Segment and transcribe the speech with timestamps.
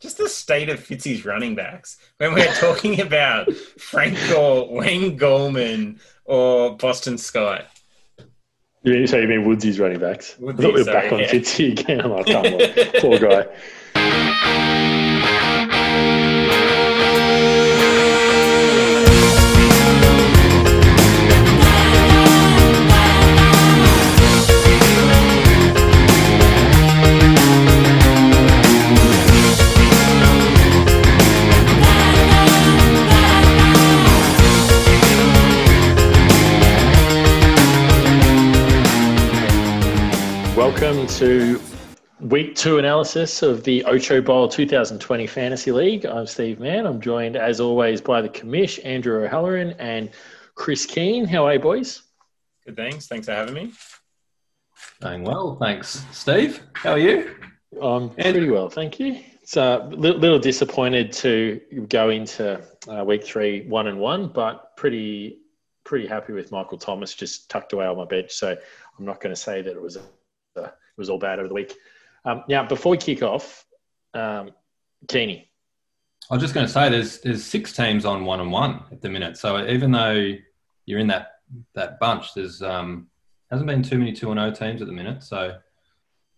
[0.00, 6.00] just the state of Fitzy's running backs when we're talking about Frank Gore, Wayne Gallman,
[6.24, 7.66] or Boston Scott.
[8.82, 10.36] You mean, so you mean Woodsy's running backs?
[10.36, 11.30] I thought we were sorry, back on yeah.
[11.30, 12.00] Fitzy again.
[12.00, 13.46] I'm like, come on, poor guy.
[41.20, 41.60] To
[42.20, 46.06] week two analysis of the Ocho Bowl 2020 Fantasy League.
[46.06, 46.86] I'm Steve Mann.
[46.86, 50.08] I'm joined, as always, by the commish, Andrew O'Halloran and
[50.54, 51.26] Chris Keane.
[51.26, 52.04] How are you, boys?
[52.64, 53.06] Good thanks.
[53.06, 53.72] Thanks for having me.
[55.02, 56.02] Doing well, thanks.
[56.10, 57.34] Steve, how are you?
[57.82, 59.22] I'm pretty well, thank you.
[59.42, 61.60] It's a li- little disappointed to
[61.90, 65.40] go into uh, week three one and one, but pretty
[65.84, 68.32] pretty happy with Michael Thomas just tucked away on my bench.
[68.32, 68.56] So
[68.98, 70.02] I'm not going to say that it was a,
[70.56, 71.74] it was all bad over the week.
[72.24, 73.66] Um, now, before we kick off,
[74.14, 74.52] um,
[75.08, 75.50] Keeney,
[76.30, 79.00] I was just going to say there's there's six teams on one and one at
[79.00, 79.36] the minute.
[79.36, 80.34] So even though
[80.86, 81.40] you're in that
[81.74, 83.08] that bunch, there's um
[83.50, 85.24] hasn't been too many two and O teams at the minute.
[85.24, 85.56] So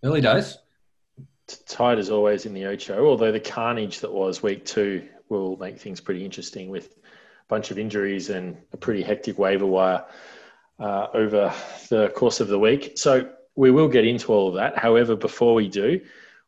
[0.02, 0.56] early days.
[1.66, 5.78] tight as always in the Ocho, although the carnage that was week two will make
[5.78, 10.04] things pretty interesting with a bunch of injuries and a pretty hectic waiver wire
[10.78, 11.52] uh, over
[11.90, 12.96] the course of the week.
[12.96, 14.78] So we will get into all of that.
[14.78, 16.00] However, before we do,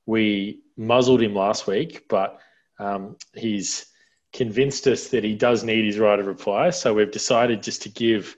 [0.06, 2.38] we muzzled him last week, but
[2.78, 3.86] um, he's
[4.32, 6.70] convinced us that he does need his right of reply.
[6.70, 8.36] So we've decided just to give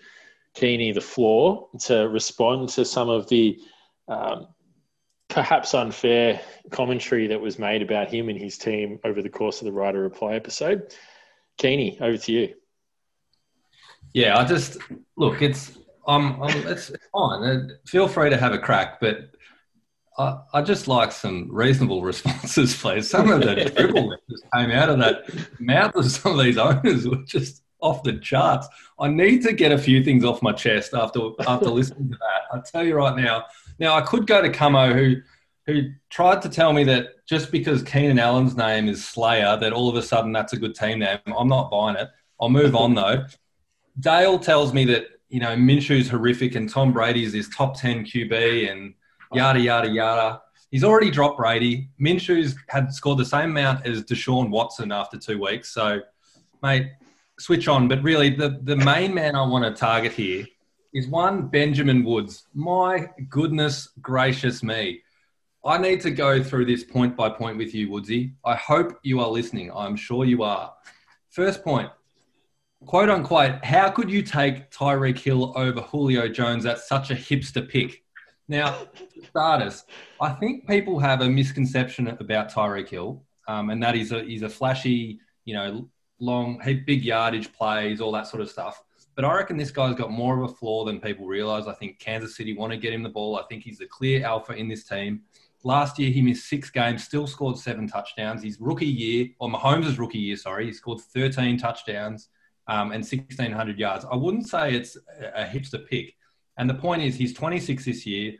[0.54, 3.58] Keeney the floor to respond to some of the
[4.08, 4.48] um,
[5.28, 9.66] perhaps unfair commentary that was made about him and his team over the course of
[9.66, 10.94] the right of reply episode.
[11.56, 12.54] Keeney, over to you.
[14.12, 14.78] Yeah, I just
[15.16, 15.42] look.
[15.42, 15.76] It's
[16.06, 17.42] um, um it's, it's fine.
[17.42, 19.30] Uh, Feel free to have a crack, but
[20.18, 23.08] I, I just like some reasonable responses, please.
[23.08, 26.58] Some of the dribble that just came out of that mouth of some of these
[26.58, 28.66] owners were just off the charts.
[28.98, 32.56] I need to get a few things off my chest after after listening to that.
[32.56, 33.44] I tell you right now.
[33.78, 35.16] Now I could go to Camo who
[35.66, 39.88] who tried to tell me that just because Keenan Allen's name is Slayer, that all
[39.88, 41.18] of a sudden that's a good team name.
[41.26, 42.08] I'm not buying it.
[42.40, 43.26] I'll move on though.
[43.98, 48.70] Dale tells me that you know Minshew's horrific and Tom Brady's his top ten QB
[48.70, 48.94] and
[49.32, 50.42] yada yada yada.
[50.70, 51.88] He's already dropped Brady.
[52.00, 55.70] Minshew's had scored the same amount as Deshaun Watson after two weeks.
[55.72, 56.00] So,
[56.62, 56.90] mate,
[57.38, 57.88] switch on.
[57.88, 60.44] But really, the the main man I want to target here
[60.92, 62.46] is one Benjamin Woods.
[62.54, 65.02] My goodness gracious me.
[65.64, 68.32] I need to go through this point by point with you, Woodsy.
[68.44, 69.72] I hope you are listening.
[69.72, 70.72] I'm sure you are.
[71.30, 71.90] First point,
[72.86, 76.64] quote unquote, how could you take Tyreek Hill over Julio Jones?
[76.64, 78.02] That's such a hipster pick.
[78.48, 78.86] Now,
[79.28, 79.84] starters,
[80.20, 84.42] I think people have a misconception about Tyreek Hill, um, and that he's a he's
[84.42, 85.88] a flashy, you know,
[86.20, 88.80] long, big yardage plays, all that sort of stuff.
[89.16, 91.66] But I reckon this guy's got more of a flaw than people realize.
[91.66, 93.36] I think Kansas City want to get him the ball.
[93.36, 95.22] I think he's the clear alpha in this team.
[95.64, 98.44] Last year, he missed six games, still scored seven touchdowns.
[98.44, 102.28] His rookie year, or Mahomes' rookie year, sorry, he scored 13 touchdowns
[102.68, 104.04] um, and 1,600 yards.
[104.10, 104.96] I wouldn't say it's
[105.34, 106.14] a hipster pick.
[106.58, 108.34] And the point is, he's 26 this year.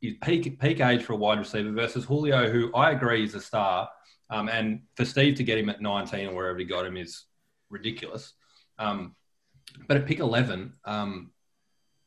[0.00, 3.40] He's peak peak age for a wide receiver versus Julio, who I agree is a
[3.40, 3.88] star.
[4.30, 7.24] Um, and for Steve to get him at 19 or wherever he got him is
[7.70, 8.34] ridiculous.
[8.78, 9.16] Um,
[9.86, 11.32] but at pick 11, um,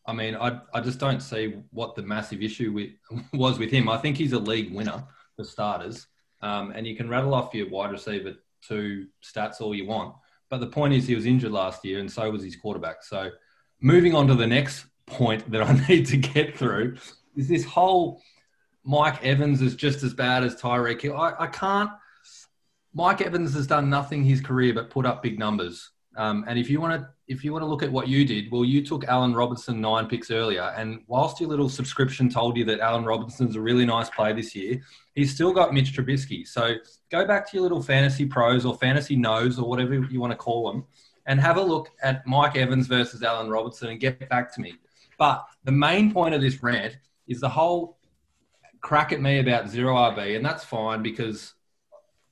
[0.06, 2.92] I mean, I, I just don't see what the massive issue with,
[3.34, 3.90] was with him.
[3.90, 5.04] I think he's a league winner
[5.36, 6.08] for starters.
[6.42, 8.36] Um, and you can rattle off your wide receiver
[8.68, 10.16] two stats all you want.
[10.52, 13.04] But the point is, he was injured last year, and so was his quarterback.
[13.04, 13.32] So,
[13.80, 16.98] moving on to the next point that I need to get through
[17.38, 18.22] is this whole
[18.84, 21.16] Mike Evans is just as bad as Tyreek Hill.
[21.16, 21.90] I, I can't.
[22.94, 25.90] Mike Evans has done nothing his career but put up big numbers.
[26.18, 28.52] Um, and if you want to, if you want to look at what you did,
[28.52, 32.66] well, you took Allen Robinson nine picks earlier, and whilst your little subscription told you
[32.66, 34.82] that Allen Robinson's a really nice play this year,
[35.16, 36.46] he's still got Mitch Trubisky.
[36.46, 36.76] So
[37.10, 40.38] go back to your little fantasy pros or fantasy knows or whatever you want to
[40.38, 40.84] call them,
[41.26, 44.74] and have a look at Mike Evans versus Allen Robinson and get back to me.
[45.18, 46.98] But the main point of this rant
[47.28, 47.98] is the whole
[48.82, 51.54] crack at me about zero RB, and that's fine because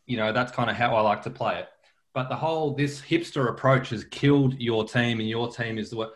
[0.05, 1.69] you know that's kind of how I like to play it.
[2.19, 5.95] But the whole this hipster approach has killed your team, and your team is the
[5.95, 6.15] what.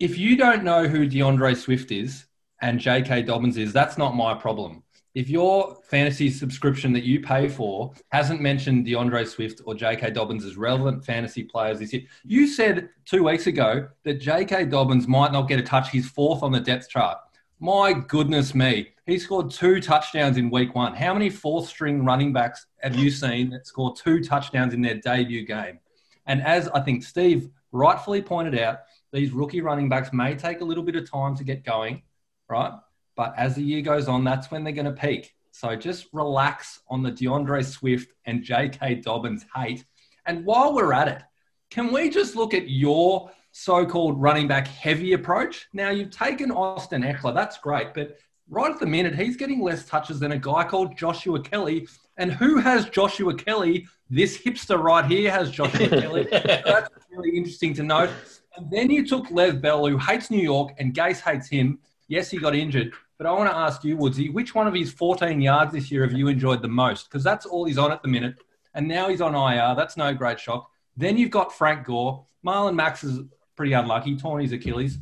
[0.00, 2.26] If you don't know who D'Andre Swift is
[2.62, 3.22] and J.K.
[3.22, 4.82] Dobbins is, that's not my problem.
[5.14, 10.10] if your fantasy subscription that you pay for hasn't mentioned D'Andre Swift or J.K.
[10.10, 14.64] Dobbins as relevant fantasy players this year, you said two weeks ago that J.K.
[14.64, 15.90] Dobbins might not get a touch.
[15.90, 17.18] He's fourth on the depth chart.
[17.60, 18.93] My goodness me.
[19.06, 20.94] He scored two touchdowns in week one.
[20.94, 24.94] How many fourth string running backs have you seen that score two touchdowns in their
[24.94, 25.78] debut game?
[26.26, 28.78] And as I think Steve rightfully pointed out,
[29.12, 32.02] these rookie running backs may take a little bit of time to get going,
[32.48, 32.72] right?
[33.14, 35.34] But as the year goes on, that's when they're going to peak.
[35.50, 38.96] So just relax on the D'Andre Swift and J.K.
[38.96, 39.84] Dobbins hate.
[40.26, 41.22] And while we're at it,
[41.70, 45.68] can we just look at your so-called running back heavy approach?
[45.74, 48.16] Now you've taken Austin Ekeler, that's great, but
[48.48, 51.88] right at the minute he's getting less touches than a guy called Joshua Kelley.
[52.16, 53.86] And who has Joshua Kelley?
[54.08, 56.28] This hipster right here has Joshua Kelly.
[56.30, 58.10] That's really interesting to note.
[58.56, 61.78] And then you took Lev Bell, who hates New York, and Gase hates him.
[62.06, 62.92] Yes, he got injured.
[63.18, 66.02] But I want to ask you, Woodsy, which one of his 14 yards this year
[66.02, 67.08] have you enjoyed the most?
[67.08, 68.36] Because that's all he's on at the minute.
[68.74, 69.74] And now he's on IR.
[69.76, 70.70] That's no great shock.
[70.96, 72.24] Then you've got Frank Gore.
[72.46, 73.20] Marlon Mack's is
[73.56, 74.98] pretty unlucky, torn his Achilles.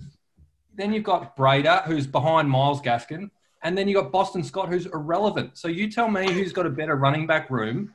[0.74, 3.30] Then you've got Breida, who's behind Myles Gaskin.
[3.62, 5.56] And then you've got Boston Scott, who's irrelevant.
[5.56, 7.94] So you tell me who's got a better running back room.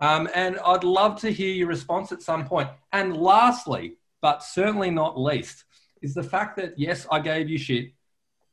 [0.00, 2.68] Um, and I'd love to hear your response at some point.
[2.92, 5.64] And lastly, but certainly not least,
[6.02, 7.92] is the fact that, yes, I gave you shit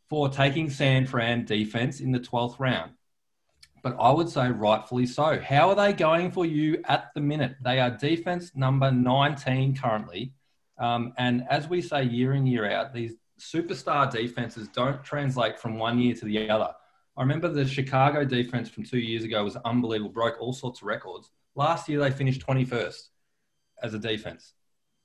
[0.09, 2.91] for taking San Fran defense in the 12th round.
[3.83, 5.39] But I would say rightfully so.
[5.39, 7.55] How are they going for you at the minute?
[7.61, 10.33] They are defense number 19 currently.
[10.77, 15.77] Um, and as we say year in, year out, these superstar defenses don't translate from
[15.77, 16.71] one year to the other.
[17.15, 20.87] I remember the Chicago defense from two years ago was unbelievable, broke all sorts of
[20.87, 21.29] records.
[21.55, 23.09] Last year, they finished 21st
[23.81, 24.53] as a defense.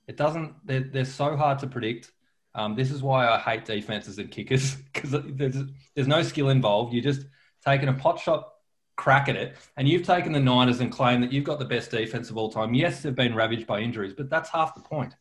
[0.06, 2.12] It doesn't, they're, they're so hard to predict.
[2.54, 5.56] Um, this is why I hate defenses and kickers because there's,
[5.94, 6.92] there's no skill involved.
[6.92, 7.26] You're just
[7.64, 8.48] taking a pot shot
[8.96, 11.90] crack at it, and you've taken the Niners and claimed that you've got the best
[11.90, 12.74] defense of all time.
[12.74, 15.16] Yes, they've been ravaged by injuries, but that's half the point.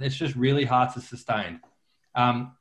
[0.00, 1.60] It's just really hard to sustain.
[2.14, 2.52] Um,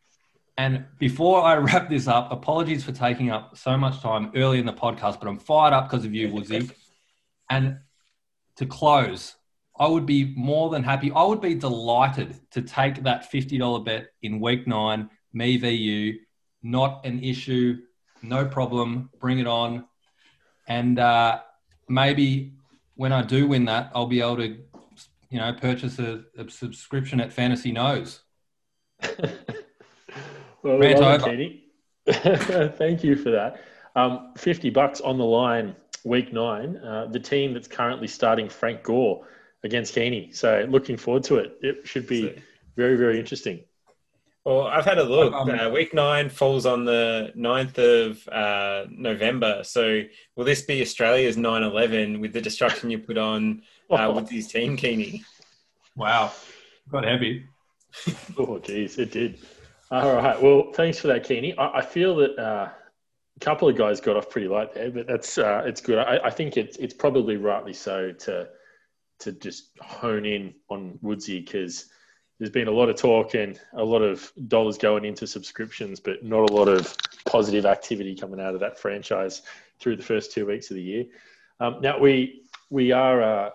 [0.58, 4.66] and before I wrap this up, apologies for taking up so much time early in
[4.66, 6.70] the podcast, but I'm fired up because of you, Woodsy.
[7.50, 7.80] And
[8.58, 9.36] to close,
[9.80, 11.12] I would be more than happy.
[11.12, 16.20] I would be delighted to take that $50 bet in week nine, me VU.
[16.64, 17.80] Not an issue,
[18.22, 19.10] no problem.
[19.20, 19.86] Bring it on.
[20.68, 21.40] And uh,
[21.90, 22.54] maybe
[22.96, 24.58] when I do win that, I'll be able to,
[25.30, 28.22] you know, purchase a, a subscription at Fantasy Knows.
[30.64, 31.50] Well, Rant over.
[32.78, 33.64] Thank you for that.
[33.96, 36.78] Um, 50 bucks on the line, week nine.
[36.78, 39.26] Uh, the team that's currently starting Frank Gore
[39.64, 40.32] against Keeney.
[40.32, 41.58] So looking forward to it.
[41.62, 42.42] It should be
[42.76, 43.62] very, very interesting.
[44.44, 45.34] Well, I've had a look.
[45.34, 49.64] Um, uh, week nine falls on the 9th of uh, November.
[49.64, 50.02] So
[50.36, 53.62] will this be Australia's 9 11 with the destruction you put on
[53.92, 55.24] uh, with his team, Keeney?
[55.96, 56.32] Wow.
[56.90, 57.46] Got heavy.
[58.38, 59.40] oh, geez, it did.
[59.92, 60.42] All right.
[60.42, 61.58] Well, thanks for that, Keeney.
[61.58, 62.70] I, I feel that uh,
[63.36, 65.98] a couple of guys got off pretty light there, but that's uh, it's good.
[66.00, 68.50] I, I think it's it's probably rightly so to
[69.20, 71.88] to just hone in on Woodsy because
[72.40, 76.24] there's been a lot of talk and a lot of dollars going into subscriptions, but
[76.24, 76.96] not a lot of
[77.26, 79.44] positive activity coming out of that franchise
[79.80, 81.06] through the first two weeks of the year.
[81.60, 83.50] Um, now we we are uh,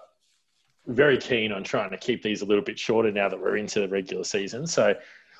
[0.86, 3.81] very keen on trying to keep these a little bit shorter now that we're into
[3.81, 4.66] the regular season.
[4.66, 4.94] So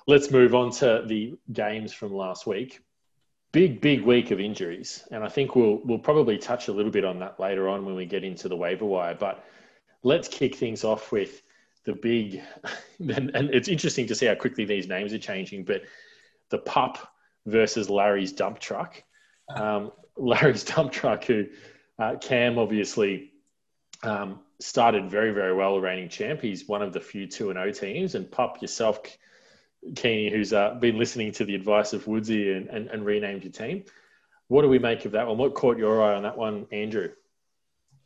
[0.07, 2.81] let's move on to the games from last week.
[3.53, 7.05] Big, big week of injuries, and I think we'll we'll probably touch a little bit
[7.05, 9.15] on that later on when we get into the waiver wire.
[9.15, 9.45] But
[10.03, 11.43] let's kick things off with
[11.85, 12.43] the big,
[12.99, 15.83] and, and it's interesting to see how quickly these names are changing, but
[16.51, 16.99] the pup
[17.47, 19.03] versus Larry's dump truck.
[19.49, 21.47] Um, Larry's dump truck, who
[22.01, 23.31] uh, Cam obviously
[24.03, 26.41] um, started very, very well, reigning champ.
[26.41, 29.01] He's one of the few 2 and 0 teams, and Pup yourself,
[29.95, 33.53] Keeney, who's uh, been listening to the advice of Woodsy and, and, and renamed your
[33.53, 33.85] team.
[34.49, 35.39] What do we make of that one?
[35.39, 37.11] What caught your eye on that one, Andrew?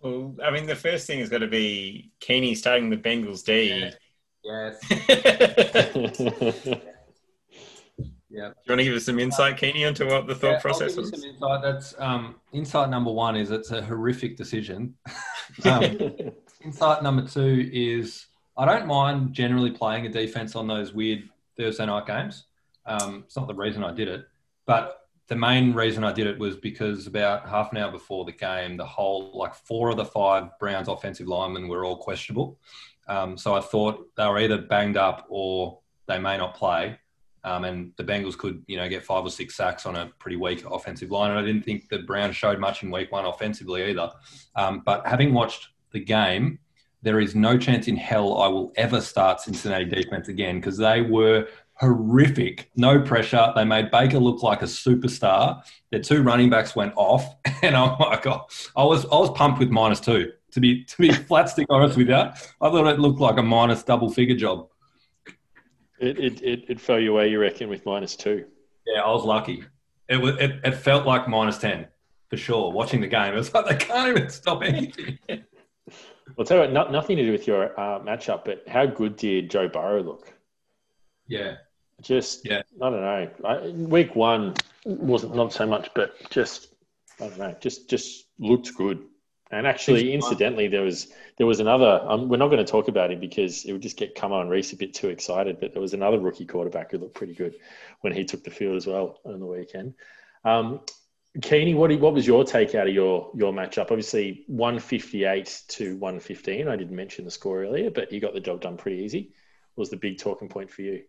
[0.01, 3.69] Well, I mean, the first thing is going to be Keeney starting the Bengals D.
[3.69, 3.91] Yeah.
[4.43, 4.81] Yes.
[8.31, 8.49] yeah.
[8.49, 10.97] Do you want to give us some insight, Keeney, into what the thought yeah, process
[10.97, 11.11] was?
[11.11, 11.63] Some insight.
[11.63, 14.95] That's um, insight number one is it's a horrific decision.
[15.65, 15.99] um,
[16.65, 21.87] insight number two is I don't mind generally playing a defense on those weird Thursday
[21.87, 22.45] night games.
[22.87, 24.27] Um, it's not the reason I did it,
[24.65, 28.33] but the main reason I did it was because about half an hour before the
[28.33, 32.59] game, the whole like four of the five Browns offensive linemen were all questionable.
[33.09, 36.99] Um, so I thought they were either banged up or they may not play.
[37.43, 40.37] Um, and the Bengals could, you know, get five or six sacks on a pretty
[40.37, 41.31] weak offensive line.
[41.31, 44.11] And I didn't think the Browns showed much in week one offensively either.
[44.57, 46.59] Um, but having watched the game,
[47.03, 51.01] there is no chance in hell I will ever start Cincinnati defense again because they
[51.01, 51.49] were
[51.81, 52.71] horrific.
[52.77, 53.53] No pressure.
[53.57, 55.63] They made Baker look like a superstar.
[55.91, 59.59] Their two running backs went off, and I'm like, oh, I was I was pumped
[59.59, 60.33] with minus two.
[60.53, 63.43] To be to be flat stick honest with you, I thought it looked like a
[63.43, 64.69] minus double figure job.
[66.01, 68.47] It, it, it, it fell your way, you reckon, with minus two?
[68.87, 69.65] Yeah, I was lucky.
[70.09, 71.87] It was it, it felt like minus ten
[72.31, 72.73] for sure.
[72.73, 75.19] Watching the game, it was like they can't even stop anything.
[76.39, 79.17] I'll tell you what, not, nothing to do with your uh, matchup, but how good
[79.17, 80.33] did Joe Burrow look?
[81.27, 81.57] Yeah,
[82.01, 83.31] just yeah, I don't know.
[83.45, 84.55] I, week one
[84.85, 86.75] wasn't not so much, but just
[87.21, 89.05] I don't know, just just looked good.
[89.53, 92.01] And actually, incidentally, there was there was another.
[92.05, 94.49] Um, we're not going to talk about him because it would just get Come and
[94.49, 95.59] Reese a bit too excited.
[95.59, 97.57] But there was another rookie quarterback who looked pretty good
[98.01, 99.95] when he took the field as well on the weekend.
[100.45, 100.81] Um,
[101.43, 103.91] Keeney, what what was your take out of your your matchup?
[103.91, 106.69] Obviously, one fifty eight to one fifteen.
[106.69, 109.33] I didn't mention the score earlier, but you got the job done pretty easy.
[109.75, 111.03] What was the big talking point for you?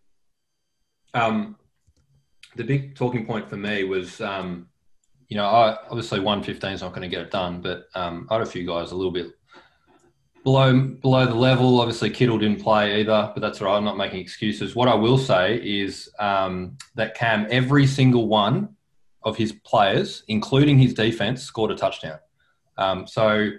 [1.14, 1.56] Um,
[2.56, 4.68] the big talking point for me was um,
[5.32, 8.34] you know, I, obviously 115 is not going to get it done, but um, I
[8.34, 9.28] had a few guys a little bit
[10.44, 11.80] below below the level.
[11.80, 13.78] Obviously, Kittle didn't play either, but that's all right.
[13.78, 14.76] I'm not making excuses.
[14.76, 18.76] What I will say is um, that Cam, every single one
[19.22, 22.18] of his players, including his defense, scored a touchdown.
[22.76, 23.52] Um, so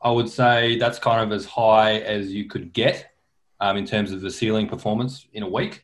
[0.00, 3.10] I would say that's kind of as high as you could get
[3.58, 5.82] um, in terms of the ceiling performance in a week.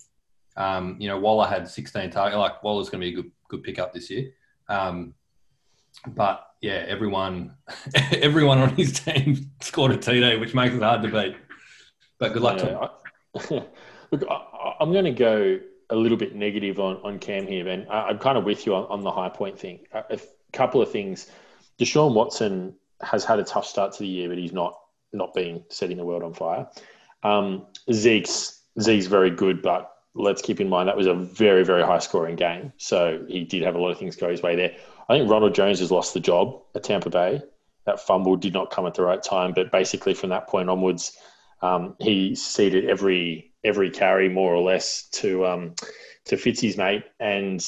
[0.56, 2.38] Um, you know, Waller had 16 targets.
[2.38, 4.30] Like Waller's going to be a good good pickup this year.
[4.68, 5.14] Um,
[6.06, 7.54] but yeah, everyone
[8.12, 11.36] everyone on his team scored a TD, which makes it hard to beat.
[12.18, 12.88] But good luck yeah,
[13.40, 13.64] to him.
[14.10, 15.58] Look, I, am going to go
[15.90, 17.86] a little bit negative on, on Cam here, Ben.
[17.90, 19.80] I, am kind of with you on, on the high point thing.
[19.92, 20.18] A, a
[20.52, 21.30] couple of things.
[21.78, 24.78] Deshaun Watson has had a tough start to the year, but he's not
[25.12, 26.66] not been setting the world on fire.
[27.22, 31.82] Um, Zeke's Zeke's very good, but let's keep in mind that was a very very
[31.82, 34.76] high scoring game, so he did have a lot of things go his way there.
[35.08, 37.42] I think Ronald Jones has lost the job at Tampa Bay.
[37.84, 41.16] That fumble did not come at the right time, but basically from that point onwards,
[41.62, 45.74] um, he ceded every every carry more or less to um,
[46.24, 47.64] to Fitzy's mate, and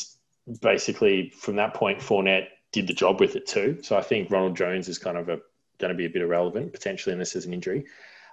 [0.60, 3.78] basically from that point, Fournette did the job with it too.
[3.82, 5.38] So I think Ronald Jones is kind of a,
[5.78, 7.84] going to be a bit irrelevant potentially unless there's an injury.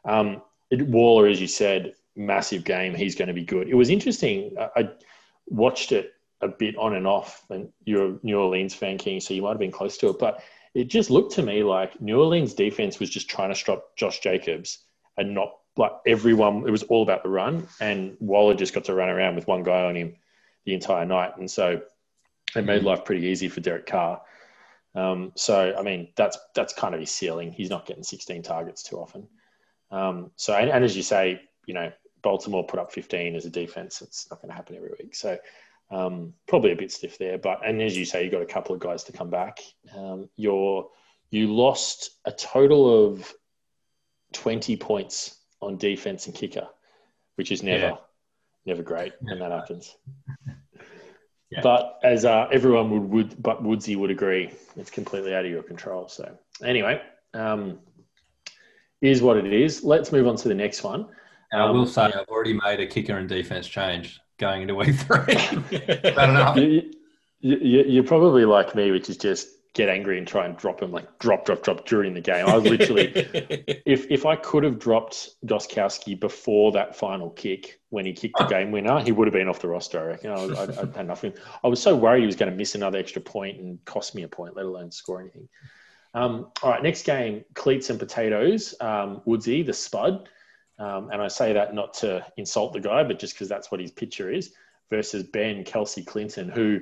[0.03, 2.95] Um, it, Waller, as you said, massive game.
[2.95, 3.69] He's going to be good.
[3.69, 4.55] It was interesting.
[4.59, 4.89] I, I
[5.47, 7.45] watched it a bit on and off.
[7.49, 10.19] And you're a New Orleans fan, King, so you might have been close to it.
[10.19, 10.41] But
[10.73, 14.19] it just looked to me like New Orleans defense was just trying to stop Josh
[14.19, 14.79] Jacobs
[15.17, 16.67] and not like everyone.
[16.67, 19.63] It was all about the run, and Waller just got to run around with one
[19.63, 20.15] guy on him
[20.65, 21.81] the entire night, and so
[22.55, 24.21] it made life pretty easy for Derek Carr.
[24.95, 27.51] Um, so I mean, that's that's kind of his ceiling.
[27.51, 29.27] He's not getting 16 targets too often.
[29.91, 33.49] Um, so and, and as you say, you know, Baltimore put up 15 as a
[33.49, 34.01] defense.
[34.01, 35.15] It's not going to happen every week.
[35.15, 35.37] So
[35.91, 38.73] um, probably a bit stiff there, but and as you say, you got a couple
[38.73, 39.59] of guys to come back.
[39.95, 40.89] Um, you're
[41.29, 43.31] you lost a total of
[44.33, 46.67] twenty points on defense and kicker,
[47.35, 47.95] which is never yeah.
[48.65, 49.95] never great when that happens.
[51.51, 51.61] yeah.
[51.61, 55.63] But as uh, everyone would, would, but Woodsy would agree, it's completely out of your
[55.63, 56.07] control.
[56.07, 57.01] So anyway,
[57.35, 57.79] um,
[59.01, 59.83] is what it is.
[59.83, 61.07] Let's move on to the next one.
[61.53, 64.95] I will um, say, I've already made a kicker and defense change going into week
[64.95, 65.37] three.
[67.41, 70.81] You, you, are probably like me, which is just get angry and try and drop
[70.81, 72.47] him, like drop, drop, drop during the game.
[72.47, 73.11] I was literally,
[73.85, 78.45] if if I could have dropped Gostkowski before that final kick when he kicked the
[78.45, 79.99] game winner, he would have been off the roster.
[79.99, 80.31] I reckon.
[80.31, 81.33] I, I, I had nothing.
[81.63, 84.23] I was so worried he was going to miss another extra point and cost me
[84.23, 85.47] a point, let alone score anything.
[86.15, 88.73] Um, all right, next game, cleats and potatoes.
[88.79, 90.29] Um, Woodsy, the Spud.
[90.77, 93.79] Um, and I say that not to insult the guy, but just because that's what
[93.79, 94.53] his picture is,
[94.89, 96.81] versus Ben Kelsey Clinton, who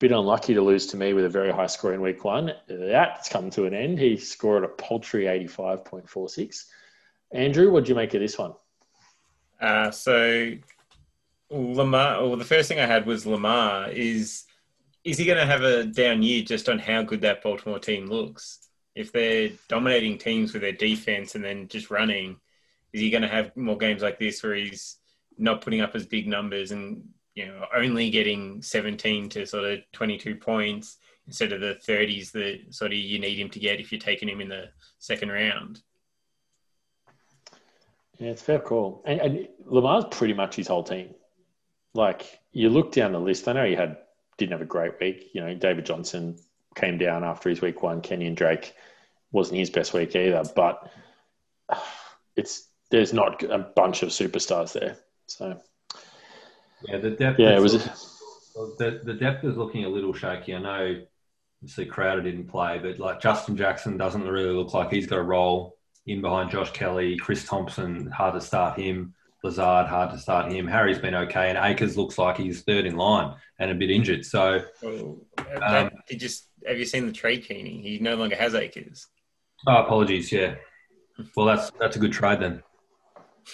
[0.00, 2.52] bit unlucky to lose to me with a very high score in week one.
[2.68, 3.98] That's come to an end.
[3.98, 6.64] He scored a paltry 85.46.
[7.32, 8.52] Andrew, what do you make of this one?
[9.60, 10.52] Uh, so
[11.50, 13.90] Lamar, well, the first thing I had was Lamar.
[13.90, 14.44] Is
[15.04, 18.06] is he going to have a down year just on how good that Baltimore team
[18.06, 18.68] looks?
[18.94, 22.36] If they're dominating teams with their defense and then just running,
[22.94, 24.98] is he going to have more games like this where he's
[25.36, 27.02] not putting up as big numbers and
[27.34, 32.60] you know only getting 17 to sort of 22 points instead of the 30s that
[32.70, 34.68] sort of you need him to get if you're taking him in the
[35.00, 35.82] second round?
[38.18, 39.02] Yeah, it's fair call.
[39.04, 41.14] And, and Lamar's pretty much his whole team.
[41.94, 43.48] like you look down the list.
[43.48, 43.98] I know he had
[44.38, 45.30] didn't have a great week.
[45.32, 46.38] You know, David Johnson
[46.76, 48.02] came down after his week one.
[48.02, 48.74] Kenyon Drake
[49.32, 50.92] wasn't his best week either, but
[52.36, 54.96] it's there's not a bunch of superstars there.
[55.26, 55.60] So
[56.88, 57.38] yeah, the depth.
[57.38, 57.72] Yeah, it was.
[58.78, 60.54] the the depth is looking a little shaky.
[60.54, 61.02] I know.
[61.66, 65.22] See, Crowder didn't play, but like Justin Jackson doesn't really look like he's got a
[65.22, 67.16] role in behind Josh Kelley.
[67.16, 69.14] Chris Thompson, hard to start him.
[69.42, 70.66] Lazard, hard to start him.
[70.66, 74.24] Harry's been okay, and Akers looks like he's third in line and a bit injured.
[74.24, 74.62] So,
[75.62, 77.80] um, did just have you seen the trade Keeney?
[77.82, 79.06] He no longer has Akers.
[79.66, 80.32] Oh, apologies.
[80.32, 80.56] Yeah.
[81.36, 82.62] Well, that's that's a good trade then.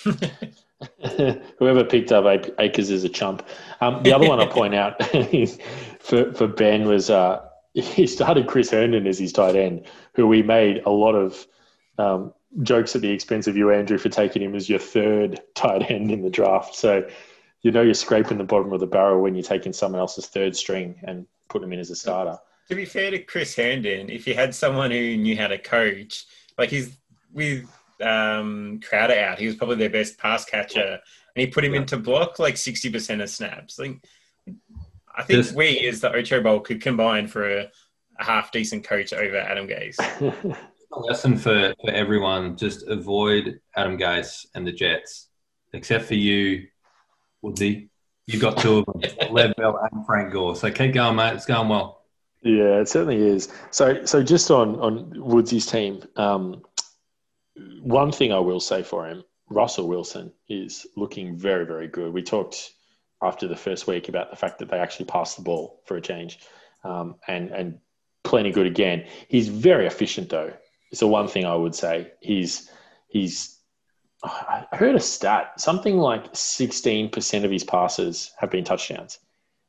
[1.58, 2.24] Whoever picked up
[2.58, 3.46] Akers is a chump.
[3.80, 5.02] Um, the other one I'll point out
[6.00, 7.44] for for Ben was uh,
[7.74, 11.46] he started Chris Herndon as his tight end, who we made a lot of
[11.98, 12.32] um,
[12.62, 16.10] jokes at the expense of you, Andrew, for taking him as your third tight end
[16.10, 16.74] in the draft.
[16.74, 17.06] So
[17.62, 20.56] you know you're scraping the bottom of the barrel when you're taking someone else's third
[20.56, 22.38] string and putting him in as a starter.
[22.68, 26.24] To be fair to Chris Herndon, if you had someone who knew how to coach,
[26.56, 26.96] like he's
[27.32, 27.66] with
[28.02, 30.98] um, Crowder out, he was probably their best pass catcher,
[31.34, 31.80] and he put him yeah.
[31.80, 33.78] into block like sixty percent of snaps.
[33.78, 34.02] Like,
[35.16, 37.70] I think this, we as the Ocho Bowl could combine for a,
[38.18, 40.56] a half decent coach over Adam Gase.
[40.92, 45.28] a lesson for, for everyone just avoid Adam Gase and the Jets,
[45.72, 46.66] except for you,
[47.42, 47.88] Woodsy.
[48.26, 50.54] You've got two of them, Lev Bell and Frank Gore.
[50.56, 51.34] So keep going, mate.
[51.34, 52.02] It's going well.
[52.42, 53.52] Yeah, it certainly is.
[53.70, 56.62] So, so just on on Woodsy's team, um,
[57.82, 62.12] one thing I will say for him, Russell Wilson is looking very, very good.
[62.12, 62.72] We talked
[63.22, 66.00] after the first week about the fact that they actually passed the ball for a
[66.00, 66.38] change,
[66.84, 67.78] um, and and
[68.22, 69.06] plenty good again.
[69.28, 70.52] He's very efficient though.
[70.90, 72.12] It's the one thing I would say.
[72.20, 72.70] He's
[73.08, 73.56] he's.
[74.22, 79.18] I heard a stat, something like sixteen percent of his passes have been touchdowns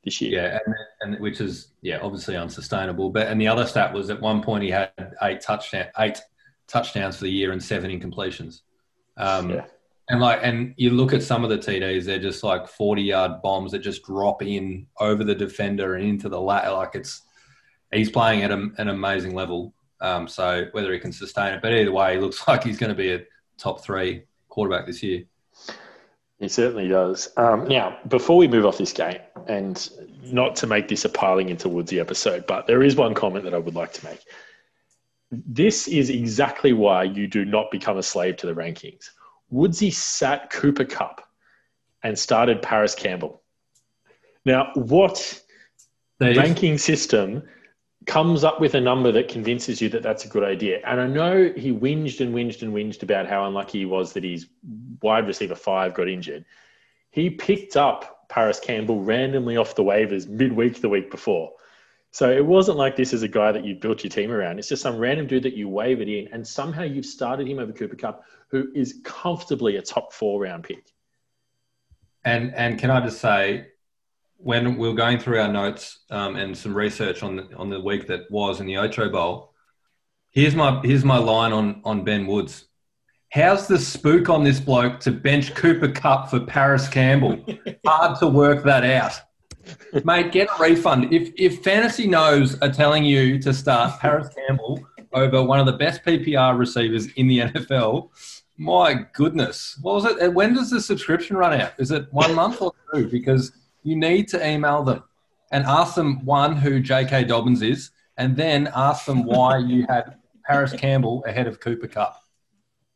[0.03, 0.43] this year.
[0.43, 3.09] Yeah, and, and which is yeah obviously unsustainable.
[3.09, 6.19] But and the other stat was at one point he had eight touchdown eight
[6.71, 8.61] touchdowns for the year and seven incompletions.
[9.17, 9.65] Um, yeah.
[10.09, 13.71] And like, and you look at some of the TDs, they're just like forty-yard bombs
[13.71, 16.67] that just drop in over the defender and into the lat.
[16.73, 17.21] Like it's,
[17.93, 19.73] he's playing at a, an amazing level.
[20.01, 22.89] Um, so whether he can sustain it, but either way, he looks like he's going
[22.89, 23.21] to be a
[23.57, 25.23] top three quarterback this year.
[26.39, 27.29] He certainly does.
[27.37, 29.89] Um, now, before we move off this game, and
[30.23, 33.53] not to make this a piling into Woodsy episode, but there is one comment that
[33.53, 34.19] I would like to make.
[35.31, 39.11] This is exactly why you do not become a slave to the rankings.
[39.49, 41.21] Woodsy sat Cooper Kupp
[42.03, 43.41] and started Parris Campbell.
[44.45, 45.41] Now, what
[46.19, 47.43] ranking system
[48.07, 50.79] comes up with a number that convinces you that that's a good idea.
[50.85, 54.23] And I know he whinged and whinged and whinged about how unlucky he was that
[54.23, 54.47] his
[55.01, 56.45] wide receiver five got injured.
[57.11, 61.51] He picked up Parris Campbell randomly off the waivers midweek the week before.
[62.11, 64.59] So it wasn't like this is a guy that you built your team around.
[64.59, 67.71] It's just some random dude that you wavered in, and somehow you've started him over
[67.71, 70.91] Cooper Kupp, who is comfortably a top four round pick.
[72.25, 73.67] And and can I just say,
[74.35, 77.79] when we were going through our notes um, and some research on the, on the
[77.79, 79.53] week that was in the Ocho Bowl,
[80.31, 82.65] here's my here's my line on on Ben Woods.
[83.31, 87.45] How's the spook on this bloke to bench Cooper Kupp for Parris Campbell?
[87.85, 89.17] Hard to work that out.
[90.03, 91.13] Mate, get a refund.
[91.13, 95.73] If if Fantasy Knows are telling you to start Parris Campbell over one of the
[95.73, 98.09] best PPR receivers in the NFL,
[98.57, 99.77] my goodness.
[99.81, 100.33] What was it?
[100.33, 101.73] When does the subscription run out?
[101.77, 103.09] Is it one month or two?
[103.09, 103.51] Because
[103.83, 105.03] you need to email them
[105.51, 107.25] and ask them one who J.K.
[107.25, 112.17] Dobbins is, and then ask them why you had Parris Campbell ahead of Cooper Kupp.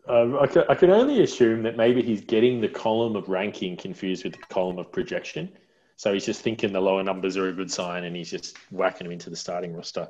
[0.08, 3.75] Um, I, can, I can only assume that maybe he's getting the column of ranking
[3.75, 5.51] confused with the column of projection.
[5.97, 9.08] So he's just thinking the lower numbers are a good sign, and he's just whacking
[9.08, 10.10] him into the starting roster.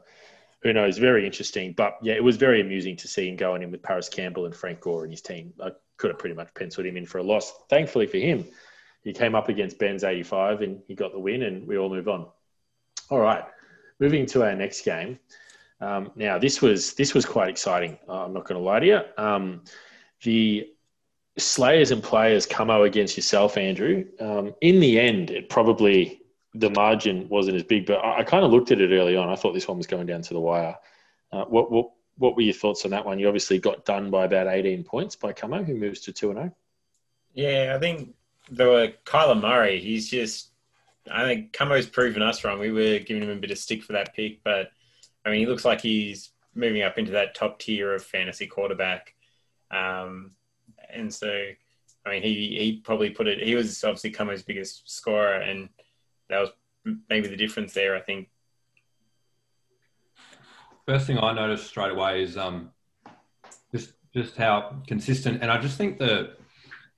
[0.62, 0.98] Who knows?
[0.98, 1.74] Very interesting.
[1.74, 4.56] But yeah, it was very amusing to see him going in with Parris Campbell and
[4.56, 5.54] Frank Gore and his team.
[5.63, 7.54] I could have pretty much penciled him in for a loss.
[7.69, 8.45] Thankfully for him,
[9.04, 12.08] he came up against Ben's 85 and he got the win, and we all move
[12.08, 12.28] on.
[13.12, 13.43] All right,
[14.00, 15.19] moving to our next game.
[15.82, 18.00] Um, now this was this was quite exciting.
[18.10, 19.02] I'm not going to lie to you.
[19.17, 19.63] Um,
[20.24, 20.69] the
[21.38, 24.06] Slayers and players come out against yourself, Andrew.
[24.19, 26.21] Um, in the end, it probably
[26.54, 29.30] the margin wasn't as big, but I, I kind of looked at it early on.
[29.30, 30.76] I thought this one was going down to the wire.
[31.32, 33.19] Uh, what what what were your thoughts on that one?
[33.19, 36.38] You obviously got done by about 18 points by Camo, who moves to 2 and
[36.38, 36.56] 0.
[37.34, 38.15] Yeah, I think
[38.50, 40.52] there were Kyler Murray, he's just,
[41.12, 42.60] I think Camo's proven us wrong.
[42.60, 44.69] We were giving him a bit of stick for that pick, but
[45.26, 49.13] I mean, he looks like he's moving up into that top tier of fantasy quarterback.
[49.71, 50.32] Um,
[50.95, 51.27] and so
[52.05, 53.41] I mean, he he probably put it.
[53.41, 55.69] He was obviously Camo's biggest scorer, and
[56.29, 56.49] that was
[57.10, 57.95] maybe the difference there.
[57.95, 58.29] I think.
[60.88, 62.69] First thing I noticed straight away is um,
[63.71, 66.36] just just how consistent, and I just think the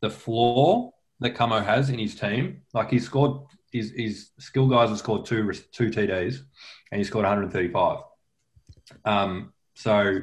[0.01, 4.89] the floor that Camo has in his team, like he scored his his skill guys
[4.89, 6.41] have scored two two TDs,
[6.91, 7.99] and he scored 135.
[9.05, 10.19] Um, so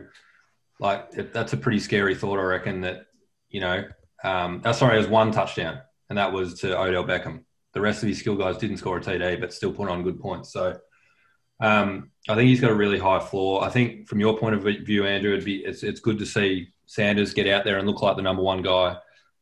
[0.78, 2.82] like that's a pretty scary thought, I reckon.
[2.82, 3.06] That
[3.54, 3.84] you know,
[4.24, 7.44] um, oh, sorry, it was one touchdown, and that was to Odell Beckham.
[7.72, 10.18] The rest of his skill guys didn't score a TD, but still put on good
[10.18, 10.52] points.
[10.52, 10.76] So
[11.60, 13.62] um, I think he's got a really high floor.
[13.62, 16.66] I think from your point of view, Andrew, it'd be it's, it's good to see
[16.86, 18.96] Sanders get out there and look like the number one guy,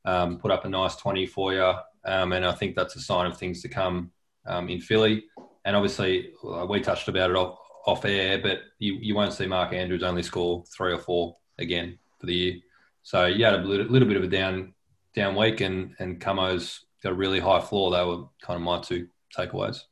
[0.05, 1.73] um, put up a nice twenty for you,
[2.05, 4.11] um, and I think that's a sign of things to come
[4.47, 5.25] um, in Philly.
[5.65, 6.33] And obviously,
[6.69, 10.23] we touched about it off, off air, but you, you won't see Mark Andrews only
[10.23, 12.55] score three or four again for the year.
[13.03, 14.75] So you had a little, little bit of a down
[15.15, 17.91] down week, and and Camo's got a really high floor.
[17.91, 19.83] They were kind of my two takeaways.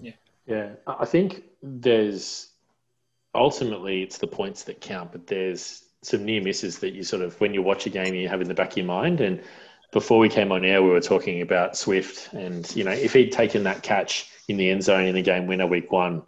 [0.00, 0.12] Yeah,
[0.46, 0.70] yeah.
[0.86, 2.48] I think there's
[3.34, 7.40] ultimately it's the points that count, but there's some near misses that you sort of
[7.40, 9.20] when you watch a game you have in the back of your mind.
[9.20, 9.40] And
[9.92, 13.32] before we came on air, we were talking about Swift, and you know if he'd
[13.32, 16.22] taken that catch in the end zone in the game winner week one,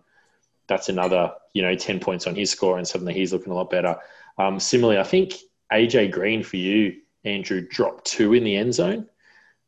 [0.66, 3.70] that's another you know ten points on his score, and suddenly he's looking a lot
[3.70, 3.96] better.
[4.38, 5.34] Um, similarly, I think
[5.72, 9.08] AJ Green for you, Andrew, dropped two in the end zone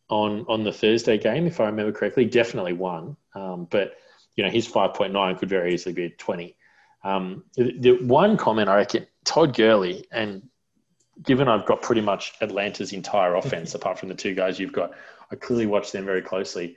[0.09, 2.25] on on the Thursday game, if I remember correctly.
[2.25, 3.95] Definitely one, um, but
[4.37, 6.57] you know his five point nine could very easily be twenty.
[7.05, 10.43] Um, the, the one comment I reckon Todd Gurley, and
[11.23, 14.93] given I've got pretty much Atlanta's entire offense apart from the two guys you've got,
[15.31, 16.77] I clearly watch them very closely.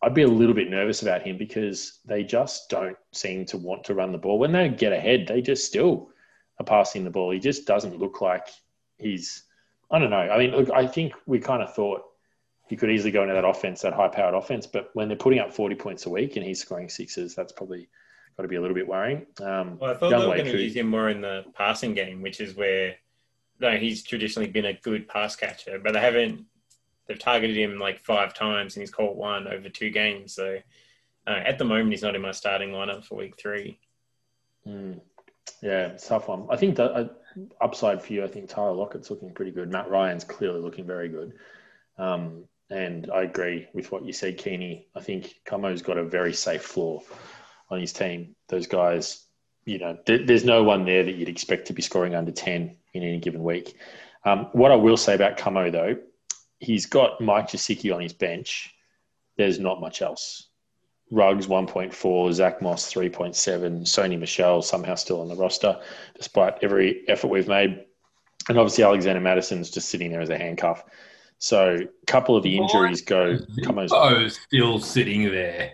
[0.00, 3.82] I'd be a little bit nervous about him because they just don't seem to want
[3.84, 4.38] to run the ball.
[4.38, 6.10] When they get ahead, they just still
[6.58, 7.30] are passing the ball.
[7.30, 8.46] He just doesn't look like
[8.98, 9.44] he's.
[9.90, 10.16] I don't know.
[10.16, 12.02] I mean, look, I think we kind of thought
[12.68, 14.66] he could easily go into that offense, that high-powered offense.
[14.66, 17.88] But when they're putting up forty points a week and he's scoring sixes, that's probably
[18.36, 19.26] got to be a little bit worrying.
[19.40, 22.22] Um, well, I thought they were going to use him more in the passing game,
[22.22, 22.96] which is where
[23.60, 26.44] no, he's traditionally been a good pass catcher, but they haven't.
[27.06, 30.34] They've targeted him like five times and he's caught one over two games.
[30.34, 30.58] So
[31.26, 33.80] uh, at the moment, he's not in my starting lineup for week three.
[34.66, 35.00] Mm.
[35.62, 36.46] Yeah, tough one.
[36.50, 37.08] I think the uh,
[37.60, 39.70] upside for you, I think Tyler Lockett's looking pretty good.
[39.70, 41.34] Matt Ryan's clearly looking very good.
[41.98, 44.88] Um, and I agree with what you said, Keeney.
[44.94, 47.02] I think Camo's got a very safe floor
[47.70, 48.34] on his team.
[48.48, 49.24] Those guys,
[49.64, 52.76] you know, th- there's no one there that you'd expect to be scoring under 10
[52.94, 53.76] in any given week.
[54.24, 55.96] Um, what I will say about Camo, though,
[56.58, 58.74] he's got Mike Gesicki on his bench.
[59.36, 60.47] There's not much else.
[61.10, 65.80] Ruggs 1.4, Zach Moss 3.7, Sony Michel somehow still on the roster,
[66.16, 67.84] despite every effort we've made.
[68.48, 70.84] And obviously, Alexander Mattison's just sitting there as a handcuff.
[71.38, 73.38] So, a couple of the injuries go.
[73.92, 75.72] Oh, still sitting there.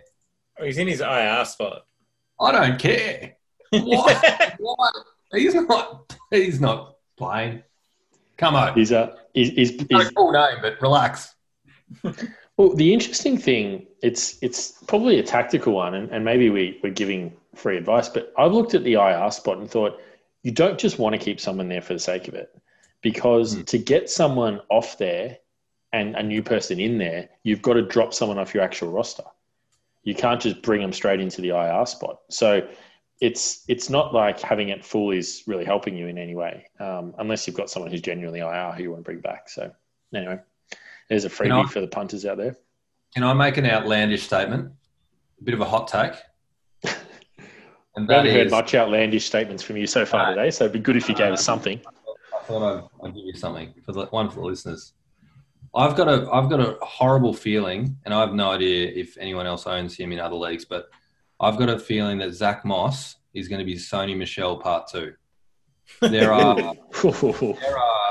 [0.59, 1.87] Oh, he's in his IR spot.
[2.41, 3.37] I don't care.
[3.71, 4.55] Why?
[4.59, 4.91] Why?
[5.33, 6.17] He's not.
[6.31, 7.63] He's not playing.
[8.37, 8.75] Come on.
[8.75, 9.17] He's a.
[9.33, 11.35] He's, he's, he's full name, but relax.
[12.57, 16.93] Well, the interesting thing, it's it's probably a tactical one, and, and maybe we, we're
[16.93, 20.01] giving free advice, but I've looked at the IR spot and thought
[20.43, 22.57] you don't just want to keep someone there for the sake of it.
[23.03, 23.67] Because mm.
[23.67, 25.39] to get someone off there
[25.93, 29.25] and a new person in there, you've got to drop someone off your actual roster.
[30.03, 32.21] You can't just bring them straight into the IR spot.
[32.31, 32.67] So
[33.21, 37.15] it's it's not like having it full is really helping you in any way, um,
[37.19, 39.49] unless you've got someone who's genuinely IR who you want to bring back.
[39.49, 39.73] So
[40.15, 40.39] anyway.
[41.09, 42.57] There's a freebie I, for the punters out there.
[43.15, 44.73] Can I make an outlandish statement?
[45.41, 46.15] A bit of a hot take.
[47.97, 50.65] And we haven't is, heard much outlandish statements from you so far uh, today, so
[50.65, 51.81] it'd be good if you gave us something.
[52.37, 54.95] I thought I'd, I'd give you something for the one for the listeners.
[55.77, 59.47] I've got a I've got a horrible feeling, and I have no idea if anyone
[59.47, 60.87] else owns him in other leagues, but
[61.41, 65.15] I've got a feeling that Zach Moss is going to be Sony Michel Part Two.
[66.01, 68.04] There are there are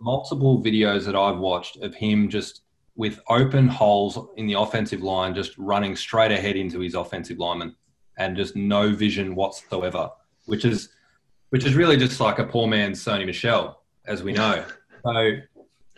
[0.00, 2.62] multiple videos that I've watched of him just
[2.96, 7.74] with open holes in the offensive line, just running straight ahead into his offensive lineman
[8.18, 10.10] and just no vision whatsoever,
[10.46, 10.90] which is
[11.50, 14.64] which is really just like a poor man's Sony Michel, as we know.
[15.04, 15.36] So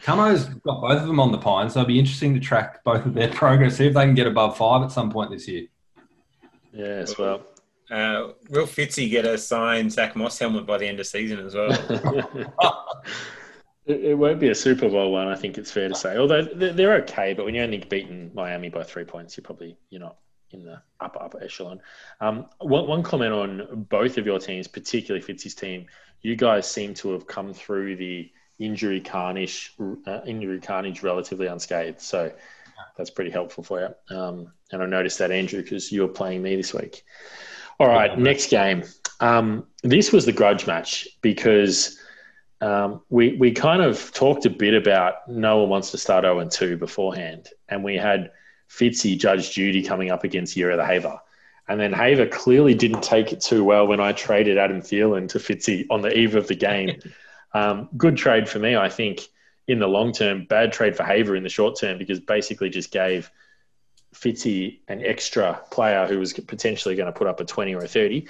[0.02, 3.04] Camo's got both of them on the pine, so it'll be interesting to track both
[3.04, 5.66] of their progress, see if they can get above five at some point this year.
[6.72, 7.42] Yes, well.
[7.90, 11.56] Uh, will Fitzy get a signed Zach Moss helmet by the end of season as
[11.56, 11.72] well?
[13.86, 16.16] It, won't be a Super Bowl one, I think it's fair to say.
[16.16, 20.00] Although they're okay, but when you only beaten Miami by three points, you're probably you're
[20.00, 20.16] not
[20.50, 21.80] in the upper upper echelon.
[22.20, 25.86] Um, one, one comment on both of your teams, particularly Fitzy's team.
[26.22, 29.74] You guys seem to have come through the injury carnage,
[30.06, 32.00] uh, injury carnage relatively unscathed.
[32.00, 32.30] So
[32.96, 34.16] that's pretty helpful for you.
[34.16, 37.02] Um, and I noticed that Andrew because you were playing me this week.
[37.78, 38.84] All right, next game.
[39.20, 41.98] Um, this was the grudge match because
[42.60, 46.40] um, we we kind of talked a bit about no one wants to start 0
[46.40, 48.30] and 2 beforehand, and we had
[48.68, 51.18] Fitzy Judge Judy coming up against Ura the Haver.
[51.68, 55.38] And then Haver clearly didn't take it too well when I traded Adam Thielen to
[55.38, 57.00] Fitzy on the eve of the game.
[57.52, 59.22] Um, good trade for me, I think,
[59.66, 60.44] in the long term.
[60.44, 63.28] Bad trade for Haver in the short term because basically just gave
[64.14, 67.88] Fitzy an extra player who was potentially going to put up a 20 or a
[67.88, 68.28] 30.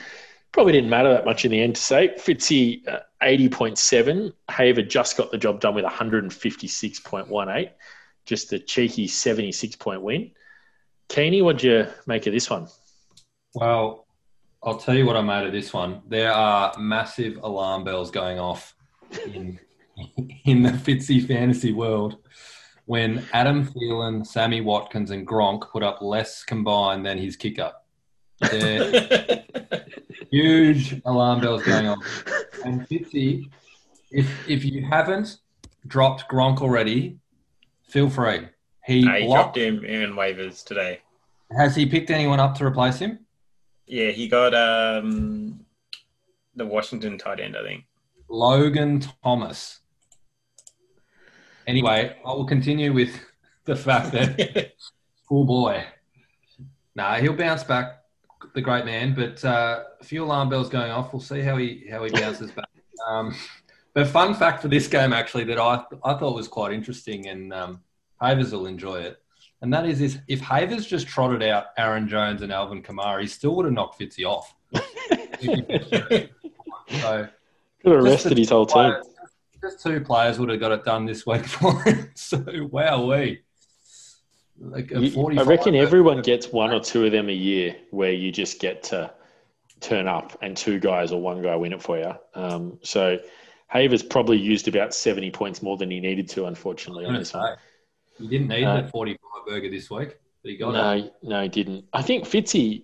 [0.52, 2.14] Probably didn't matter that much in the end to say.
[2.16, 4.32] Fitzy, uh, 80.7.
[4.50, 7.70] Haver just got the job done with 156.18
[8.30, 10.30] just a cheeky 76 point win.
[11.08, 12.68] Keeney, what'd you make of this one?
[13.54, 14.06] Well,
[14.62, 16.02] I'll tell you what I made of this one.
[16.06, 18.74] There are massive alarm bells going off
[19.26, 19.58] in,
[20.44, 22.18] in the Fitzy fantasy world
[22.86, 27.72] when Adam Thielen, Sammy Watkins, and Gronk put up less combined than his kicker.
[30.30, 32.02] huge alarm bells going on.
[32.64, 33.50] And Fitzy,
[34.10, 35.38] if if you haven't
[35.86, 37.20] dropped Gronk already,
[37.90, 38.46] Feel free.
[38.86, 41.00] He, uh, he dropped him in waivers today.
[41.56, 43.18] Has he picked anyone up to replace him?
[43.86, 45.66] Yeah, he got um,
[46.54, 47.84] the Washington tight end, I think.
[48.28, 49.80] Logan Thomas.
[51.66, 53.10] Anyway, I will continue with
[53.64, 54.72] the fact that,
[55.30, 55.84] oh boy,
[56.94, 57.99] nah, he'll bounce back,
[58.54, 59.14] the great man.
[59.14, 61.12] But uh, a few alarm bells going off.
[61.12, 62.66] We'll see how he how he bounces back.
[63.08, 63.34] Um,
[63.94, 67.50] but fun fact for this game, actually, that I I thought was quite interesting, and
[67.50, 67.80] um,
[68.20, 69.22] Havers will enjoy it.
[69.62, 73.26] And that is, this: if Havers just trotted out Aaron Jones and Alvin Kamara, he
[73.26, 74.54] still would have knocked Fitzy off.
[77.00, 77.26] so
[77.82, 78.94] could have arrested his whole team.
[79.62, 82.10] Just two players would have got it done this week for him.
[82.14, 83.40] So wow, we.
[84.60, 88.60] Like I reckon everyone gets one or two of them a year where you just
[88.60, 89.10] get to
[89.80, 92.12] turn up and two guys or one guy win it for you.
[92.34, 93.18] Um, so
[93.68, 97.38] Havers probably used about 70 points more than he needed to, unfortunately, on this say,
[97.38, 97.56] one.
[98.18, 101.14] He didn't need uh, 45 burger this week, but he got no, it.
[101.22, 101.86] No, he didn't.
[101.94, 102.82] I think Fitzy,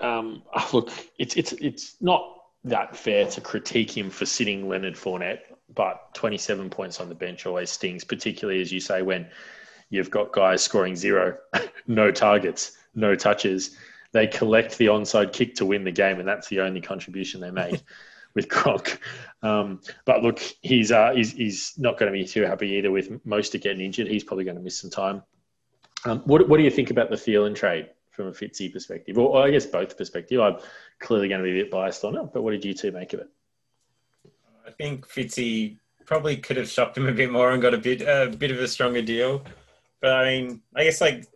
[0.00, 5.40] um, look, it's, it's, it's not that fair to critique him for sitting Leonard Fournette,
[5.74, 9.26] but 27 points on the bench always stings, particularly as you say, when
[9.90, 11.38] you've got guys scoring zero,
[11.86, 13.76] no targets, no touches.
[14.12, 17.50] They collect the onside kick to win the game, and that's the only contribution they
[17.50, 17.82] make.
[18.34, 18.98] with Gronk.
[19.42, 23.24] Um, but look, he's, uh, he's, he's not going to be too happy either with
[23.26, 24.06] Mostert getting injured.
[24.06, 25.22] He's probably going to miss some time.
[26.04, 29.18] Um, what, what do you think about the Thielen trade from a Fitzy perspective?
[29.18, 30.40] Or, or I guess both perspective.
[30.40, 30.58] I'm
[31.00, 33.12] clearly going to be a bit biased on it, but what did you two make
[33.12, 33.28] of it?
[34.66, 38.02] I think Fitzy probably could have shopped him a bit more and got a bit
[38.02, 39.42] a bit of a stronger deal.
[40.00, 41.26] But I mean, I guess like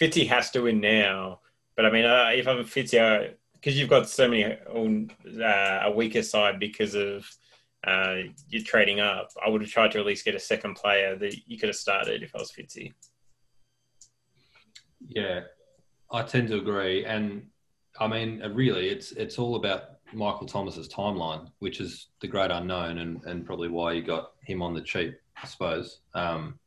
[0.00, 1.40] Fitzy has to win now.
[1.76, 5.90] But I mean, uh, if I'm a Fitzy, because you've got so many uh, a
[5.94, 7.26] weaker side because of
[7.86, 8.16] uh,
[8.48, 9.30] you're trading up.
[9.44, 11.76] I would have tried to at least get a second player that you could have
[11.76, 12.92] started if I was Fitzy.
[15.06, 15.42] Yeah,
[16.10, 17.46] I tend to agree, and
[18.00, 22.50] I mean, uh, really, it's it's all about Michael Thomas's timeline, which is the great
[22.50, 26.00] unknown, and and probably why you got him on the cheap, I suppose.
[26.14, 26.58] Um,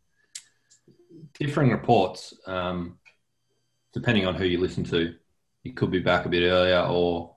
[1.33, 2.97] differing reports, um,
[3.93, 5.15] depending on who you listen to,
[5.63, 7.35] he could be back a bit earlier, or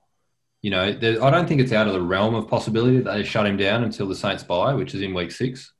[0.61, 3.45] you know, I don't think it's out of the realm of possibility that they shut
[3.45, 5.73] him down until the Saints bye, which is in week six.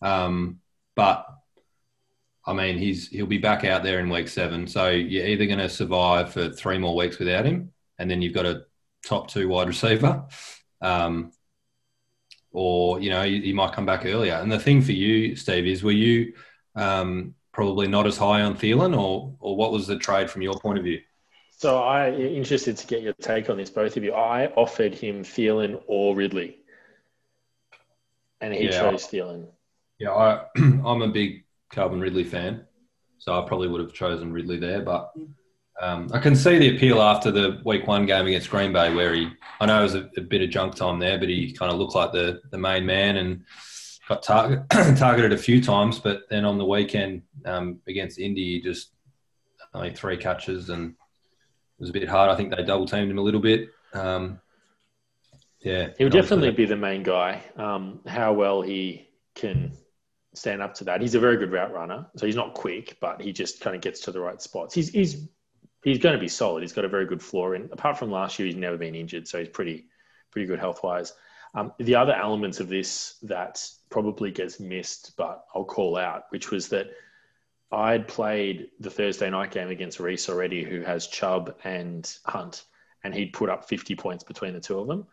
[0.00, 0.60] Um,
[0.96, 1.26] but
[2.46, 5.58] I mean, he's he'll be back out there in week seven, so you're either going
[5.58, 8.64] to survive for three more weeks without him, and then you've got a
[9.04, 10.24] top two wide receiver,
[10.80, 11.32] um,
[12.50, 14.34] or you know, he might come back earlier.
[14.34, 16.32] And the thing for you, Steve, is were you
[16.74, 20.58] um, probably not as high on Thielen, or or what was the trade from your
[20.58, 20.98] point of view?
[21.50, 24.14] So I interested to get your take on this, both of you.
[24.14, 26.56] I offered him Thielen or Ridley,
[28.40, 29.46] and he yeah, chose Thielen.
[29.98, 32.64] Yeah, I, I'm a big Calvin Ridley fan,
[33.18, 34.80] so I probably would have chosen Ridley there.
[34.80, 35.12] But
[35.82, 39.12] um, I can see the appeal after the Week One game against Green Bay, where
[39.12, 39.28] he,
[39.60, 41.78] I know it was a, a bit of junk time there, but he kind of
[41.78, 43.44] looked like the the main man and
[44.10, 45.98] got target, targeted a few times.
[45.98, 48.90] But then on the weekend um, against Indy, just
[49.72, 52.28] only three catches and it was a bit hard.
[52.28, 53.68] I think they double teamed him a little bit.
[53.94, 54.40] Um,
[55.60, 57.42] yeah, he would definitely be the main guy.
[57.56, 59.72] Um, how well he can
[60.34, 61.00] stand up to that.
[61.00, 63.82] He's a very good route runner, so he's not quick, but he just kind of
[63.82, 64.74] gets to the right spots.
[64.74, 65.28] He's he's
[65.84, 66.62] he's going to be solid.
[66.62, 69.28] He's got a very good floor, and apart from last year, he's never been injured,
[69.28, 69.86] so he's pretty
[70.30, 71.12] pretty good health wise.
[71.54, 76.50] Um, the other elements of this that probably gets missed, but I'll call out, which
[76.50, 76.90] was that
[77.72, 82.64] I'd played the Thursday night game against Reese already, who has Chubb and Hunt,
[83.04, 85.06] and he'd put up 50 points between the two of them.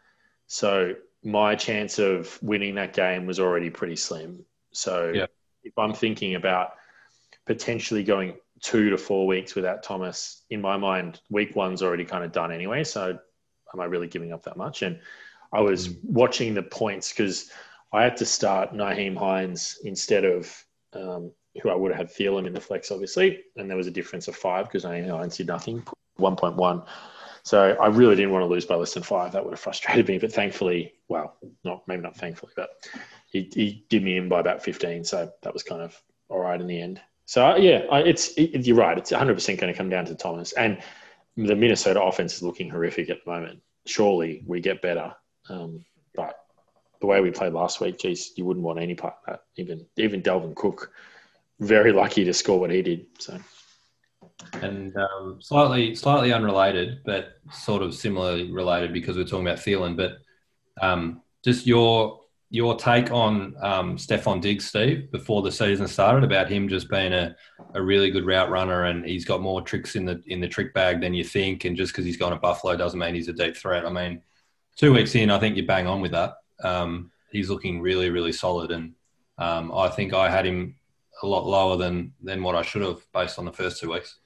[0.48, 4.46] So my chance of winning that game was already pretty slim.
[4.72, 5.28] So yeah.
[5.64, 6.74] if I'm thinking about
[7.46, 12.24] potentially going two to four weeks without Thomas, in my mind, week one's already kind
[12.24, 12.84] of done anyway.
[12.84, 13.18] So
[13.74, 14.82] am I really giving up that much?
[14.82, 15.00] And
[15.52, 16.04] I was mm.
[16.04, 17.52] watching the points because
[17.94, 20.54] I had to start Nyheim Hines instead of
[20.94, 23.44] um, who I would have had Thielen in the flex, obviously.
[23.56, 25.84] And there was a difference of five because Nyheim Hines did nothing,
[26.20, 26.86] 1.1.
[27.44, 29.32] So I really didn't want to lose by less than five.
[29.32, 30.18] That would have frustrated me.
[30.18, 32.70] But thankfully, well, not maybe not thankfully, but
[33.32, 35.06] he, he did me in by about 15.
[35.06, 35.96] So that was kind of
[36.28, 37.00] all right in the end.
[37.26, 38.98] So uh, yeah, it's it, you're right.
[38.98, 40.82] It's 100 percent going to come down to Thomas, and
[41.36, 43.62] the Minnesota offense is looking horrific at the moment.
[43.86, 45.14] Surely we get better,
[45.50, 45.84] um,
[47.00, 49.42] the way we played last week, geez, you wouldn't want any part of that.
[49.56, 50.92] Even even Dalvin Cook,
[51.60, 53.06] very lucky to score what he did.
[53.20, 53.40] So.
[54.54, 59.96] And um, slightly, slightly unrelated, but sort of similarly related because we're talking about Thielen.
[59.96, 60.18] But
[60.82, 66.50] um, just your your take on um, Stefon Diggs, Steve, before the season started, about
[66.50, 67.36] him just being a,
[67.74, 70.74] a really good route runner and he's got more tricks in the in the trick
[70.74, 73.34] bag than you think, and just because he's gone to Buffalo doesn't mean he's a
[73.34, 73.86] deep threat.
[73.86, 74.22] I mean,
[74.76, 76.36] two weeks in, I think you bang on with that.
[76.64, 78.94] Um, he's looking really, really solid, and
[79.38, 80.76] um, I think I had him
[81.24, 84.20] a lot lower than than what I should have based on the first two weeks.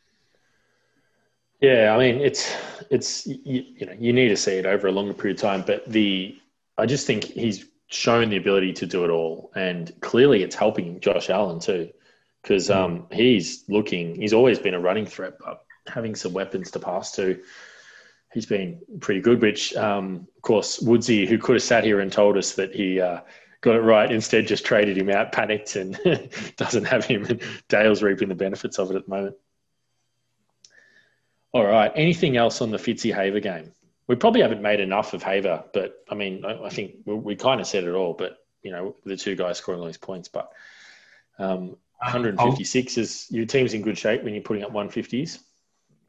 [1.62, 2.56] Yeah, I mean, it's
[2.90, 5.64] it's you, you know you need to see it over a longer period of time,
[5.66, 6.38] but the
[6.78, 11.00] I just think he's shown the ability to do it all, and clearly it's helping
[11.00, 11.90] Josh Allen too,
[12.42, 12.76] because mm.
[12.76, 14.16] um, he's looking.
[14.16, 17.40] He's always been a running threat, but having some weapons to pass to,
[18.34, 19.42] he's been pretty good.
[19.42, 23.00] Which, um, of course, Woodsy, who could have sat here and told us that he
[23.00, 23.22] uh,
[23.62, 26.00] got it right, instead just traded him out, panicked, and
[26.58, 27.40] doesn't have him.
[27.70, 29.36] Dale's reaping the benefits of it at the moment.
[31.54, 31.92] All right.
[31.96, 33.74] Anything else on the Fitzy Haver game?
[34.12, 37.36] we probably haven't made enough of Haver, but I mean, I, I think we, we,
[37.38, 38.14] kind of said it all.
[38.14, 40.52] But you know, the two guys scoring all these points, but
[41.40, 45.40] um, 156 is your team's in good shape when you're putting up 150s.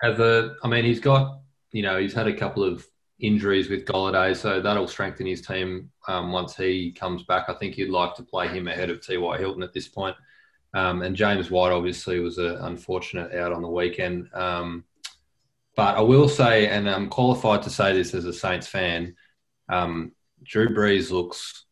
[0.02, 1.41] As a, I mean, he's got
[1.72, 2.86] you know he's had a couple of
[3.20, 7.48] injuries with Golladay, so that'll strengthen his team um, once he comes back.
[7.48, 9.38] I think you'd like to play him ahead of T.Y.
[9.38, 10.16] Hilton at this point.
[10.74, 14.28] Um, and James White obviously was an unfortunate out on the weekend.
[14.32, 14.84] Um,
[15.76, 19.14] but I will say, and I'm qualified to say this as a Saints fan,
[19.68, 21.64] um, Drew Brees looks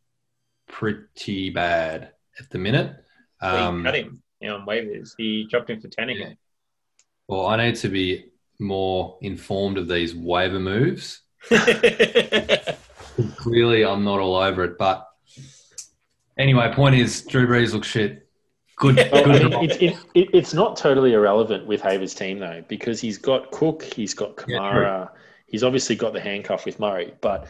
[0.68, 2.96] pretty bad at the minute.
[3.40, 5.12] Um, cut him on waivers.
[5.18, 6.36] He dropped him for ten again.
[7.26, 8.30] Well, I need to be
[8.61, 11.23] more informed of these waiver moves.
[13.37, 14.79] Clearly, I'm not all over it.
[14.79, 15.09] But
[16.38, 18.27] anyway, point is, Drew Brees looks shit.
[18.77, 18.96] Good.
[18.96, 23.51] good it, it, it, it's not totally irrelevant with Haver's team though, because he's got
[23.51, 25.09] Cook, he's got Kamara, yeah,
[25.46, 27.12] he's obviously got the handcuff with Murray.
[27.20, 27.46] But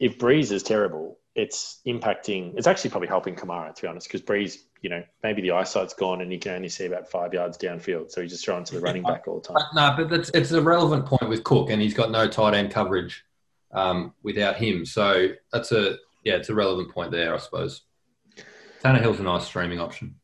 [0.00, 2.52] if Brees is terrible, it's impacting.
[2.56, 5.94] It's actually probably helping Kamara to be honest, because Brees, you know, maybe the eyesight's
[5.94, 8.74] gone and he can only see about five yards downfield, so he's just throwing to
[8.74, 9.56] the running back all the time.
[9.72, 12.72] No, but that's, it's a relevant point with Cook, and he's got no tight end
[12.72, 13.24] coverage
[13.72, 14.84] um, without him.
[14.84, 17.82] So that's a yeah, it's a relevant point there, I suppose.
[18.82, 20.16] Tannehill's a nice streaming option.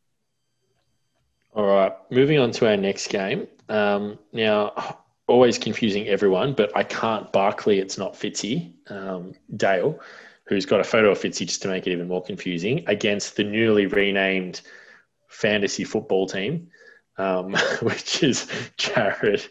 [1.55, 3.47] All right, moving on to our next game.
[3.69, 4.99] Um, now,
[5.29, 7.79] always confusing everyone, but I can't Barkley.
[7.79, 8.73] It's not Fitzy.
[8.91, 10.01] Um, Dale,
[10.47, 13.45] who's got a photo of Fitzy just to make it even more confusing, against the
[13.45, 14.61] newly renamed
[15.29, 16.69] fantasy football team,
[17.19, 17.53] um,
[17.83, 19.45] which is Jared.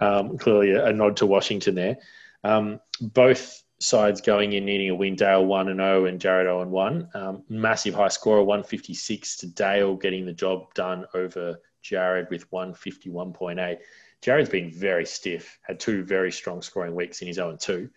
[0.00, 1.98] Um, clearly, a, a, nod to Washington there.
[2.42, 5.16] Um, both sides going in needing a win.
[5.16, 7.08] Dale one and zero, oh and Jared zero and one.
[7.14, 12.28] Um, massive high score, one fifty six to Dale, getting the job done over Jared
[12.30, 13.80] with one fifty one point eight.
[14.22, 15.58] Jared's been very stiff.
[15.62, 17.90] Had two very strong scoring weeks in his own two.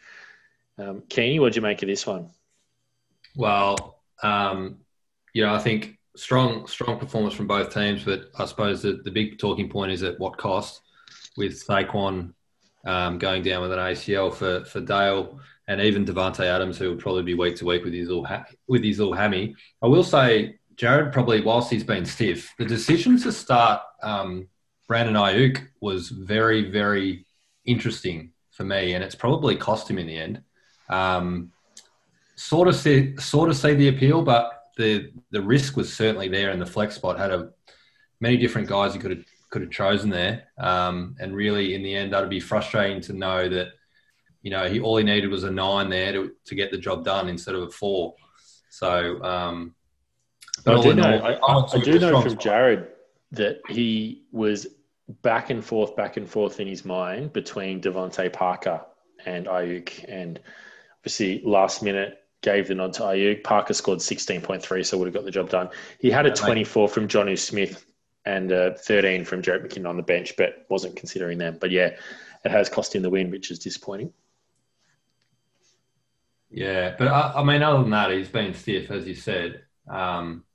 [0.77, 2.31] Um, Keeney, what did you make of this one?
[3.35, 4.77] Well, um,
[5.33, 9.11] you know, I think strong strong performance from both teams, but I suppose the, the
[9.11, 10.81] big talking point is at what cost
[11.37, 12.33] with Saquon
[12.85, 16.97] um, going down with an ACL for for Dale and even Davante Adams, who will
[16.97, 19.55] probably be week to week with his little ha- with his little hammy.
[19.81, 24.47] I will say, Jared probably, whilst he's been stiff, the decision to start um,
[24.87, 27.25] Brandon Aiyuk was very, very
[27.65, 30.41] interesting for me, and it's probably cost him in the end.
[30.89, 31.51] Um,
[32.35, 36.51] sort of see, sort of see the appeal, but the the risk was certainly there,
[36.51, 37.49] and the flex spot had a
[38.19, 41.95] many different guys he could have could have chosen there, um, and really in the
[41.95, 43.69] end, that'd be frustrating to know that
[44.43, 47.03] you know, he all he needed was a nine there to, to get the job
[47.03, 48.13] done instead of a four.
[48.69, 49.73] So um,
[50.67, 51.03] I do know.
[51.03, 52.89] I, I do know from Jared
[53.31, 54.67] that he was
[55.21, 58.81] back and forth, back and forth in his mind between DeVante Parker
[59.25, 60.39] and Aiyuk, and
[61.03, 63.43] obviously last minute gave the nod to Aiyuk.
[63.43, 65.69] Parker scored 16.3, so would have got the job done.
[65.99, 67.85] He had a 24 from Jonnu Smith
[68.25, 71.57] and a 13 from Jerick McKinnon on the bench, but wasn't considering them.
[71.59, 71.97] But yeah,
[72.45, 74.13] it has cost him the win, which is disappointing.
[76.49, 79.63] Yeah, but I, I mean, other than that, he's been stiff, as you said.
[79.89, 80.45] Um,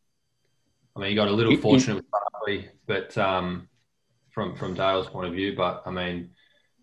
[0.96, 3.68] I mean, he got a little fortunate with Barkley, but um,
[4.30, 5.54] from from Dale's point of view.
[5.54, 6.30] But I mean,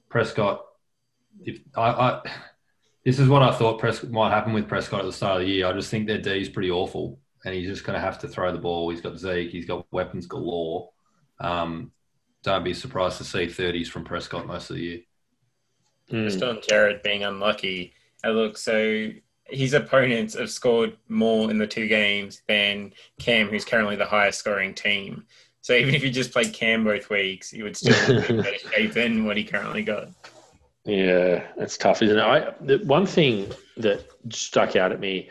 [0.09, 0.61] Prescott.
[1.41, 2.22] If I, I
[3.06, 5.53] this is what I thought Prescott might happen with Prescott at the start of the
[5.53, 5.68] year.
[5.68, 8.28] I just think their D is pretty awful, and he's just going to have to
[8.28, 8.89] throw the ball.
[8.89, 10.89] He's got Zeke, he's got weapons galore.
[11.39, 11.91] Um,
[12.43, 14.99] don't be surprised to see 30s from Prescott most of the year.
[16.12, 16.24] Mm.
[16.26, 17.93] Just on Jared being unlucky.
[18.24, 19.10] I look, so
[19.45, 24.39] his opponents have scored more in the two games than Cam, who's currently the highest
[24.39, 25.26] scoring team.
[25.62, 28.58] So even if you just played Cam both weeks, he would still be in better
[28.58, 30.10] shape than what he currently got.
[30.86, 32.22] Yeah, it's tough, isn't it?
[32.22, 35.30] I, the one thing that stuck out at me,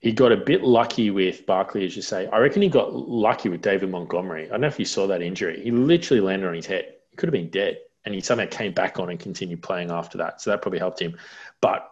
[0.00, 2.26] he got a bit lucky with Barkley, as you say.
[2.26, 4.46] I reckon he got lucky with David Montgomery.
[4.46, 5.62] I don't know if you saw that injury.
[5.62, 6.96] He literally landed on his head.
[7.10, 10.18] He could have been dead, and he somehow came back on and continued playing after
[10.18, 10.42] that.
[10.42, 11.16] So that probably helped him.
[11.62, 11.90] But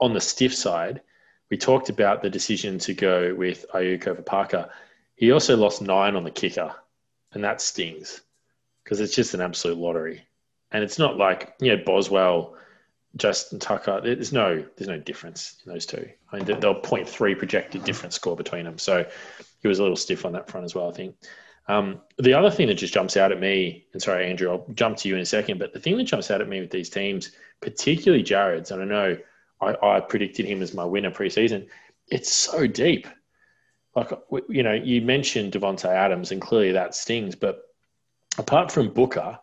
[0.00, 1.02] on the stiff side,
[1.50, 4.70] we talked about the decision to go with Aiyuk over Parker.
[5.16, 6.74] He also lost nine on the kicker,
[7.32, 8.22] and that stings
[8.82, 10.22] because it's just an absolute lottery.
[10.72, 12.56] And it's not like you know Boswell,
[13.16, 14.00] Justin Tucker.
[14.02, 16.08] There's no there's no difference in those two.
[16.32, 18.78] I mean, they'll point three projected difference score between them.
[18.78, 19.06] So
[19.60, 20.88] he was a little stiff on that front as well.
[20.88, 21.16] I think.
[21.68, 24.96] Um, the other thing that just jumps out at me, and sorry, Andrew, I'll jump
[24.98, 26.90] to you in a second, but the thing that jumps out at me with these
[26.90, 29.16] teams, particularly Jared's, and I know
[29.60, 31.68] I, I predicted him as my winner preseason,
[32.08, 33.06] it's so deep.
[33.94, 34.10] Like,
[34.48, 37.62] you know, you mentioned Davante Adams, and clearly that stings, but
[38.38, 39.38] apart from Booker,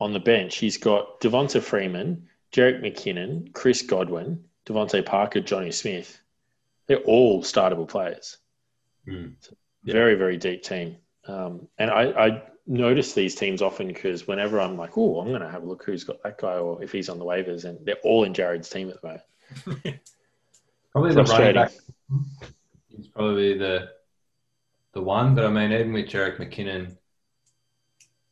[0.00, 6.20] on the bench, he's got Devonta Freeman, Jerick McKinnon, Chris Godwin, DeVante Parker, Jonnu Smith.
[6.86, 8.38] They're all startable players.
[9.08, 9.34] Mm.
[9.84, 10.96] Very, very deep team.
[11.26, 15.40] Um, and I, I notice these teams often because whenever I'm like, oh, I'm going
[15.40, 17.84] to have a look who's got that guy or if he's on the waivers, and
[17.84, 20.00] they're all in Jared's team at the moment.
[20.92, 21.72] probably the running back.
[22.88, 23.90] He's probably the
[24.92, 26.96] the one, but I mean, even with Jerick McKinnon,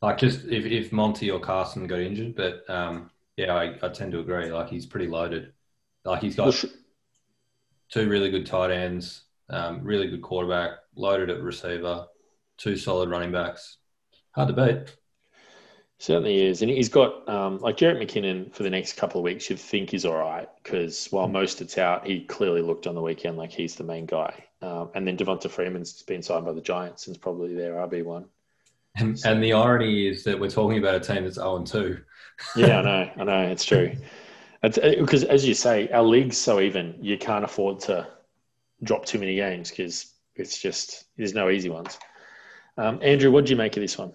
[0.01, 4.11] like just if, if Monty or Carson got injured, but um, yeah, I, I tend
[4.13, 4.51] to agree.
[4.51, 5.53] Like he's pretty loaded.
[6.03, 6.63] Like he's got
[7.89, 12.05] two really good tight ends, um, really good quarterback, loaded at receiver,
[12.57, 13.77] two solid running backs.
[14.31, 14.95] Hard to beat.
[15.97, 19.49] Certainly is, and he's got um, like Jerick McKinnon for the next couple of weeks.
[19.49, 23.37] You'd think he's all right because while Mostert's out, he clearly looked on the weekend
[23.37, 24.43] like he's the main guy.
[24.61, 28.03] Um, and then Devonta Freeman's been signed by the Giants and is probably their RB
[28.03, 28.25] one.
[28.97, 31.99] And, and the irony is that we're talking about a team that's 0 and 2.
[32.55, 33.11] yeah, I know.
[33.17, 33.41] I know.
[33.51, 33.95] It's true.
[34.61, 38.07] because, uh, as you say, our league's so even, you can't afford to
[38.83, 41.97] drop too many games because it's just, there's no easy ones.
[42.77, 44.09] Um, Andrew, what do you make of this one?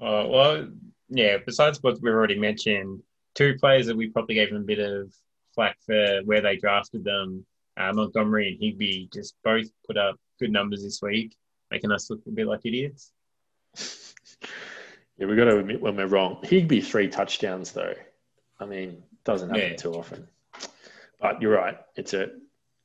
[0.00, 0.68] Uh, well,
[1.08, 3.02] yeah, besides what we've already mentioned,
[3.34, 5.12] two players that we probably gave them a bit of
[5.54, 7.44] flack for where they drafted them,
[7.76, 11.36] uh, Montgomery and Higbee, just both put up good numbers this week,
[11.70, 13.12] making us look a bit like idiots.
[15.18, 16.40] Yeah, we've got to admit when we're wrong.
[16.42, 17.94] Higbee three touchdowns though.
[18.60, 19.76] I mean, doesn't happen yeah.
[19.76, 20.28] too often.
[21.20, 21.78] But you're right.
[21.96, 22.30] It's a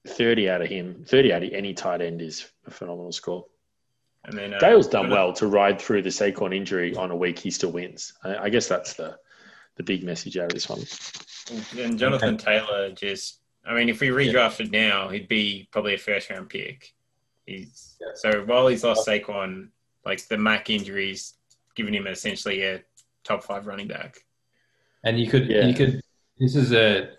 [0.07, 1.03] 30 out of him.
[1.07, 3.45] 30 out of any tight end is a phenomenal score.
[4.23, 7.39] And then uh, Dale's done well to ride through the Saquon injury on a week
[7.39, 8.13] he still wins.
[8.23, 9.17] I, I guess that's the
[9.75, 10.83] the big message out of this one.
[11.77, 12.59] And Jonathan okay.
[12.59, 14.89] Taylor just, I mean, if we redrafted yeah.
[14.89, 16.93] now, he'd be probably a first round pick.
[17.45, 18.07] He's yeah.
[18.15, 19.69] so while he's lost Saquon,
[20.05, 21.35] like the Mack injuries,
[21.75, 22.81] giving him essentially a
[23.23, 24.17] top five running back.
[25.03, 25.65] And you could, yeah.
[25.65, 26.01] you could.
[26.39, 27.11] This is a,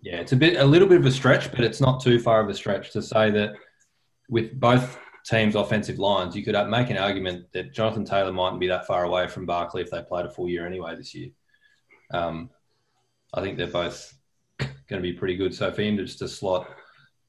[0.00, 2.40] yeah, it's a bit, a little bit of a stretch, but it's not too far
[2.40, 3.54] of a stretch to say that
[4.28, 8.68] with both teams' offensive lines, you could make an argument that Jonathan Taylor mightn't be
[8.68, 11.30] that far away from Barkley if they played a full year anyway this year.
[12.12, 12.50] Um,
[13.34, 14.16] I think they're both
[14.58, 15.54] going to be pretty good.
[15.54, 16.68] So for him to just to slot,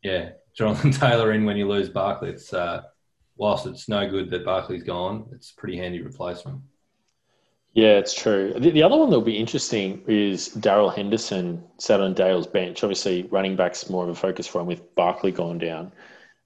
[0.03, 2.83] yeah, Jonathan Taylor in when you lose Barkley, it's uh,
[3.37, 6.61] whilst it's no good that Barkley's gone, it's a pretty handy replacement.
[7.73, 8.53] Yeah, it's true.
[8.57, 12.83] The, the other one that'll be interesting is Darrell Henderson sat on Dale's bench.
[12.83, 15.91] Obviously, running back's more of a focus for him with Barkley gone down.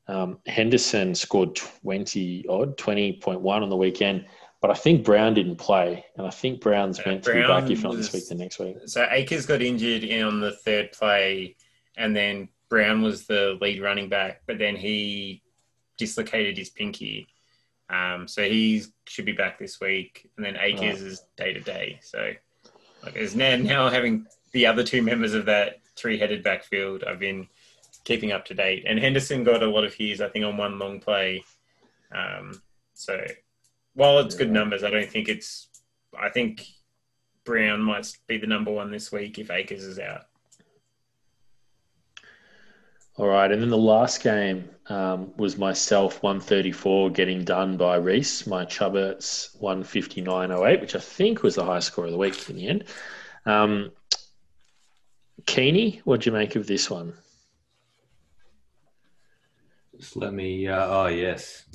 [0.07, 4.25] Um, Henderson scored 20 odd, 20.1 on the weekend,
[4.59, 6.03] but I think Brown didn't play.
[6.17, 8.35] And I think Brown's uh, meant Brown to be back, if not this week, the
[8.35, 8.75] next week.
[8.87, 11.55] So Akers got injured in on the third play,
[11.95, 15.43] and then Brown was the lead running back, but then he
[16.01, 17.27] dislocated his pinky.
[17.91, 20.81] Um, so he should be back this week, and then right.
[20.81, 21.99] is day to day.
[22.01, 22.31] So
[23.03, 27.47] like, is now now having the other two members of that three-headed backfield, I've been
[28.03, 28.85] keeping up to date.
[28.87, 31.43] And Henderson got a lot of his, I think, on one long play.
[32.11, 32.61] Um,
[32.93, 33.23] so
[33.93, 35.67] while it's good numbers, I don't think it's.
[36.19, 36.65] I think
[37.45, 40.25] Brown might be the number one this week if Akers is out.
[43.21, 48.47] All right, and then the last game um, was myself 134 getting done by Reese,
[48.47, 52.67] my Chubberts 159.08, which I think was the highest score of the week in the
[52.67, 52.85] end.
[53.45, 53.91] Um,
[55.45, 57.13] Keeney, what do you make of this one?
[59.99, 60.67] Just let me.
[60.67, 61.65] Uh, oh yes,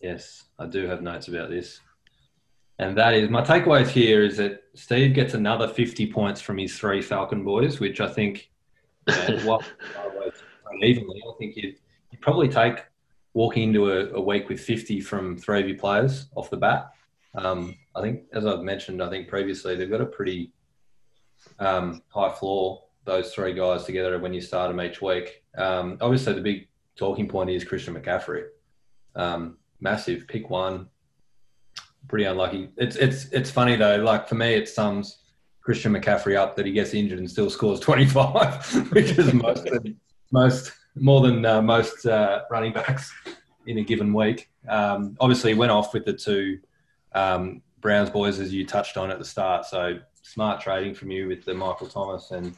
[0.00, 1.80] yes, I do have notes about this,
[2.78, 6.78] and that is my takeaways here is that Steve gets another 50 points from his
[6.78, 8.48] three Falcon boys, which I think.
[9.28, 9.60] You know,
[10.82, 11.22] evenly.
[11.28, 11.76] I think you'd,
[12.10, 12.84] you'd probably take
[13.34, 16.92] walking into a, a, week with 50 from three of your players off the bat.
[17.34, 20.52] Um, I think, as I've mentioned, I think previously they've got a pretty
[21.58, 25.44] um, high floor, those three guys together when you start them each week.
[25.56, 28.44] Um, obviously, the big talking point is Christian McCaffrey.
[29.14, 30.88] Um, massive, pick one.
[32.08, 32.70] Pretty unlucky.
[32.76, 33.96] It's it's it's funny though.
[33.96, 35.18] Like for me, it sums
[35.60, 39.84] Christian McCaffrey up that he gets injured and still scores 25 because most of,
[40.32, 43.12] most more than uh, most uh, running backs
[43.66, 44.50] in a given week.
[44.68, 46.58] Um, obviously, went off with the two
[47.12, 49.66] um, Browns boys as you touched on at the start.
[49.66, 52.56] So smart trading from you with the Michael Thomas and.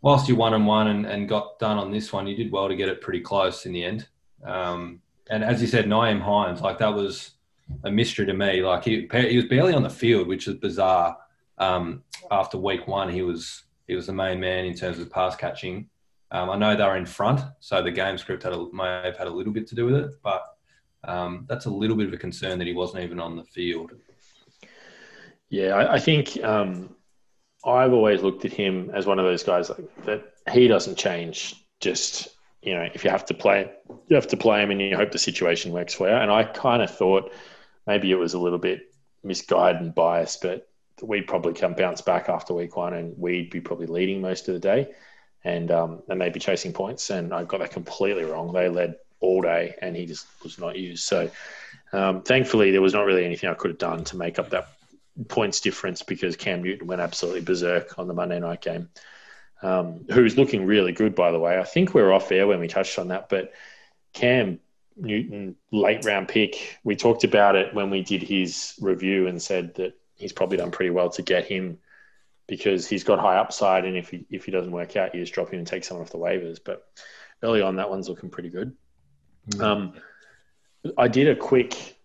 [0.00, 2.68] Whilst you won and won and, and got done on this one, you did well
[2.68, 4.06] to get it pretty close in the end.
[4.44, 7.32] Um, and as you said, Nyheim Hines, like that was
[7.84, 8.62] a mystery to me.
[8.62, 11.16] Like he, he was barely on the field, which is bizarre.
[11.58, 15.34] Um, after week one, he was he was the main man in terms of pass
[15.36, 15.88] catching.
[16.30, 19.16] Um, I know they were in front, so the game script had a, may have
[19.16, 20.44] had a little bit to do with it, but
[21.04, 23.92] um, that's a little bit of a concern that he wasn't even on the field.
[25.48, 26.94] Yeah, I, I think um,
[27.64, 31.54] I've always looked at him as one of those guys like, that he doesn't change.
[31.80, 32.28] Just
[32.60, 33.70] you know, if you have to play,
[34.08, 36.14] you have to play him, and you hope the situation works for you.
[36.14, 37.32] And I kind of thought
[37.86, 38.92] maybe it was a little bit
[39.24, 40.68] misguided and biased, but
[41.00, 44.54] we'd probably come bounce back after week one, and we'd be probably leading most of
[44.54, 44.88] the day
[45.48, 47.10] and um, they may be chasing points.
[47.10, 48.52] And I got that completely wrong.
[48.52, 51.04] They led all day, and he just was not used.
[51.04, 51.30] So
[51.92, 54.68] um, thankfully, there was not really anything I could have done to make up that
[55.26, 58.88] points difference because Cam Newton went absolutely berserk on the Monday night game.
[59.60, 61.58] Um, who's looking really good, by the way.
[61.58, 63.52] I think we are off air when we touched on that, but
[64.12, 64.60] Cam
[64.96, 69.74] Newton, late round pick, we talked about it when we did his review and said
[69.74, 71.78] that he's probably done pretty well to get him
[72.48, 75.34] because he's got high upside, and if he if he doesn't work out, you just
[75.34, 76.58] drop him and take someone off the waivers.
[76.64, 76.84] But
[77.42, 78.74] early on, that one's looking pretty good.
[79.50, 79.62] Mm-hmm.
[79.62, 79.92] Um,
[80.96, 81.96] I did a quick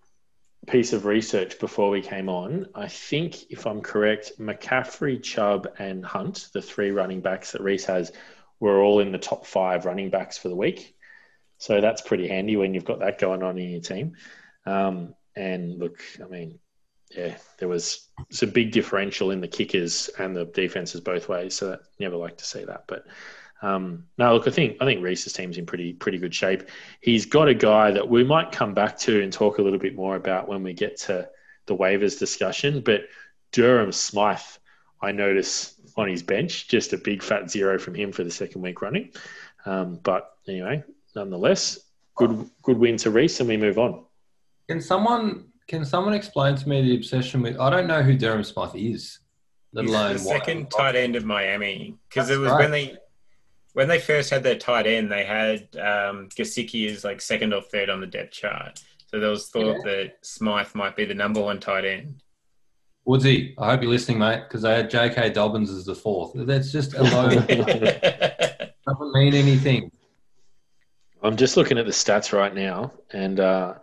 [0.68, 2.68] piece of research before we came on.
[2.76, 7.86] I think, if I'm correct, McCaffrey, Chubb, and Hunt, the three running backs that Reese
[7.86, 8.12] has,
[8.60, 10.96] were all in the top five running backs for the week.
[11.58, 14.16] So that's pretty handy when you've got that going on in your team.
[14.66, 16.60] Um, and look, I mean,
[17.16, 21.56] yeah, there was some big differential in the kickers and the defenses both ways.
[21.56, 22.86] So never like to see that.
[22.88, 23.06] But
[23.62, 26.64] um, no, look, I think I think Reese's team's in pretty pretty good shape.
[27.02, 29.96] He's got a guy that we might come back to and talk a little bit
[29.96, 31.30] more about when we get to
[31.66, 32.82] the waivers discussion.
[32.82, 33.04] But
[33.52, 34.40] Durham Smythe,
[35.02, 38.62] I notice on his bench, just a big fat zero from him for the second
[38.62, 39.12] week running.
[39.66, 40.84] Um, but anyway,
[41.16, 41.80] nonetheless,
[42.16, 44.04] good good win to Reese, and we move on.
[44.68, 47.60] Can someone can someone explain to me the obsession with?
[47.60, 49.20] I don't know who Durham Smythe is,
[49.74, 51.98] let alone the second tight end of Miami.
[52.10, 52.60] Because it was right.
[52.60, 52.98] when they
[53.74, 57.62] when they first had their tight end, they had um, Gesicki as like second or
[57.62, 58.82] third on the depth chart.
[59.08, 59.84] So there was thought yeah.
[59.86, 62.22] that Smythe might be the number one tight end.
[63.06, 65.32] Woodsy, I hope you're listening, mate, because they had J.K.
[65.32, 66.32] Dobbins as the fourth.
[66.36, 67.30] That's just a low.
[68.88, 69.92] doesn't mean anything.
[71.22, 73.76] I'm just looking at the stats right now, and uh,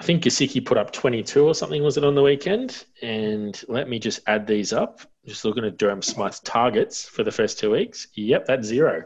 [0.00, 2.86] I think Gesicki put up 22 or something, was it on the weekend?
[3.02, 5.02] And let me just add these up.
[5.26, 8.06] Just looking at Durham Smythe's targets for the first two weeks.
[8.14, 9.04] Yep, that's zero.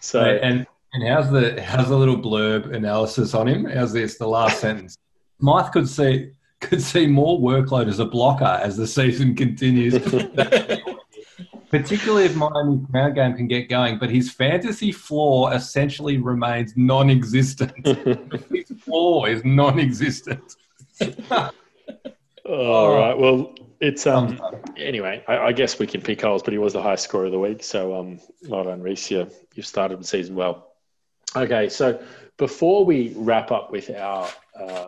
[0.00, 3.66] So and and how's the how's the little blurb analysis on him?
[3.66, 4.16] How's this?
[4.16, 4.96] The last sentence.
[5.40, 6.30] Smythe could see
[6.62, 9.92] could see more workload as a blocker as the season continues.
[11.70, 13.98] particularly if Miami's ground game can get going.
[13.98, 17.86] But his fantasy floor essentially remains non-existent.
[18.50, 20.56] his floor is non-existent.
[22.44, 23.16] All right.
[23.16, 24.40] Well, it's um.
[24.76, 27.32] Anyway, I, I, guess we can pick holes, but he was the highest scorer of
[27.32, 27.62] the week.
[27.62, 29.10] So um, well done, Reese.
[29.10, 30.74] You, you've started the season well.
[31.34, 32.02] Okay, so
[32.36, 34.86] before we wrap up with our uh,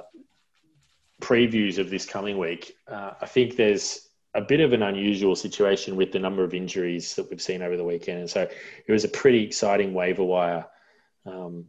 [1.23, 5.97] previews of this coming week, uh, I think there's a bit of an unusual situation
[5.97, 8.21] with the number of injuries that we've seen over the weekend.
[8.21, 8.43] And so
[8.87, 10.67] it was a pretty exciting waiver wire
[11.27, 11.67] um,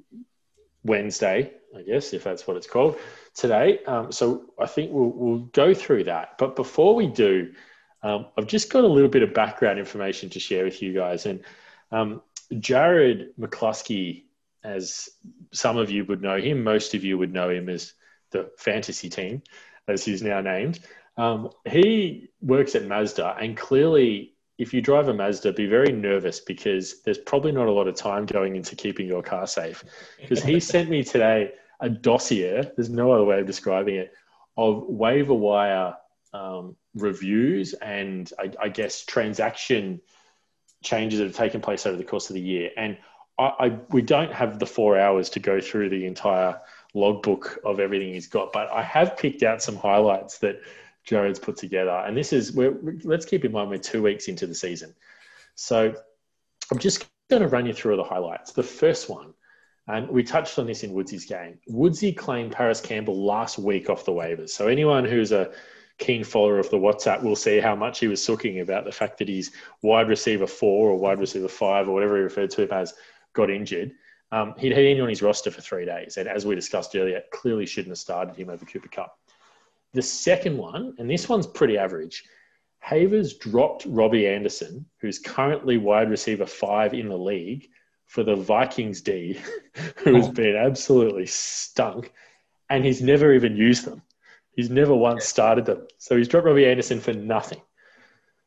[0.83, 2.97] Wednesday, I guess, if that's what it's called
[3.33, 3.79] today.
[3.85, 6.37] Um, so I think we'll, we'll go through that.
[6.37, 7.53] But before we do,
[8.01, 11.25] um, I've just got a little bit of background information to share with you guys.
[11.25, 11.43] And
[11.91, 12.21] um,
[12.59, 14.23] Jared McCluskey,
[14.63, 15.09] as
[15.51, 17.93] some of you would know him, most of you would know him as
[18.31, 19.41] the fantasy team,
[19.87, 20.79] as he's now named.
[21.17, 26.39] Um, he works at Mazda, and clearly, if you drive a Mazda, be very nervous
[26.39, 29.83] because there's probably not a lot of time going into keeping your car safe.
[30.19, 34.13] Because he sent me today a dossier, there's no other way of describing it,
[34.57, 35.95] of waiver wire
[36.33, 40.01] um, reviews and I, I, guess transaction
[40.83, 42.71] changes that have taken place over the course of the year.
[42.75, 42.97] And
[43.37, 46.59] I, I, we don't have the four hours to go through the entire
[46.93, 50.59] logbook of everything he's got, but I have picked out some highlights that
[51.03, 51.91] Jared's put together.
[51.91, 52.73] And this is where
[53.03, 54.93] let's keep in mind we're two weeks into the season.
[55.55, 55.93] So
[56.71, 58.51] I'm just going to run you through the highlights.
[58.51, 59.33] The first one,
[59.87, 61.59] and we touched on this in Woodsy's game.
[61.67, 64.49] Woodsy claimed Parris Campbell last week off the waivers.
[64.49, 65.51] So anyone who's a
[65.97, 69.17] keen follower of the WhatsApp will see how much he was sooking about the fact
[69.17, 69.51] that he's
[69.81, 72.93] wide receiver four or wide receiver five or whatever he referred to him as
[73.33, 73.91] got injured.
[74.31, 77.67] Um, he'd been on his roster for three days, and as we discussed earlier, clearly
[77.67, 79.19] shouldn't have started him over Cooper Kupp.
[79.93, 82.23] The second one, and this one's pretty average,
[82.79, 87.67] Havers dropped Robbie Anderson, who's currently wide receiver five in the league,
[88.07, 89.39] for the Vikings D,
[89.97, 90.31] who has oh.
[90.31, 92.11] been absolutely stunk,
[92.69, 94.01] and he's never even used them.
[94.51, 95.87] He's never once started them.
[95.97, 97.61] So he's dropped Robbie Anderson for nothing.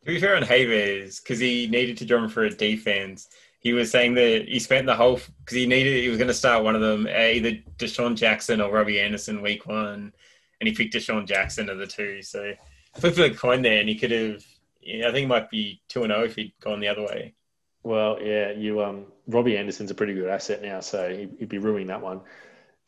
[0.04, 3.28] To be fair on Havers, because he needed to drop him for a defense,
[3.58, 6.34] he was saying that he spent the whole because he needed he was going to
[6.34, 10.12] start one of them uh, either DeSean Jackson or Robbie Anderson week one,
[10.60, 12.22] and he picked DeSean Jackson of the two.
[12.22, 12.52] So
[12.94, 14.44] flip a coin there, and he could have.
[14.84, 17.34] I think he might be two and zero oh if he'd gone the other way.
[17.82, 21.88] Well, yeah, you um Robbie Anderson's a pretty good asset now, so he'd be ruining
[21.88, 22.20] that one.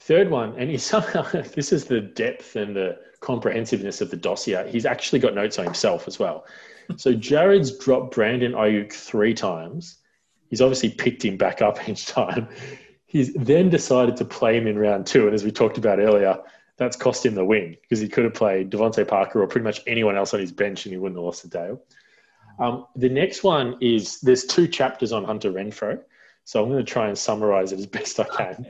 [0.01, 4.69] Third one, and he somehow this is the depth and the comprehensiveness of the dossier.
[4.71, 6.47] He's actually got notes on himself as well.
[6.97, 9.99] So Jared's dropped Brandon Aiyuk three times.
[10.49, 12.49] He's obviously picked him back up each time.
[13.07, 16.39] He's then decided to play him in round two, and as we talked about earlier,
[16.79, 19.83] that's cost him the win because he could have played DeVante Parker or pretty much
[19.87, 21.83] anyone else on his bench, and he wouldn't have lost a Dale.
[22.59, 26.01] Um, the next one is there's two chapters on Hunter Renfrow,
[26.45, 28.66] so I'm going to try and summarize it as best I can.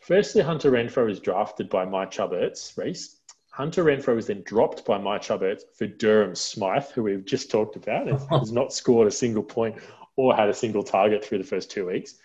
[0.00, 3.16] Firstly, Hunter Renfrow is drafted by My Chubberts, Reese.
[3.50, 7.76] Hunter Renfrow was then dropped by My Chubberts for Durham Smythe, who we've just talked
[7.76, 9.76] about, and has not scored a single point
[10.16, 12.16] or had a single target through the first two weeks.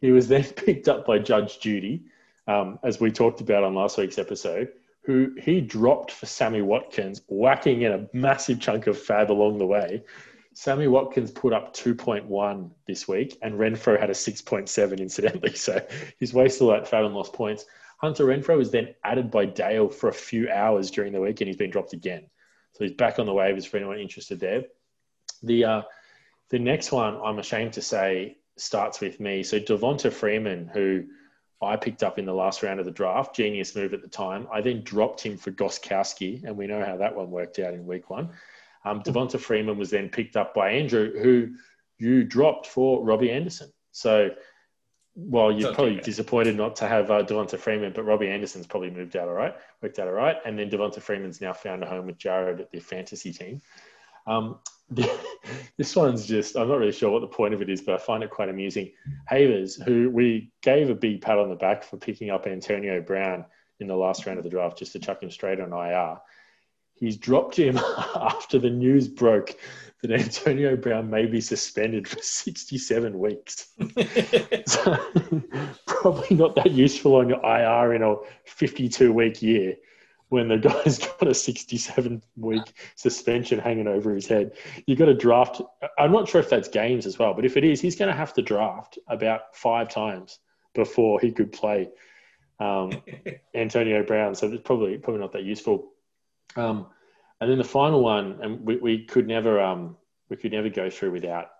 [0.00, 2.04] He was then picked up by Judge Judy,
[2.50, 4.72] um, as we talked about on last week's episode,
[5.04, 9.66] who he dropped for Sammy Watkins, whacking in a massive chunk of fab along the
[9.66, 10.02] way.
[10.52, 15.52] Sammy Watkins put up 2.1 this week, and Renfrow had a 6.7 incidentally.
[15.54, 15.80] So
[16.18, 17.66] he's wasted all that fab and lost points.
[17.98, 21.46] Hunter Renfrow was then added by Dale for a few hours during the week, and
[21.46, 22.26] he's been dropped again.
[22.72, 24.64] So he's back on the waivers for anyone interested there.
[25.44, 25.82] The uh,
[26.48, 29.44] the next one, I'm ashamed to say, starts with me.
[29.44, 31.04] So Devonta Freeman, who
[31.62, 34.48] I picked up in the last round of the draft, genius move at the time.
[34.52, 37.86] I then dropped him for Gostkowski, and we know how that one worked out in
[37.86, 38.30] week one.
[38.84, 41.54] Um, Devonta Freeman was then picked up by Andrew, who
[41.98, 43.70] you dropped for Robbie Anderson.
[43.92, 44.30] So
[45.14, 49.16] while you're probably disappointed not to have uh, Devonta Freeman, but Robbie Anderson's probably moved
[49.16, 50.36] out all right, worked out all right.
[50.46, 53.60] And then Devonta Freeman's now found a home with Jared at the fantasy team.
[54.26, 54.60] Um,
[55.76, 57.98] this one's just, I'm not really sure what the point of it is, but I
[57.98, 58.92] find it quite amusing.
[59.26, 63.44] Havers, who we gave a big pat on the back for picking up Antonio Brown
[63.78, 66.18] in the last round of the draft just to chuck him straight on IR
[67.00, 67.78] he's dropped him
[68.14, 69.56] after the news broke
[70.02, 73.72] that Antonio Brown may be suspended for 67 weeks.
[74.66, 74.96] so,
[75.86, 78.14] probably not that useful on your IR in a
[78.44, 79.76] 52 week year
[80.30, 84.52] when the guy's got a 67 week suspension hanging over his head.
[84.86, 85.60] You've got to draft.
[85.98, 88.16] I'm not sure if that's games as well, but if it is, he's going to
[88.16, 90.38] have to draft about five times
[90.74, 91.90] before he could play
[92.60, 93.02] um,
[93.54, 94.34] Antonio Brown.
[94.34, 95.92] So it's probably probably not that useful.
[96.56, 96.86] Um,
[97.40, 99.96] and then the final one, and we, we could never um,
[100.28, 101.50] we could never go through without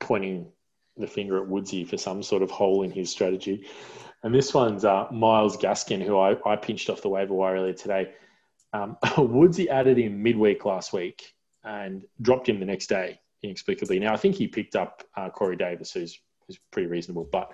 [0.00, 0.52] pointing
[0.98, 3.66] the finger at Woodsy for some sort of hole in his strategy.
[4.26, 7.74] And this one's uh, Myles Gaskin, who I, I pinched off the waiver wire earlier
[7.74, 8.10] today.
[8.72, 14.00] Um, Woodsy added him midweek last week and dropped him the next day inexplicably.
[14.00, 17.52] Now I think he picked up uh, Corey Davis, who's who's pretty reasonable, but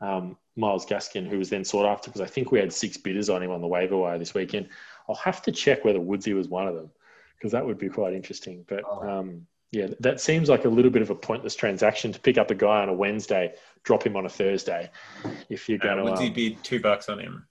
[0.00, 3.28] um, Myles Gaskin, who was then sought after because I think we had six bidders
[3.28, 4.68] on him on the waiver wire this weekend.
[5.08, 6.92] I'll have to check whether Woodsy was one of them
[7.36, 8.64] because that would be quite interesting.
[8.68, 9.08] But oh.
[9.08, 12.50] um, yeah, that seems like a little bit of a pointless transaction to pick up
[12.50, 13.54] a guy on a Wednesday,
[13.84, 14.90] drop him on a Thursday.
[15.48, 17.46] If you're going uh, to, Woodsy um, be two bucks on him?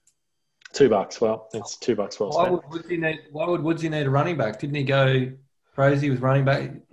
[0.72, 1.20] Two bucks.
[1.20, 2.20] Well, it's two bucks.
[2.20, 3.18] Well why would Woodsy need?
[3.32, 4.60] Why would Woodsy need a running back?
[4.60, 5.32] Didn't he go
[5.74, 6.70] crazy with running back?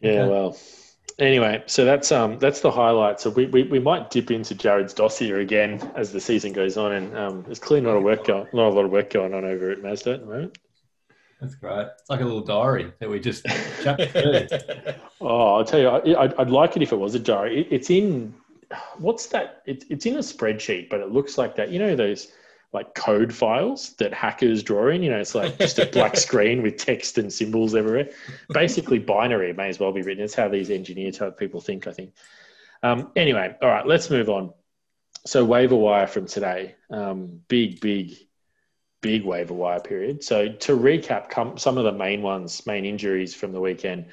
[0.00, 0.26] yeah.
[0.26, 0.56] Well.
[1.18, 3.20] Anyway, so that's um that's the highlight.
[3.20, 6.92] So we, we, we might dip into Jared's dossier again as the season goes on,
[6.92, 9.44] and um, there's clearly not a work go- not a lot of work going on
[9.44, 10.58] over at Mazda at the moment.
[11.42, 11.88] That's great.
[11.98, 13.44] It's like a little diary that we just
[15.20, 17.62] oh, I'll tell you, I, would like it if it was a diary.
[17.62, 18.32] It, it's in
[18.98, 19.60] what's that?
[19.66, 21.70] It, it's in a spreadsheet, but it looks like that.
[21.70, 22.28] You know those
[22.72, 25.02] like code files that hackers draw in.
[25.02, 28.10] You know, it's like just a black screen with text and symbols everywhere.
[28.50, 30.22] Basically, binary may as well be written.
[30.22, 31.88] It's how these engineer type people think.
[31.88, 32.12] I think.
[32.84, 34.52] Um, anyway, all right, let's move on.
[35.26, 38.16] So waiver wire from today, um, big, big,
[39.02, 40.24] big waiver wire period.
[40.24, 44.06] So to recap, some of the main ones, main injuries from the weekend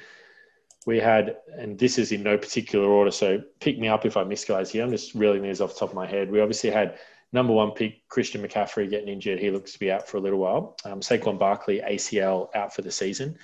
[0.86, 4.24] we had, and this is in no particular order, so pick me up if I
[4.24, 4.82] miss guys here.
[4.82, 6.30] I'm just reeling these off the top of my head.
[6.30, 6.98] We obviously had
[7.32, 9.38] number one pick Christian McCaffrey getting injured.
[9.38, 10.76] He looks to be out for a little while.
[10.84, 13.38] Um, Saquon Barkley ACL out for the season.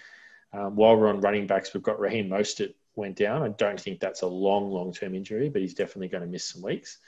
[0.53, 3.43] Um, while we're on running backs, we've got Raheem Mostert went down.
[3.43, 6.45] I don't think that's a long, long term injury, but he's definitely going to miss
[6.45, 6.99] some weeks.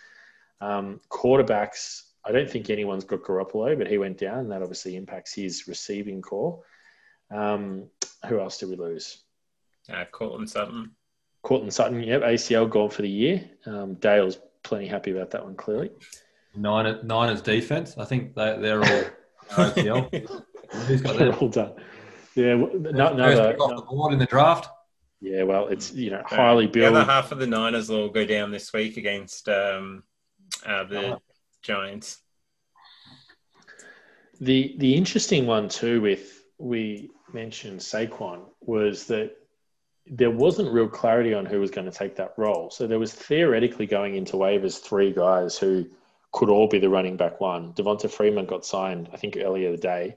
[0.61, 4.97] Um, quarterbacks, I don't think anyone's got Garoppolo, but he went down, and that obviously
[4.97, 6.63] impacts his receiving corps.
[7.31, 7.89] Um,
[8.27, 9.23] who else did we lose?
[9.89, 10.93] Uh, Courtland Sutton.
[11.43, 13.49] Courtland Sutton, yep, ACL gone for the year.
[13.67, 15.91] Um, Dale's plenty happy about that one, clearly.
[16.55, 19.05] Nine, Niners defense, I think they, they're all
[19.51, 20.43] ACL.
[20.87, 21.39] Who's got that?
[21.39, 21.73] all done.
[22.35, 24.69] Yeah, no, another, off the board in the draft.
[25.21, 26.93] Yeah, well, it's you know highly built.
[26.93, 30.05] The other half of the Niners will go down this week against um,
[30.65, 31.19] uh, the.
[31.69, 32.23] Giants.
[34.41, 39.37] The the interesting one too, with we mentioned Saquon, was that
[40.07, 42.71] there wasn't real clarity on who was going to take that role.
[42.71, 45.87] So there was theoretically going into waivers three guys who
[46.33, 47.75] could all be the running back one.
[47.75, 50.17] Devonta Freeman got signed, I think, earlier the day.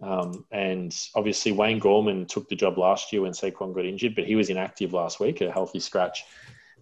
[0.00, 4.24] Um, and obviously, Wayne Gallman took the job last year when Saquon got injured, but
[4.24, 6.24] he was inactive last week, a healthy scratch.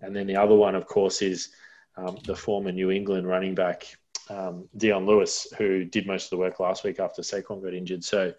[0.00, 1.48] And then the other one, of course, is
[1.96, 3.86] um, the former New England running back,
[4.28, 8.04] um, Dion Lewis, who did most of the work last week after Saquon got injured.
[8.04, 8.34] So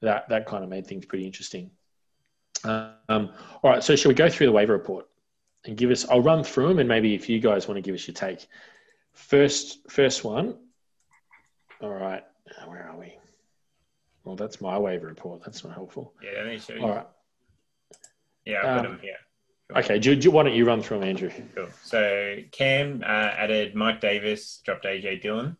[0.00, 1.70] that, that kind of made things pretty interesting.
[2.64, 5.06] Um, all right, so shall we go through the waiver report
[5.64, 6.08] and give us?
[6.08, 8.46] I'll run through them, and maybe if you guys want to give us your take.
[9.12, 10.56] First, first one.
[11.80, 12.24] All right,
[12.66, 13.16] where are we?
[14.24, 15.42] Well, that's my waiver report.
[15.44, 16.14] That's not helpful.
[16.22, 16.82] Yeah, let me show you.
[16.82, 17.06] All right.
[18.44, 19.16] Yeah, I've got um, them here.
[19.76, 21.30] Okay, do, do, why don't you run through them, Andrew?
[21.54, 21.68] Cool.
[21.82, 25.56] So Cam uh, added Mike Davis, dropped AJ Dillon.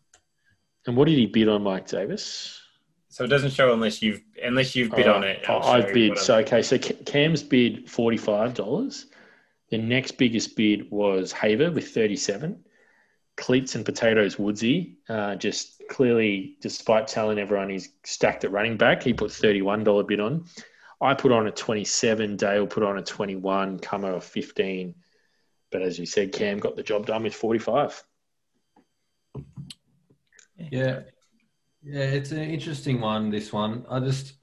[0.87, 2.59] And what did he bid on Mike Davis?
[3.09, 5.43] So it doesn't show unless you've unless you've bid on it.
[5.49, 6.17] i have bid.
[6.17, 9.07] So okay, so Cam's bid forty five dollars.
[9.69, 12.63] The next biggest bid was Haver with thirty seven.
[13.35, 19.01] Cleats and potatoes Woodsy, uh, just clearly, despite telling everyone he's stacked at running back,
[19.01, 20.45] he put thirty one dollar bid on.
[21.01, 22.35] I put on a twenty seven.
[22.35, 23.79] Dale put on a twenty one.
[23.79, 24.95] Cummer a fifteen.
[25.71, 28.01] But as you said, Cam got the job done with forty five.
[30.57, 31.01] Yeah,
[31.81, 33.29] yeah, it's an interesting one.
[33.29, 34.33] This one, I just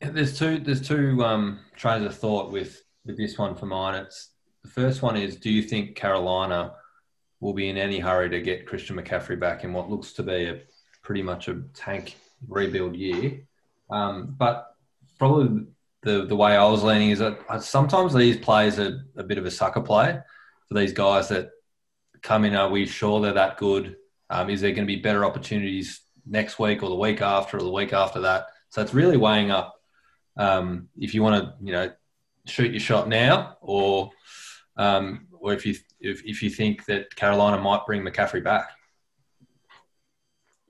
[0.00, 3.94] there's two there's two um, trains of thought with with this one for mine.
[3.94, 4.30] It's
[4.62, 6.74] the first one is: Do you think Carolina
[7.40, 10.46] will be in any hurry to get Christian McCaffrey back in what looks to be
[10.46, 10.62] a
[11.02, 12.16] pretty much a tank
[12.48, 13.40] rebuild year?
[13.90, 14.73] Um, but
[15.24, 15.66] probably
[16.02, 19.46] the the way I was leaning is that sometimes these players are a bit of
[19.46, 20.18] a sucker play
[20.68, 21.50] for these guys that
[22.22, 22.54] come in.
[22.54, 23.96] Are we sure they're that good?
[24.28, 27.60] Um, is there going to be better opportunities next week or the week after or
[27.62, 28.46] the week after that.
[28.70, 29.74] So it's really weighing up
[30.36, 31.92] um, if you want to, you know,
[32.46, 34.10] shoot your shot now, or
[34.76, 38.70] um, or if you if, if you think that Carolina might bring McCaffrey back.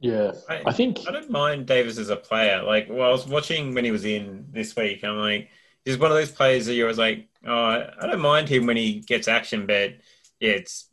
[0.05, 2.62] Yeah, I, I, think I don't mind Davis as a player.
[2.62, 5.02] Like, well, I was watching when he was in this week.
[5.02, 5.48] I'm like,
[5.82, 8.76] he's one of those players that you're always like, oh, I don't mind him when
[8.76, 9.94] he gets action, but
[10.40, 10.90] yeah, it's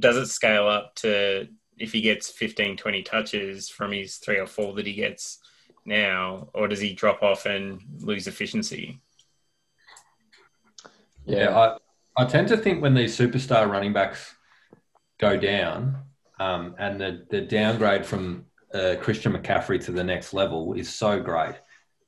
[0.00, 4.46] does it scale up to if he gets 15, 20 touches from his three or
[4.46, 5.38] four that he gets
[5.84, 8.98] now, or does he drop off and lose efficiency?
[11.26, 11.54] Yeah,
[12.16, 14.34] I, I tend to think when these superstar running backs
[15.18, 15.98] go down
[16.42, 21.20] um, and the, the downgrade from uh, Christian McCaffrey to the next level is so
[21.20, 21.54] great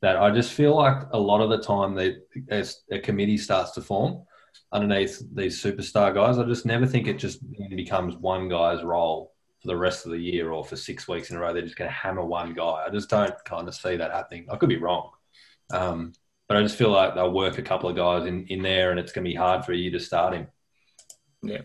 [0.03, 2.17] that I just feel like a lot of the time that
[2.49, 4.25] as a committee starts to form
[4.73, 6.39] underneath these superstar guys.
[6.39, 7.39] I just never think it just
[7.71, 11.37] becomes one guy's role for the rest of the year or for six weeks in
[11.37, 11.53] a row.
[11.53, 12.85] They're just going to hammer one guy.
[12.87, 14.47] I just don't kind of see that happening.
[14.51, 15.11] I could be wrong.
[15.73, 16.13] Um,
[16.49, 18.99] but I just feel like they'll work a couple of guys in, in there and
[19.01, 20.49] it's going to be hard for you to start him.
[21.43, 21.63] Yeah.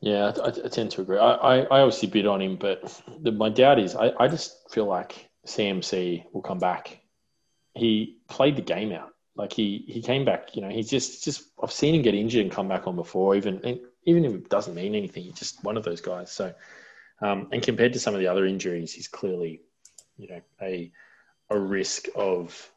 [0.00, 1.18] Yeah, I, I tend to agree.
[1.18, 4.70] I, I, I, obviously bid on him, but the, my doubt is I, I just
[4.70, 7.00] feel like CMC will come back.
[7.74, 9.10] He played the game out.
[9.34, 12.42] Like he, he came back, you know, he's just, just, I've seen him get injured
[12.42, 15.76] and come back on before, even, even if it doesn't mean anything, he's just one
[15.76, 16.30] of those guys.
[16.32, 16.52] So,
[17.20, 19.62] um, and compared to some of the other injuries, he's clearly,
[20.16, 20.90] you know, a,
[21.50, 22.70] a risk of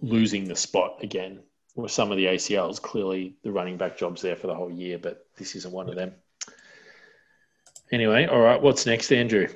[0.00, 1.40] losing the spot again.
[1.74, 4.98] With some of the ACLs, clearly the running back job's there for the whole year,
[4.98, 6.12] but this isn't one of them.
[7.90, 9.48] Anyway, all right, what's next, Andrew?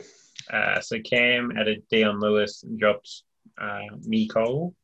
[0.50, 3.22] Uh, so Cam added Dion Lewis and dropped
[3.60, 4.74] uh, Me Cole.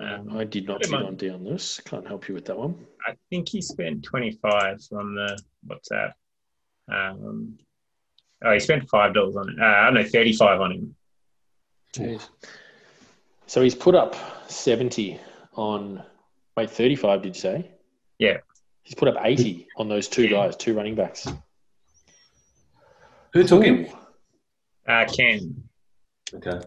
[0.00, 1.80] Um, I did not bid on Dion Lewis.
[1.84, 2.86] Can't help you with that one.
[3.06, 6.12] I think he spent 25 on the WhatsApp.
[6.90, 7.58] Um,
[8.44, 9.60] oh, he spent $5 on it.
[9.60, 10.96] Uh, I don't know, 35 on him.
[11.94, 12.28] Jeez.
[13.46, 14.16] So he's put up
[14.50, 15.20] 70
[15.54, 16.02] on,
[16.56, 17.70] wait, 35, did you say?
[18.18, 18.38] Yeah.
[18.88, 21.28] He's put up 80 on those two guys, two running backs.
[23.34, 23.86] Who took him?
[24.88, 25.62] Uh, Ken.
[26.32, 26.58] Okay.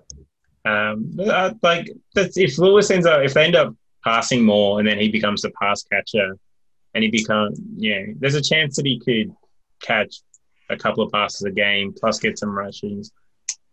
[0.63, 4.87] Um, uh, like that's if Lewis ends up if they end up passing more and
[4.87, 6.37] then he becomes the pass catcher
[6.93, 9.35] and he becomes yeah, there's a chance that he could
[9.81, 10.17] catch
[10.69, 13.09] a couple of passes a game plus get some rushings.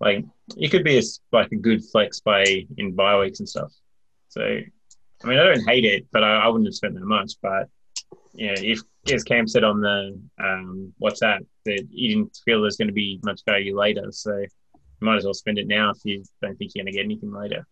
[0.01, 0.25] Like
[0.57, 3.75] it could be a, like a good flex play in bye weeks and stuff.
[4.31, 7.35] So I mean I don't hate it, but I, I wouldn't have spent that much.
[7.43, 7.69] But
[8.39, 8.81] yeah, if
[9.13, 11.41] as Cam said on the um, that?
[11.65, 14.47] that you didn't feel there's going to be much value later, so you
[15.01, 17.33] might as well spend it now if you don't think you're going to get anything
[17.33, 17.67] later.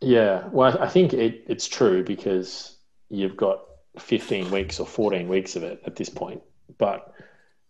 [0.00, 2.78] Yeah, well, I think it, it's true because
[3.10, 3.60] you've got
[3.98, 6.40] 15 weeks or 14 weeks of it at this point.
[6.78, 7.12] But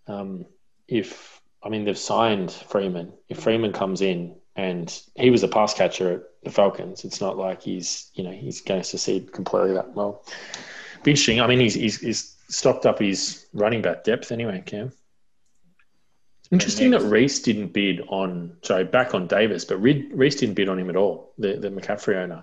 [0.07, 0.47] um,
[0.86, 3.12] if, I mean, they've signed Freeman.
[3.28, 7.36] If Freeman comes in and he was a pass catcher at the Falcons, it's not
[7.36, 10.24] like he's, you know, he's going to succeed completely that well.
[11.03, 11.40] Be interesting.
[11.40, 14.92] I mean, he's, he's, he's stocked up his running back depth anyway, Cam.
[16.51, 20.80] Interesting that Reese didn't bid on, sorry, back on Davis, but Reese didn't bid on
[20.80, 22.42] him at all, the, the McCaffrey owner.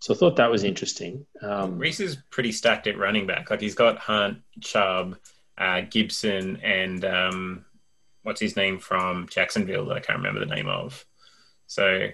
[0.00, 1.24] So I thought that was interesting.
[1.42, 3.50] Um, Reese is pretty stacked at running back.
[3.50, 5.16] Like he's got Hunt, Chubb,
[5.56, 7.64] uh, Gibson, and um,
[8.24, 11.06] what's his name from Jacksonville that I can't remember the name of.
[11.66, 12.08] So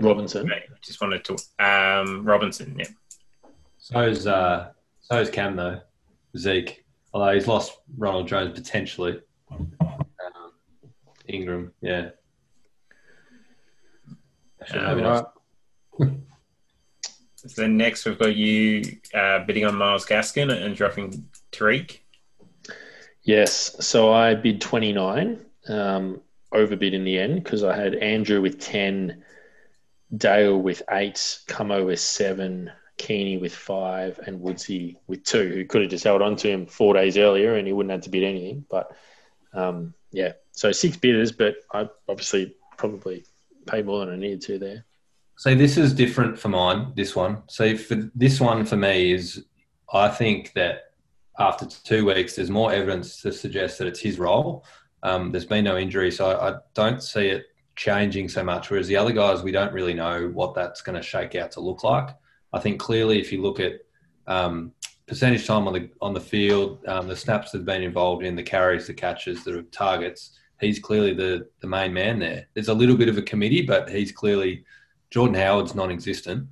[0.00, 0.52] Robinson.
[0.52, 2.76] I just wanted to um, Robinson.
[2.78, 2.86] Yeah.
[3.78, 4.70] So is uh,
[5.04, 5.80] so is Cam though.
[6.36, 9.20] Zeke, although he's lost Ronald Jones potentially.
[11.28, 12.10] Ingram, yeah.
[14.72, 15.26] Um,
[17.36, 21.98] so then next we've got you uh, bidding on Myles Gaskin and dropping Tariq.
[23.22, 26.20] Yes, so I bid 29, um,
[26.52, 29.22] overbid in the end because I had Andrew with 10,
[30.16, 35.82] Dale with 8, Camo with 7, Keeney with 5, and Woodsy with 2, who could
[35.82, 38.22] have just held on to him four days earlier and he wouldn't have to bid
[38.22, 38.64] anything.
[38.70, 38.92] But
[39.52, 43.24] um, yeah, so six bidders, but I obviously probably
[43.66, 44.84] paid more than I needed to there.
[45.36, 46.92] So this is different for mine.
[46.94, 47.42] This one.
[47.48, 49.44] So for this one for me is,
[49.92, 50.92] I think that
[51.38, 54.64] after two weeks, there's more evidence to suggest that it's his role.
[55.02, 58.70] Um, there's been no injury, so I, I don't see it changing so much.
[58.70, 61.60] Whereas the other guys, we don't really know what that's going to shake out to
[61.60, 62.10] look like.
[62.54, 63.80] I think clearly, if you look at
[64.28, 64.72] um,
[65.06, 68.36] percentage time on the on the field, um, the snaps that have been involved in,
[68.36, 70.38] the carries, the catches, the targets.
[70.60, 72.46] He's clearly the the main man there.
[72.54, 74.64] There's a little bit of a committee, but he's clearly
[75.10, 76.46] Jordan Howard's non-existent,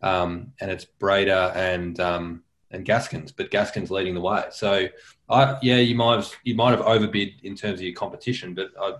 [0.00, 4.44] um, and it's Breida and um, and Gaskins, but Gaskins leading the way.
[4.52, 4.86] So,
[5.28, 8.68] I yeah, you might have you might have overbid in terms of your competition, but
[8.80, 8.94] I,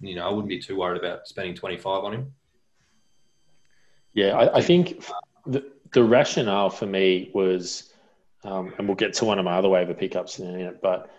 [0.00, 2.32] you know, I wouldn't be too worried about spending 25 on him.
[4.12, 5.04] Yeah, I, I think
[5.46, 7.92] the rationale for me was
[8.44, 10.82] um, and we'll get to one of my other waiver pickups in a minute.
[10.82, 11.10] But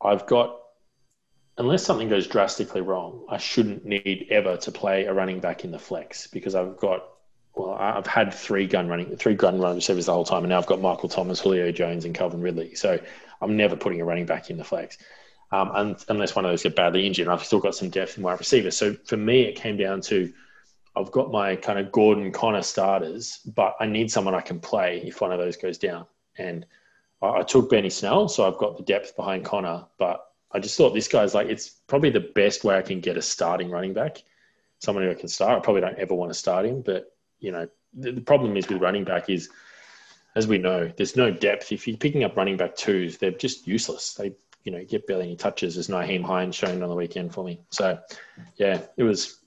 [0.00, 0.58] I've got,
[1.58, 5.70] unless something goes drastically wrong, I shouldn't need ever to play a running back in
[5.70, 7.04] the flex because I've got,
[7.54, 10.58] well, I've had three gun running, three gun run receivers the whole time, and now
[10.58, 12.74] I've got Michael Thomas, Julio Jones, and Calvin Ridley.
[12.74, 12.98] So
[13.42, 14.96] I'm never putting a running back in the flex.
[15.52, 18.32] Um, unless one of those get badly injured, I've still got some depth in my
[18.32, 18.70] receiver.
[18.70, 20.32] So for me, it came down to
[20.96, 25.02] I've got my kind of Gordon Conner starters, but I need someone I can play
[25.04, 26.06] if one of those goes down.
[26.36, 26.66] And
[27.22, 30.76] I, I took Benny Snell, so I've got the depth behind Conner, but I just
[30.76, 33.94] thought this guy's like it's probably the best way I can get a starting running
[33.94, 34.22] back,
[34.78, 35.56] someone who I can start.
[35.56, 38.68] I probably don't ever want to start him, but you know, the, the problem is
[38.68, 39.48] with running back is,
[40.34, 41.72] as we know, there's no depth.
[41.72, 44.14] If you're picking up running back twos, they're just useless.
[44.14, 44.34] They
[44.64, 47.60] you know get barely any touches, as Nyheim Hines shown on the weekend for me.
[47.70, 47.98] So,
[48.56, 49.39] yeah, it was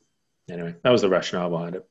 [0.50, 0.76] anyway.
[0.84, 1.88] That was the rationale behind it.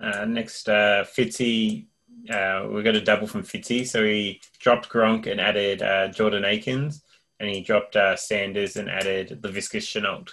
[0.00, 1.86] Uh, next, uh, Fitzy.
[2.30, 6.44] Uh, we got a double from Fitzy, so he dropped Gronk and added uh, Jordan
[6.44, 7.02] Akins,
[7.38, 10.30] and he dropped uh, Sanders and added Laviska Shenault,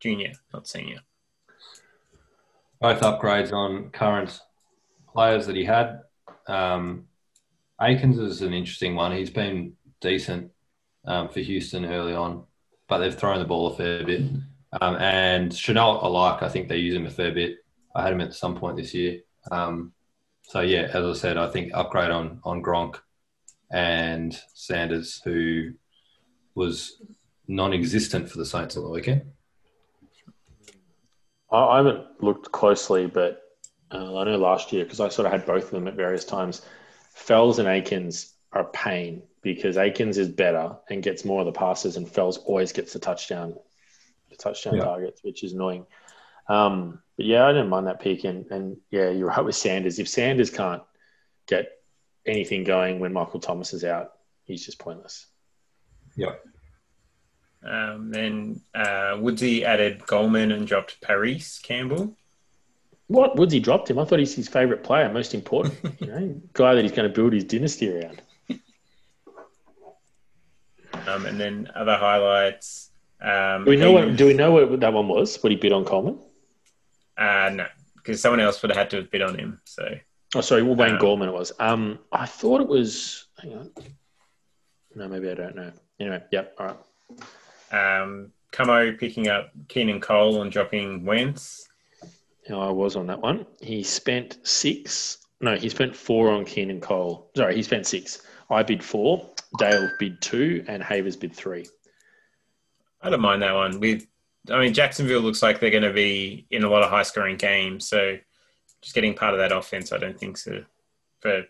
[0.00, 1.00] Junior, not senior.
[2.80, 4.40] Both upgrades on current
[5.12, 6.00] players that he had.
[6.46, 7.06] Um,
[7.80, 9.12] Akins is an interesting one.
[9.12, 10.50] He's been decent
[11.04, 12.44] um, for Houston early on,
[12.88, 14.22] but they've thrown the ball a fair bit.
[14.80, 16.42] Um, and Shenault, I like.
[16.42, 17.56] I think they use him a fair bit.
[17.94, 19.20] I had him at some point this year.
[19.50, 19.92] Um,
[20.42, 22.96] so yeah, as I said, I think upgrade on on Gronk
[23.70, 25.72] and Sanders, who
[26.54, 27.00] was
[27.46, 29.22] non-existent for the Saints on the weekend.
[31.50, 33.42] I haven't looked closely, but
[33.90, 36.24] uh, I know last year because I sort of had both of them at various
[36.24, 36.62] times.
[37.14, 41.52] Fells and Akins are a pain because Akins is better and gets more of the
[41.52, 43.54] passes, and Fells always gets the touchdown,
[44.38, 44.84] touchdown yeah.
[44.84, 45.86] targets, which is annoying.
[46.48, 49.98] Um, but yeah, I didn't mind that pick, and, and yeah, you're right with Sanders.
[49.98, 50.82] If Sanders can't
[51.46, 51.70] get
[52.26, 54.12] anything going when Michael Thomas is out,
[54.44, 55.26] he's just pointless.
[56.16, 56.34] Yeah.
[57.62, 62.16] Um, then uh, Woodsy added Gallman and dropped Parris Campbell.
[63.08, 63.98] What Woodsy dropped him?
[63.98, 67.14] I thought he's his favourite player, most important, you know, guy that he's going to
[67.14, 68.22] build his dynasty around.
[71.06, 72.87] Um, and then other highlights.
[73.20, 74.16] Um, do we know what?
[74.16, 75.42] Do we know what that one was?
[75.42, 76.18] What he bid on Coleman?
[77.16, 77.66] Uh, no,
[77.96, 79.60] because someone else would have had to have bid on him.
[79.64, 79.88] So.
[80.34, 80.62] Oh, sorry.
[80.62, 81.52] Well, Wayne um, Gallman it was.
[81.58, 83.26] Um, I thought it was.
[83.40, 83.70] Hang on.
[84.94, 85.72] No, maybe I don't know.
[85.98, 86.54] Anyway, yep.
[86.58, 86.66] All
[87.72, 88.02] right.
[88.02, 91.68] Um, Camo picking up Keelan Cole and dropping Wentz.
[92.48, 93.46] Yeah, I was on that one.
[93.60, 95.18] He spent six.
[95.40, 97.30] No, he spent four on Keelan Cole.
[97.36, 98.22] Sorry, he spent six.
[98.50, 99.30] I bid four.
[99.58, 101.66] Dale bid two, and Havers bid three.
[103.00, 103.80] I don't mind that one.
[103.80, 104.06] With,
[104.50, 107.36] I mean, Jacksonville looks like they're going to be in a lot of high scoring
[107.36, 108.16] games, so
[108.80, 110.64] just getting part of that offense, I don't think so.
[111.20, 111.44] For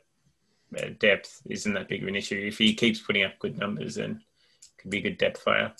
[0.76, 2.42] uh, depth isn't that big of an issue.
[2.46, 4.22] If he keeps putting up good numbers, then
[4.78, 5.72] could be a good depth player.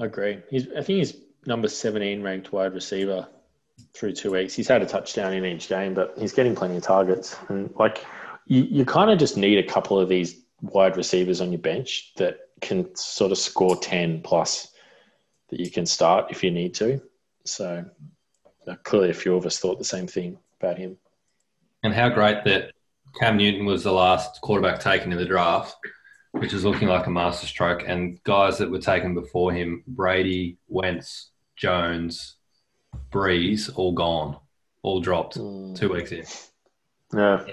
[0.00, 0.38] I agree.
[0.50, 1.16] He's, I think he's
[1.46, 3.26] number 17 ranked wide receiver
[3.94, 4.54] through two weeks.
[4.54, 7.36] He's had a touchdown in each game, but he's getting plenty of targets.
[7.48, 8.04] And like,
[8.46, 12.12] you, you kind of just need a couple of these wide receivers on your bench
[12.16, 14.68] that can sort of score 10 plus
[15.50, 17.00] that you can start if you need to.
[17.44, 17.84] So
[18.66, 20.96] uh, clearly a few of us thought the same thing about him.
[21.82, 22.72] And how great that
[23.18, 25.76] Cam Newton was the last quarterback taken in the draft,
[26.32, 27.84] which is looking like a masterstroke.
[27.86, 32.36] And guys that were taken before him, Brady, Wentz, Jones,
[33.10, 34.36] Brees, all gone,
[34.82, 35.76] all dropped mm.
[35.76, 36.24] two weeks in.
[37.14, 37.44] Yeah.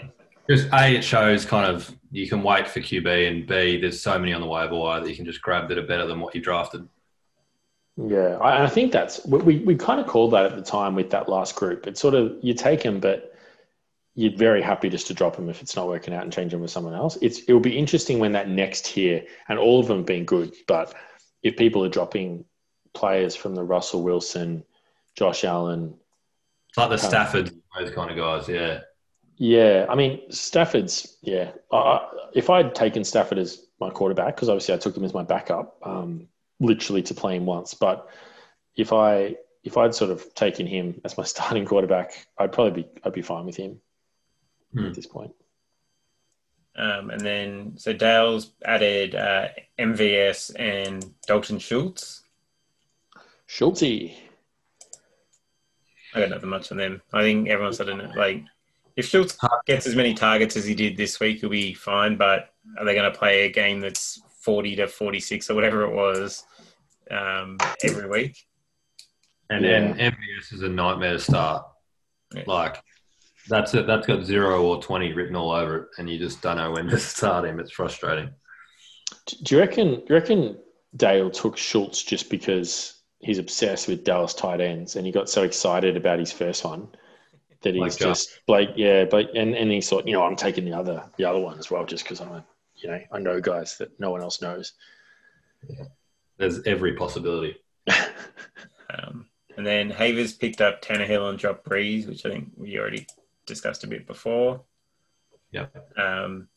[0.49, 4.17] Just A, it shows kind of you can wait for QB, and B, there's so
[4.19, 6.35] many on the waiver wire that you can just grab that are better than what
[6.35, 6.87] you drafted.
[7.97, 11.09] Yeah, I, I think that's we, we kind of called that at the time with
[11.11, 11.87] that last group.
[11.87, 13.33] It's sort of you take them, but
[14.15, 16.61] you're very happy just to drop them if it's not working out and change them
[16.61, 17.17] with someone else.
[17.21, 20.53] It's it will be interesting when that next tier and all of them being good,
[20.67, 20.93] but
[21.41, 22.45] if people are dropping
[22.93, 24.63] players from the Russell Wilson,
[25.15, 25.95] Josh Allen,
[26.77, 28.79] like the Stafford, those kind of guys, yeah.
[29.37, 31.17] Yeah, I mean Stafford's.
[31.21, 35.13] Yeah, I, if I'd taken Stafford as my quarterback, because obviously I took him as
[35.13, 36.27] my backup, um,
[36.59, 37.73] literally to play him once.
[37.73, 38.07] But
[38.75, 42.89] if I if I'd sort of taken him as my starting quarterback, I'd probably be
[43.03, 43.81] I'd be fine with him
[44.73, 44.85] hmm.
[44.85, 45.33] at this point.
[46.77, 49.47] Um, and then so Dale's added uh,
[49.79, 52.23] MVS and Dalton Schultz.
[53.47, 54.15] Schultzy.
[56.13, 57.01] I got nothing much on them.
[57.13, 58.43] I think everyone's of like
[58.95, 62.17] if Schultz gets as many targets as he did this week, he'll be fine.
[62.17, 65.93] But are they going to play a game that's 40 to 46 or whatever it
[65.93, 66.43] was
[67.11, 68.37] um, every week?
[69.49, 69.93] And yeah.
[69.93, 71.65] then MVS is a nightmare to start.
[72.33, 72.43] Yeah.
[72.47, 72.81] Like,
[73.47, 73.85] that's it.
[73.85, 76.87] That's got zero or 20 written all over it, and you just don't know when
[76.87, 77.59] to start him.
[77.59, 78.29] It's frustrating.
[79.43, 80.57] Do you reckon, do you reckon
[80.95, 85.43] Dale took Schultz just because he's obsessed with Dallas tight ends and he got so
[85.43, 86.87] excited about his first one?
[87.65, 90.65] That he's like just Blake, yeah, but and and he thought, you know, I'm taking
[90.65, 92.45] the other the other one as well, just because I'm a,
[92.75, 94.73] you know, I know guys that no one else knows.
[95.67, 95.85] Yeah.
[96.37, 97.57] There's every possibility.
[97.87, 99.25] um,
[99.57, 103.07] and then Havers picked up Tannehill and dropped Brees, which I think we already
[103.47, 104.61] discussed a bit before.
[105.51, 105.65] Yeah.
[105.97, 106.47] Um,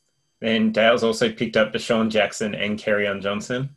[0.41, 3.77] then Dale's also picked up DeSean Jackson and Kerryon Johnson.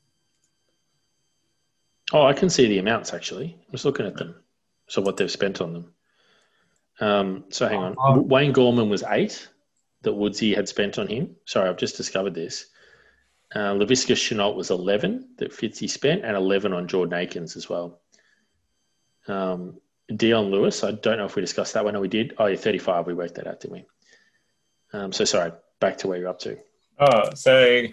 [2.11, 3.55] Oh, I can see the amounts actually.
[3.57, 4.35] I'm just looking at them.
[4.87, 5.93] So what they've spent on them.
[7.01, 7.95] Um, so hang on.
[7.97, 8.21] Oh.
[8.21, 9.49] Wayne Gallman was eight
[10.03, 11.35] that Woodsy had spent on him.
[11.45, 12.67] Sorry, I've just discovered this.
[13.53, 17.99] Uh, Laviska Shenault was 11 that Fitzy spent and 11 on Jordan Akins as well.
[19.27, 19.81] Um,
[20.15, 21.93] Dion Lewis, I don't know if we discussed that one.
[21.93, 22.33] No, we did.
[22.37, 23.07] Oh, yeah, 35.
[23.07, 23.85] We worked that out, didn't we?
[24.93, 26.57] Um, so sorry, back to where you're up to.
[26.99, 27.83] Oh, so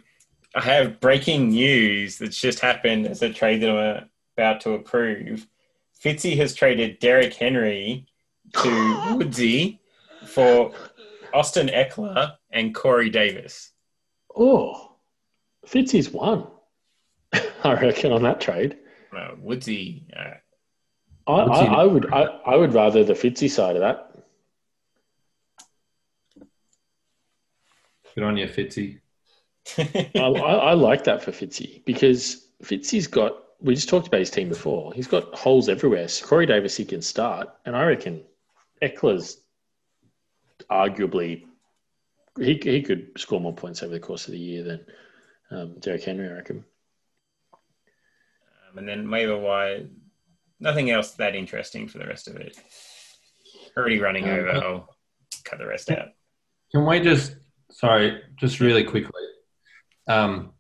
[0.54, 5.46] I have breaking news that's just happened as a trade that I'm about to approve.
[6.02, 8.06] Fitzy has traded Derrick Henry
[8.55, 9.80] to Woodsy
[10.26, 10.72] for
[11.32, 13.72] Austin Ekeler and Corey Davis.
[14.36, 14.96] Oh,
[15.66, 16.46] Fitzy's won,
[17.64, 18.78] I reckon, on that trade.
[19.16, 20.07] Uh, Woodsy.
[20.16, 20.34] Uh,
[21.30, 24.05] I, I, I, would I, I would rather the Fitzy side of that.
[28.14, 29.01] Good on you, Fitzy.
[29.76, 33.44] I, I, like that for Fitzy because Fitzy's got.
[33.61, 34.94] We just talked about his team before.
[34.94, 36.09] He's got holes everywhere.
[36.09, 38.22] So Corey Davis, he can start, and I reckon
[38.83, 39.39] Ekeler's
[40.70, 41.45] arguably
[42.39, 44.87] he he could score more points over the course of the year than
[45.51, 46.64] um, Derrick Henry, I reckon.
[47.53, 49.87] Um, and then maybe why
[50.61, 52.57] nothing else that interesting for the rest of it.
[53.76, 54.51] Already running um, over.
[54.51, 54.97] I'll
[55.45, 56.09] cut the rest out.
[56.72, 57.37] Can we just
[57.70, 59.22] sorry, just really quickly.
[60.07, 60.53] Um,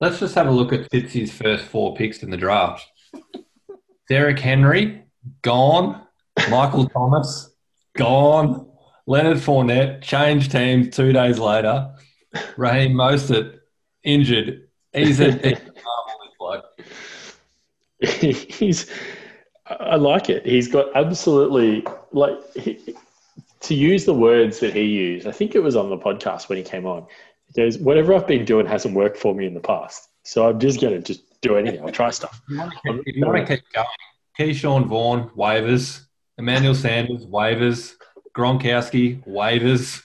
[0.00, 2.86] let's just have a look at Fitzy's first four picks in the draft.
[4.08, 5.04] Derrick Henry,
[5.42, 6.06] gone.
[6.48, 7.50] Michael Thomas,
[7.96, 8.66] gone.
[9.06, 11.92] Leonard Fournette, changed teams two days later.
[12.56, 13.58] Raheem Mostert,
[14.04, 14.68] injured.
[14.92, 15.58] He's a,
[18.00, 18.90] he's
[19.66, 20.46] I like it.
[20.46, 22.78] He's got absolutely like he,
[23.60, 26.58] to use the words that he used, I think it was on the podcast when
[26.58, 27.06] he came on.
[27.54, 30.58] He goes, "Whatever I've been doing hasn't worked for me in the past, so I'm
[30.58, 31.80] just going to just do anything.
[31.82, 33.86] I'll try stuff." If you want to keep going,
[34.38, 36.06] Ke'Shawn Vaughn waivers,
[36.40, 37.96] Emmanuel Sanders waivers,
[38.34, 40.02] Gronkowski waivers,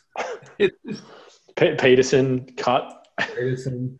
[1.55, 3.07] Peterson cut.
[3.17, 3.97] Peterson.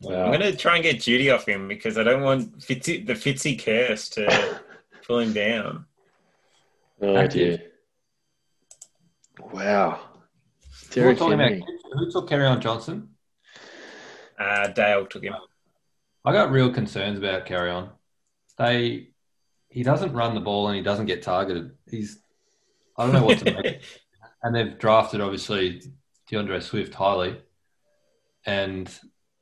[0.00, 0.24] Wow.
[0.24, 3.12] I'm going to try and get Jeudy off him because I don't want Fitzy, the
[3.12, 4.60] Fitzy curse to
[5.06, 5.84] pull him down.
[7.02, 7.62] Oh, dear.
[9.52, 10.00] Wow.
[10.90, 13.10] Derrick who, about, who took Kerryon Johnson?
[14.38, 15.34] Uh, Dale took him.
[16.24, 17.90] I got real concerns about Kerryon.
[18.58, 19.11] They,
[19.72, 21.72] he doesn't run the ball and he doesn't get targeted.
[21.90, 22.20] He's,
[22.96, 23.82] I don't know what to make.
[24.42, 25.82] And they've drafted obviously
[26.30, 27.40] D'Andre Swift highly,
[28.44, 28.90] and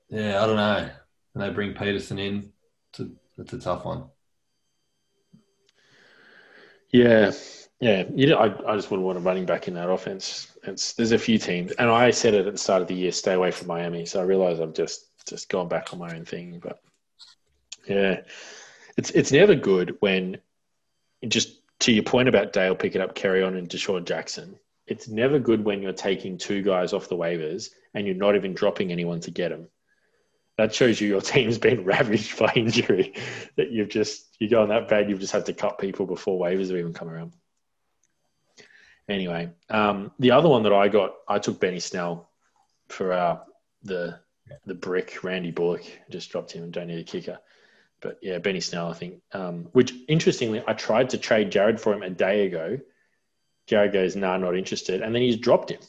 [0.09, 0.91] yeah, I don't know.
[1.35, 2.53] And they bring Peterson in.
[2.91, 3.09] It's a,
[3.39, 4.05] it's a tough one.
[6.93, 7.33] Yeah,
[7.81, 10.53] yeah, you know, I, I just wouldn't want a running back in that offense.
[10.65, 13.13] It's there's a few teams, and I said it at the start of the year,
[13.13, 14.05] stay away from Miami.
[14.05, 16.83] So I realize I've just just gone back on my own thing, but
[17.89, 18.21] yeah,
[19.01, 20.37] it's it's never good when
[21.27, 24.59] just to your point about Dale picking up Kerryon and DeSean Jackson.
[24.87, 28.53] It's never good when you're taking two guys off the waivers and you're not even
[28.53, 29.69] dropping anyone to get them.
[30.59, 33.15] That shows you your team's been ravaged by injury.
[33.57, 36.39] That you've just you go on that bad, you've just had to cut people before
[36.39, 37.33] waivers have even come around.
[39.09, 42.29] Anyway, um, the other one that I got, I took Benny Snell
[42.89, 43.39] for uh,
[43.83, 44.21] the
[44.67, 45.25] the brick.
[45.25, 47.39] Randy Bullock just dropped him and don't need a kicker.
[48.01, 49.21] But yeah, Benny Snell, I think.
[49.33, 52.79] Um, which interestingly, I tried to trade Jared for him a day ago.
[53.67, 55.81] Jared goes, "Nah, not interested," and then he's dropped him.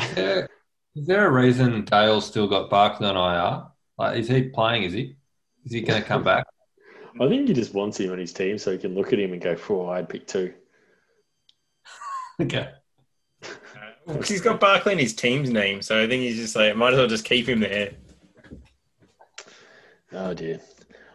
[0.00, 0.48] Is there,
[0.94, 3.66] is there a reason Dale still got Barkley on IR?
[3.98, 4.84] Like, is he playing?
[4.84, 5.16] Is he?
[5.64, 6.46] Is he going to come back?
[7.20, 9.32] I think he just wants him on his team so he can look at him
[9.32, 10.54] and go, "Oh, I'd pick two.
[12.40, 12.70] Okay.
[14.08, 16.94] Uh, he's got Barkley in his team's name, so I think he's just like, might
[16.94, 17.92] as well just keep him there.
[20.12, 20.60] Oh dear.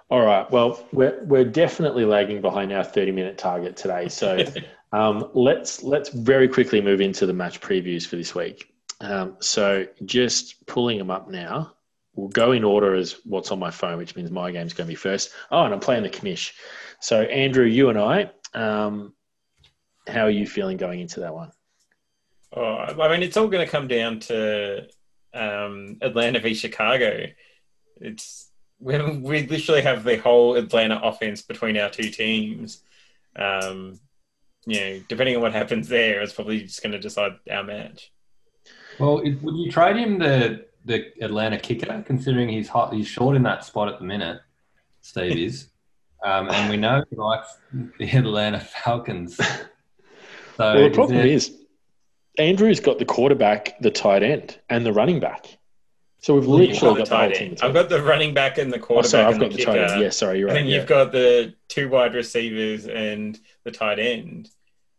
[0.10, 0.50] All right.
[0.52, 4.08] Well, we're we're definitely lagging behind our thirty minute target today.
[4.08, 4.46] So
[4.92, 8.72] um, let's let's very quickly move into the match previews for this week.
[9.02, 11.74] Um, so just pulling them up now.
[12.16, 14.92] We'll go in order as what's on my phone, which means my game's going to
[14.92, 15.32] be first.
[15.52, 16.54] Oh, and I'm playing the commish.
[17.02, 19.14] So Andrew, you and I, um,
[20.08, 21.52] how are you feeling going into that one?
[22.56, 24.88] Oh, I mean, it's all going to come down to
[25.34, 27.26] um, Atlanta v Chicago.
[28.00, 28.50] It's
[28.86, 32.84] we, we literally have the whole Atlanta offense between our two teams.
[33.36, 34.00] Um,
[34.68, 38.12] you know, depending on what happens there, it's probably just going to decide our match.
[39.00, 43.42] Well, would you trade him the the Atlanta kicker, considering he's hot, he's short in
[43.44, 44.40] that spot at the minute?
[45.02, 45.70] Steve is,
[46.24, 47.58] um, and we know he likes
[47.98, 49.40] the Atlanta Falcons.
[50.58, 51.58] So well, the problem is, is
[52.40, 55.58] Andrew's got the quarterback, the tight end, and the running back.
[56.26, 57.50] So we've literally got the whole tight team.
[57.50, 57.60] end.
[57.62, 59.06] I've got the running back and the quarterback.
[59.06, 59.90] Oh, sorry, I've and got the the tight end.
[59.90, 60.02] kicker.
[60.02, 60.58] Yeah, sorry, you're right.
[60.58, 60.78] and yeah.
[60.78, 64.50] you've got the two wide receivers and the tight end.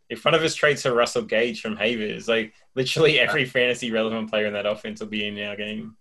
[0.09, 4.31] If one of us trades for Russell Gage from Havers, like literally every fantasy relevant
[4.31, 5.97] player in that offense will be in our game.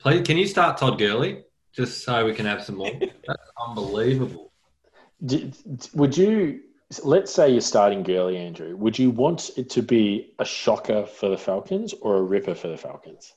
[0.00, 2.90] Play, can you start Todd Gurley just so we can have some more?
[2.98, 4.50] That's unbelievable.
[5.24, 6.62] D- d- would you
[7.04, 8.76] let's say you're starting Gurley, Andrew?
[8.76, 12.66] Would you want it to be a shocker for the Falcons or a ripper for
[12.66, 13.34] the Falcons?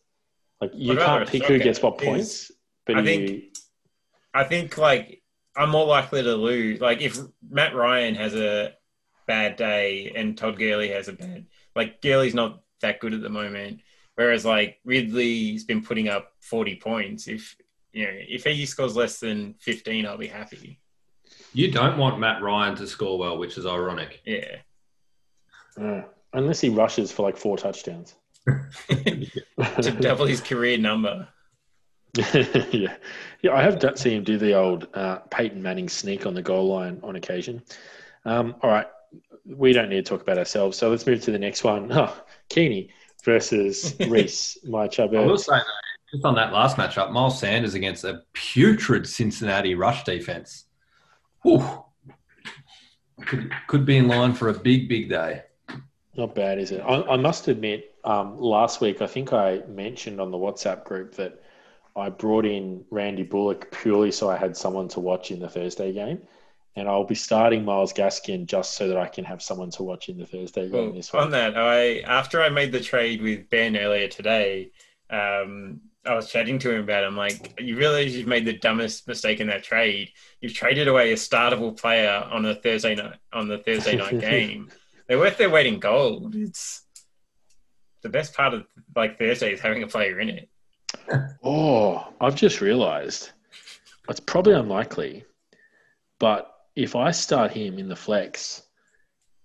[0.61, 2.51] Like you I'd can't pick who shocker, gets what points,
[2.85, 3.43] but I you, think-
[4.33, 5.21] I think like
[5.55, 6.79] I'm more likely to lose.
[6.79, 7.17] Like if
[7.49, 8.73] Matt Ryan has a
[9.27, 13.29] bad day and Todd Gurley has a bad, like Gurley's not that good at the
[13.29, 13.81] moment.
[14.15, 17.27] Whereas like Ridley's been putting up 40 points.
[17.27, 17.55] If
[17.93, 20.79] you know if he scores less than 15, I'll be happy.
[21.53, 24.21] You don't want Matt Ryan to score well, which is ironic.
[24.25, 24.57] Yeah.
[25.79, 26.01] uh,
[26.33, 28.15] unless he rushes for like four touchdowns.
[29.81, 31.27] to double his career number.
[32.33, 32.95] yeah,
[33.41, 33.53] yeah.
[33.53, 36.99] I have seen him do the old uh, Peyton Manning sneak on the goal line
[37.03, 37.61] on occasion.
[38.25, 38.87] Um, all right,
[39.45, 41.91] we don't need to talk about ourselves, so let's move to the next one.
[41.91, 42.15] Oh,
[42.49, 42.89] Keeney
[43.23, 45.63] versus Reese, my I will say, though,
[46.11, 50.65] just on that last matchup, Miles Sanders against a putrid Cincinnati rush defense.
[51.43, 51.83] Whew.
[53.25, 55.43] Could, could be in line for a big, big day.
[56.15, 56.79] Not bad, is it?
[56.81, 61.15] I, I must admit, um, last week I think I mentioned on the WhatsApp group
[61.15, 61.41] that
[61.95, 65.91] I brought in Randy Bullock purely so I had someone to watch in the Thursday
[65.91, 66.21] game,
[66.75, 70.07] and I'll be starting Myles Gaskin just so that I can have someone to watch
[70.07, 71.21] in the Thursday game Well, this week.
[71.21, 74.71] on that, I after I made the trade with Ben earlier today,
[75.09, 77.03] um, I was chatting to him about.
[77.03, 77.07] It.
[77.07, 80.11] I'm like, you realize you've made the dumbest mistake in that trade.
[80.39, 84.69] You've traded away a startable player on a Thursday night on the Thursday night game.
[85.07, 86.35] They're worth their weight in gold.
[86.35, 86.83] It's
[88.03, 88.65] the best part of
[88.95, 90.49] like Thursday is having a player in it.
[91.43, 93.31] Oh, I've just realised
[94.09, 95.25] it's probably unlikely,
[96.19, 98.63] but if I start him in the flex,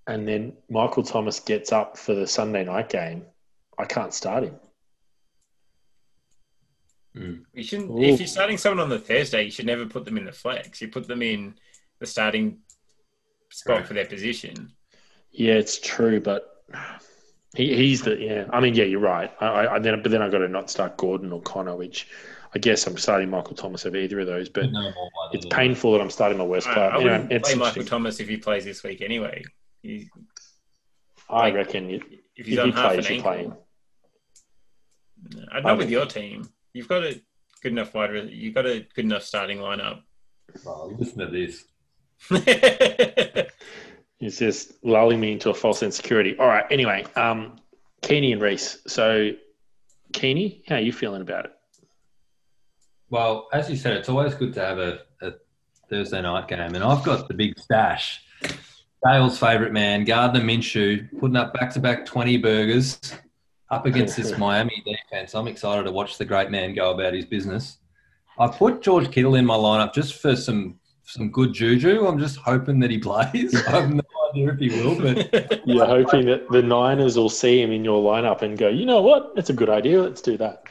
[0.06, 3.24] and then Michael Thomas gets up for the Sunday night game,
[3.78, 4.54] I can't start him.
[7.14, 7.34] Hmm.
[7.52, 7.90] You shouldn't.
[7.90, 8.02] Ooh.
[8.02, 10.80] If you're starting someone on the Thursday, you should never put them in the flex.
[10.80, 11.54] You put them in
[11.98, 12.58] the starting
[13.50, 13.86] spot Right.
[13.86, 14.72] for their position.
[15.30, 16.64] Yeah, it's true, but
[17.54, 18.46] he, he's the yeah.
[18.50, 19.30] I mean, yeah, you're right.
[19.40, 22.08] I, I, I then but then I got to not start Gordon or Conner, which
[22.54, 24.48] I guess I'm starting Michael Thomas over either of those.
[24.48, 26.84] But No more it's painful that I'm starting my worst I, player.
[26.90, 27.84] I Anyway, wouldn't it's play Michael.
[27.84, 29.42] Thomas if he plays this week anyway.
[29.82, 30.08] He,
[31.28, 33.64] I reckon you, if if he's you on half play, an you should ankle,
[35.30, 35.44] play.
[35.52, 36.48] I'd not with your team.
[36.72, 37.20] You've got a
[37.62, 38.10] good enough wide.
[38.10, 40.00] re- You've got a good enough starting lineup.
[40.66, 41.64] Oh, listen to this.
[44.22, 46.38] It's just lulling me into a false insecurity.
[46.38, 46.64] All right.
[46.70, 47.56] Anyway, um,
[48.02, 48.78] Keeney and Reese.
[48.86, 49.32] So,
[50.12, 51.52] Keeney, how are you feeling about it?
[53.10, 55.32] Well, as you said, it's always good to have a, a
[55.90, 58.22] Thursday night game, and I've got the big stash.
[59.04, 63.00] Dale's favourite man, Gardner Minshew, putting up back-to-back twenty burgers
[63.70, 65.34] up against this Miami defense.
[65.34, 67.78] I'm excited to watch the great man go about his business.
[68.38, 72.06] I put George Kittle in my lineup just for some some good juju.
[72.06, 73.54] I'm just hoping that he plays.
[73.66, 77.60] I have no idea if he will, but You're hoping that the Niners will see
[77.60, 79.34] him in your lineup and go, you know what?
[79.34, 80.02] That's a good idea.
[80.02, 80.64] Let's do that.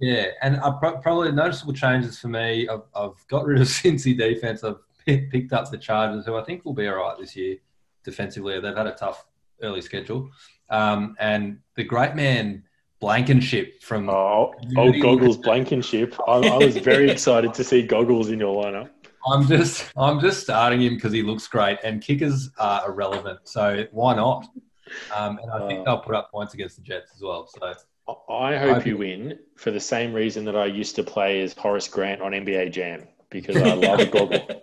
[0.00, 2.68] Yeah, and I pro- probably noticeable changes for me.
[2.68, 4.64] I've, I've got rid of Cincy defense.
[4.64, 7.56] I've pi- picked up the Chargers, who I think will be all right this year
[8.04, 8.58] defensively.
[8.60, 9.26] They've had a tough
[9.62, 10.30] early schedule,
[10.70, 12.64] um, and the great man
[13.00, 16.14] Blankenship from Oh, old Goggles Blankenship.
[16.26, 18.90] I, I was very excited to see Goggles in your lineup.
[19.26, 23.86] I'm just I'm just starting him because he looks great, and kickers are irrelevant, so
[23.92, 24.48] why not?
[25.14, 27.46] Um, and I think Uh, they'll put up points against the Jets as well.
[27.46, 27.74] So
[28.28, 31.54] I hope Hope you win for the same reason that I used to play as
[31.54, 34.46] Horace Grant on NBA Jam because I love goggle.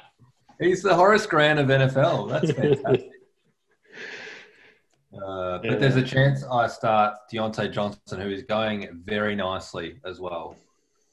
[0.60, 2.28] he's the Horace Grant of NFL.
[2.30, 3.10] That's fantastic.
[5.12, 5.74] Uh, but Yeah.
[5.76, 10.54] there's a chance I start Diontae Johnson, who is going very nicely as well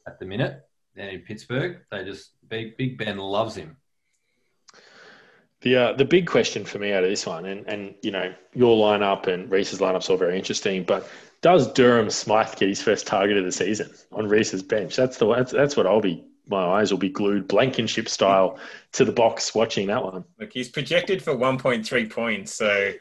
[0.06, 0.67] at the minute.
[0.98, 3.78] And in Pittsburgh, they just Big Big Ben loves him.
[5.62, 8.34] The uh, the big question for me out of this one, and and you know
[8.54, 11.10] your lineup and Reese's lineup's all very interesting, but
[11.42, 14.96] does Durham Smythe get his first target of the season on Reese's bench?
[14.96, 16.24] That's the that's, that's what I'll be.
[16.50, 18.58] My eyes will be glued Blankenship style
[18.94, 20.24] to the box watching that one.
[20.40, 22.54] Look, he's projected for 1.3 points.
[22.54, 22.94] So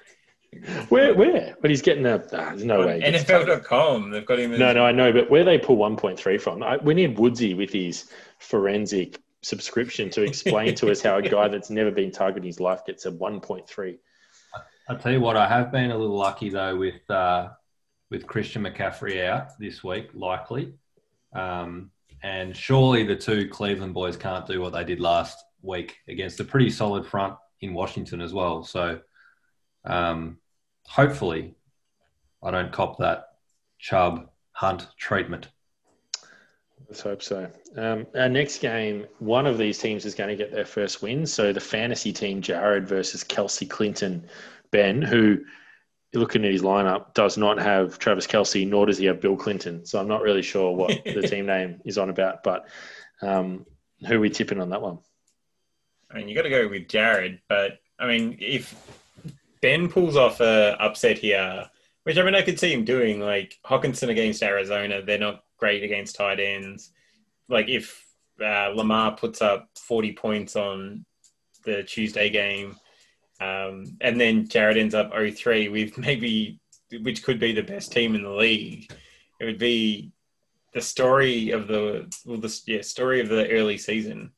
[0.88, 1.56] Where where?
[1.60, 2.16] But he's getting a.
[2.16, 3.00] ah, there's no way.
[3.00, 3.64] he gets a target.
[3.64, 4.52] NFL.com, they've got him.
[4.52, 6.62] As, No, no, I know, but where they pull 1.3 from?
[6.62, 11.48] I, we need Woodsy with his forensic subscription to explain to us how a guy
[11.48, 13.98] that's never been targeted in his life gets a 1.3.
[14.88, 17.50] I'll tell you what, I have been a little lucky though with uh,
[18.10, 20.74] with Christian McCaffrey out this week, likely.
[21.32, 21.90] Um,
[22.22, 26.44] and surely the two Cleveland boys can't do what they did last week against a
[26.44, 28.62] pretty solid front in Washington as well.
[28.62, 29.00] So
[29.84, 30.38] um,
[30.88, 31.54] hopefully
[32.42, 33.28] I don't cop that
[33.78, 35.48] Chubb Hunt treatment.
[36.88, 37.50] Let's hope so.
[37.76, 41.26] Um, our next game, one of these teams is going to get their first win.
[41.26, 44.28] So the fantasy team, Jared versus Kelsey Clinton,
[44.70, 45.38] Ben, who
[46.14, 49.84] looking at his lineup, does not have Travis Kelce, nor does he have Bill Clinton.
[49.84, 52.44] So I'm not really sure what the team name is on about.
[52.44, 52.68] But
[53.20, 53.66] um,
[54.06, 54.98] who are we tipping on that one?
[56.10, 57.40] I mean, you got to go with Jared.
[57.48, 58.74] But I mean, if
[59.66, 61.68] Ben pulls off a upset here,
[62.04, 65.82] which I mean, I could see him doing, like Hockenson against Arizona, they're not great
[65.82, 66.92] against tight ends.
[67.48, 68.06] Like if
[68.40, 71.04] uh, Lamar puts up 40 points on
[71.64, 72.76] the Tuesday game,
[73.40, 76.60] um, and then Jared ends up 0-3 with maybe,
[77.02, 78.88] which could be the best team in the league.
[79.40, 80.12] It would be
[80.74, 84.30] the story of the well, the yeah story of the early season.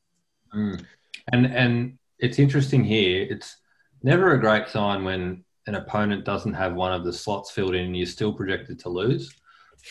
[0.55, 0.83] Mm.
[1.31, 3.27] And and it's interesting here.
[3.29, 3.57] It's
[4.03, 7.85] never a great sign when an opponent doesn't have one of the slots filled in
[7.85, 9.33] and you're still projected to lose.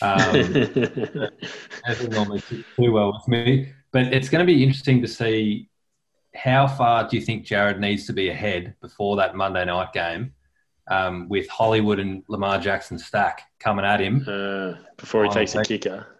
[0.01, 0.19] Um,
[1.87, 5.69] doesn't normally too well with me, but it's going to be interesting to see
[6.35, 10.33] how far do you think Jared needs to be ahead before that Monday night game
[10.89, 15.63] um, with Hollywood and Lamar Jackson stack coming at him uh, before he takes a
[15.63, 16.18] kicker?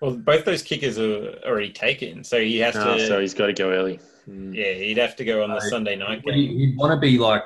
[0.00, 3.06] Well, both those kickers are already taken, so he has oh, to.
[3.06, 4.00] So he's got to go early.
[4.28, 4.54] Mm.
[4.54, 6.34] Yeah, he'd have to go on the Sunday night game.
[6.34, 7.42] He'd want to be like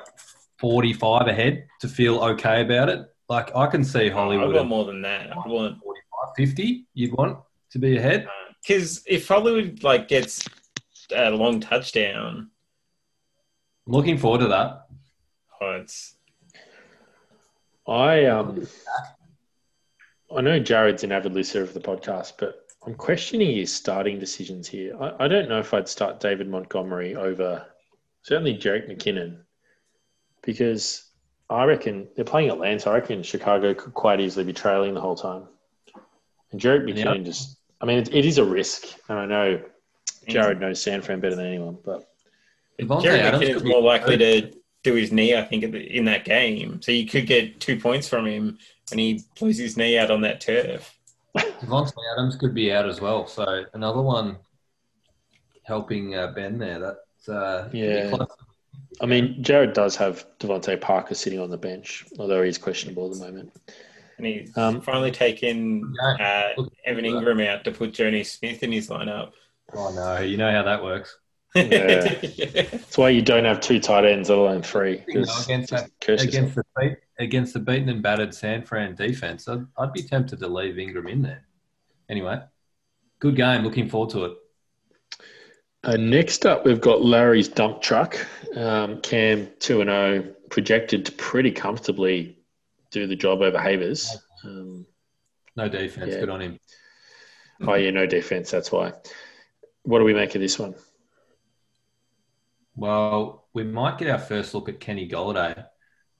[0.59, 3.05] forty-five ahead to feel okay about it.
[3.27, 4.55] Like I can see Hollywood.
[4.55, 5.31] I want more than that.
[5.31, 6.85] I want 45, 50.
[6.93, 7.39] You'd want
[7.71, 8.27] to be ahead
[8.61, 10.47] because uh, if Hollywood like gets
[11.13, 12.49] a long touchdown.
[13.87, 14.87] I'm looking forward to that.
[15.61, 16.15] Oh, it's.
[17.87, 18.67] I um.
[20.35, 24.67] I know Jared's an avid listener of the podcast, but I'm questioning his starting decisions
[24.67, 24.95] here.
[25.01, 27.65] I, I don't know if I'd start David Montgomery over
[28.21, 29.37] certainly Jerick McKinnon
[30.43, 31.05] because
[31.49, 32.89] I reckon they're playing Atlanta.
[32.89, 35.43] I reckon Chicago could quite easily be trailing the whole time.
[36.51, 37.25] And Jerick McKinnon yep.
[37.25, 38.83] just, I mean, it, it is a risk.
[39.09, 39.61] And I know
[40.27, 42.09] Jared knows San Fran better than anyone, but
[42.79, 44.51] Jerick McKinnon's more likely to
[44.83, 46.81] do his knee, I think, in that game.
[46.81, 48.59] So you could get two points from him
[48.89, 50.97] when he blows his knee out on that turf.
[51.37, 53.27] Davante Adams could be out as well.
[53.27, 54.37] So another one
[55.63, 56.79] helping uh, Ben there.
[56.79, 58.15] That's uh, yeah.
[59.01, 63.17] I mean, Jared does have DeVante Parker sitting on the bench, although he's questionable at
[63.17, 63.51] the moment.
[64.17, 66.51] And he's um, finally taken uh,
[66.85, 69.31] Evan Engram out to put Jonnu Smith in his lineup.
[69.73, 71.17] Oh no, you know how that works.
[71.55, 72.15] Yeah.
[72.63, 75.05] That's why you don't have two tight ends, let alone three.
[75.07, 79.65] You against that, against the beat, against the beaten and battered San Fran defense, I'd,
[79.77, 81.45] I'd be tempted to leave Engram in there.
[82.09, 82.41] Anyway,
[83.19, 83.63] good game.
[83.63, 84.37] Looking forward to it.
[85.83, 88.17] Uh, next up, we've got Larry's dump truck.
[88.55, 92.39] Um, Cam two and zero, oh, projected to pretty comfortably
[92.91, 94.17] do the job over Havers.
[94.43, 94.85] Um,
[95.55, 96.13] no defense.
[96.13, 96.21] Yeah.
[96.21, 96.59] Good on him.
[97.61, 98.51] Oh yeah, no defense.
[98.51, 98.93] That's why.
[99.83, 100.75] What do we make of this one?
[102.75, 105.65] Well, we might get our first look at Kenny Golladay.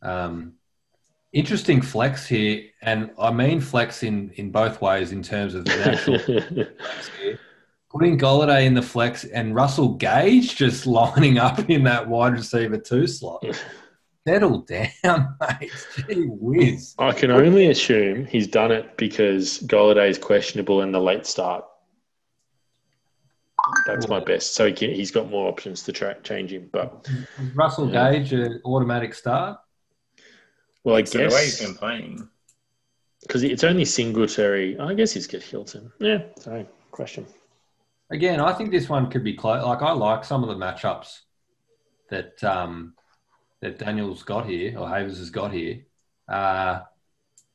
[0.01, 0.53] Um,
[1.35, 5.91] interesting flex here, and I mean flex in, in both ways in terms of the
[5.91, 6.19] actual
[6.79, 7.39] flex here.
[7.91, 12.77] Putting Golladay in the flex and Russell Gage just lining up in that wide receiver
[12.77, 13.45] two slot.
[14.27, 14.89] Settle down,
[15.41, 15.71] mate.
[16.07, 16.95] Gee whiz.
[16.97, 21.63] I can only assume he's done it because Golladay is questionable in the late start.
[23.85, 24.55] That's my best.
[24.55, 26.69] So he he's got more options to tra- change him.
[26.71, 27.07] But
[27.53, 28.11] Russell yeah.
[28.11, 29.57] Gage, an automatic start.
[30.85, 32.29] Well, I guess the way he's been playing
[33.21, 34.79] because it's only Singletary.
[34.79, 35.91] I guess he's got Hilton.
[35.99, 37.25] Yeah, sorry, question.
[38.11, 39.65] Again, I think this one could be close.
[39.65, 41.21] Like I like some of the matchups
[42.11, 42.93] that um,
[43.61, 45.79] that Daniel's got here or Havers has got here.
[46.29, 46.81] Uh,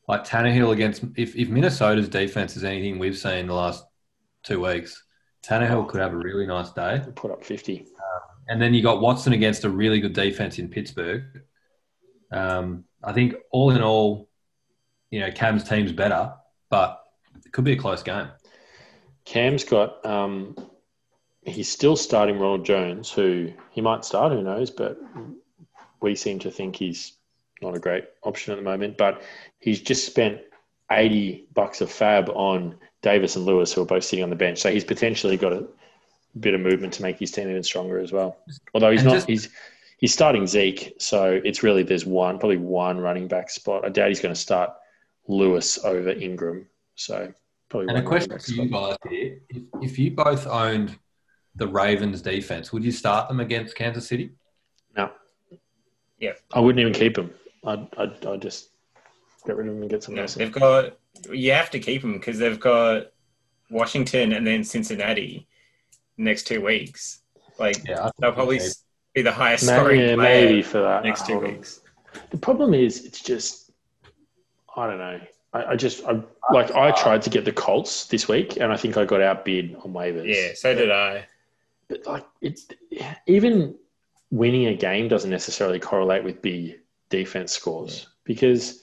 [0.09, 3.85] like Tannehill against if, if Minnesota's defense is anything we've seen the last
[4.43, 5.05] two weeks,
[5.45, 7.01] Tannehill could have a really nice day.
[7.15, 7.79] Put up 50.
[7.79, 7.87] Um,
[8.49, 11.23] and then you got Watson against a really good defense in Pittsburgh.
[12.33, 14.29] Um, I think all in all,
[15.11, 16.33] you know, Cam's team's better,
[16.69, 17.03] but
[17.45, 18.29] it could be a close game.
[19.25, 20.57] Cam's got, um,
[21.43, 24.99] he's still starting Ronald Jones, who he might start, who knows, but
[26.01, 27.15] we seem to think he's
[27.63, 28.97] not a great option at the moment.
[28.97, 29.23] But
[29.59, 30.41] he's just spent
[30.91, 34.59] 80 bucks of fab on Davis and Lewis, who are both sitting on the bench.
[34.59, 35.67] So he's potentially got a
[36.39, 38.37] bit of movement to make his team even stronger as well.
[38.75, 39.49] Although he's and not, just, he's
[40.01, 43.85] he's starting Zeke, so it's really there's one, probably one running back spot.
[43.85, 44.71] I doubt he's going to start
[45.29, 46.67] Lewis over Ingram.
[46.97, 47.33] So
[47.69, 47.89] probably.
[47.89, 50.99] And a question for you guys here: if, if you both owned
[51.55, 54.33] the Ravens defense, would you start them against Kansas City?
[54.97, 55.11] No.
[56.19, 56.33] Yeah.
[56.53, 57.33] I wouldn't even keep them.
[57.65, 58.71] I'd, I'd, I'd just
[59.47, 60.35] get rid of them and get some no, else.
[60.35, 60.97] They've got.
[61.31, 63.09] You have to keep them because they've got
[63.69, 65.47] Washington and then Cincinnati
[66.17, 67.21] next two weeks.
[67.59, 68.61] Like yeah, they'll probably
[69.15, 71.81] be the highest maybe, scoring yeah, maybe for that next two weeks.
[72.31, 73.71] The problem is, it's just
[74.77, 75.21] I don't know.
[75.53, 76.23] I, I just I uh,
[76.53, 79.21] like I uh, tried to get the Colts this week, and I think I got
[79.21, 80.35] outbid on waivers.
[80.35, 81.27] Yeah, so did I.
[81.89, 82.69] But like it's
[83.27, 83.75] even
[84.31, 86.79] winning a game doesn't necessarily correlate with big
[87.09, 88.09] defense scores yeah.
[88.25, 88.83] because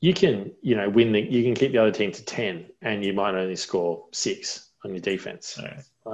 [0.00, 3.04] you can you know win the you can keep the other team to ten, and
[3.04, 5.58] you might only score six on your defense.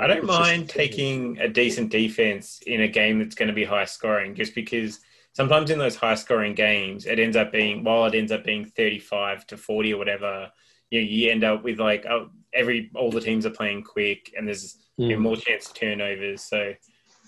[0.00, 3.84] I don't mind taking a decent defense in a game that's going to be high
[3.84, 5.00] scoring, just because
[5.32, 8.64] sometimes in those high scoring games, it ends up being while it ends up being
[8.64, 10.50] thirty five to forty or whatever.
[10.90, 14.32] You know, you end up with like oh, every all the teams are playing quick,
[14.36, 15.08] and there's mm.
[15.08, 16.42] you know, more chance of turnovers.
[16.42, 16.74] So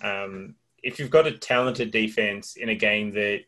[0.03, 3.41] um, if you've got a talented defense in a game that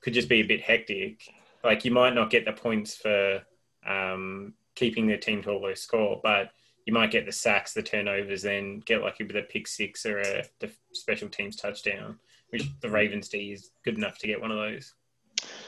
[0.00, 1.28] could just be a bit hectic,
[1.62, 3.42] like you might not get the points for
[3.86, 6.50] um, keeping the team to a low score, but
[6.86, 10.18] you might get the sacks, the turnovers, then get lucky with a pick six or
[10.20, 10.44] a
[10.92, 12.18] special teams touchdown
[12.54, 14.94] which the Ravens D is good enough to get one of those.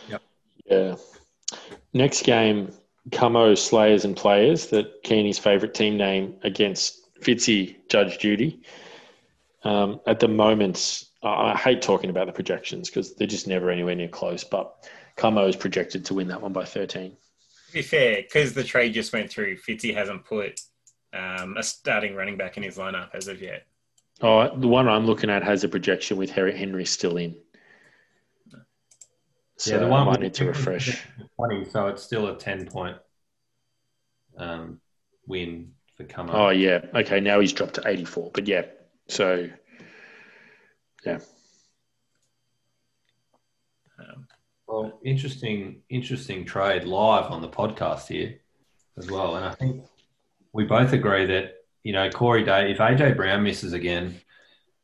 [0.08, 0.22] Yep.
[0.66, 0.94] Yeah.
[1.92, 2.72] Next game,
[3.10, 8.62] Camo Slayers and Players, that Keeney's favourite team name against Fitzy Judge Judy.
[9.64, 13.96] Um, at the moment, I hate talking about the projections because they're just never anywhere
[13.96, 17.10] near close, but Camo is projected to win that one by 13.
[17.66, 20.60] To be fair, because the trade just went through, Fitzy hasn't put
[21.16, 23.66] um, a starting running back in his lineup as of yet.
[24.20, 27.36] Oh, the one I'm looking at has a projection with Harry Henry still in.
[29.58, 31.02] So yeah, the one I might need to refresh.
[31.36, 32.96] 20, so it's still a 10 point
[34.36, 34.80] um,
[35.26, 36.32] win for Camo.
[36.32, 36.80] Oh, yeah.
[36.94, 38.30] Okay, now he's dropped to 84.
[38.34, 38.66] But yeah,
[39.08, 39.48] so
[41.04, 41.18] yeah.
[43.98, 44.26] Um,
[44.66, 48.38] well, interesting, interesting trade live on the podcast here
[48.98, 49.36] as well.
[49.36, 49.84] And I think
[50.56, 51.52] we both agree that
[51.86, 54.20] you know, Corey Day, if AJ Brown misses again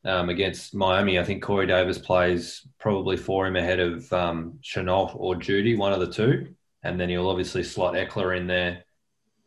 [0.04, 5.16] um, against Miami, I think Corey Davis plays probably for him ahead of um, Shenault
[5.16, 6.54] or Jeudy, one of the two.
[6.84, 8.84] And then he'll obviously slot Ekeler in there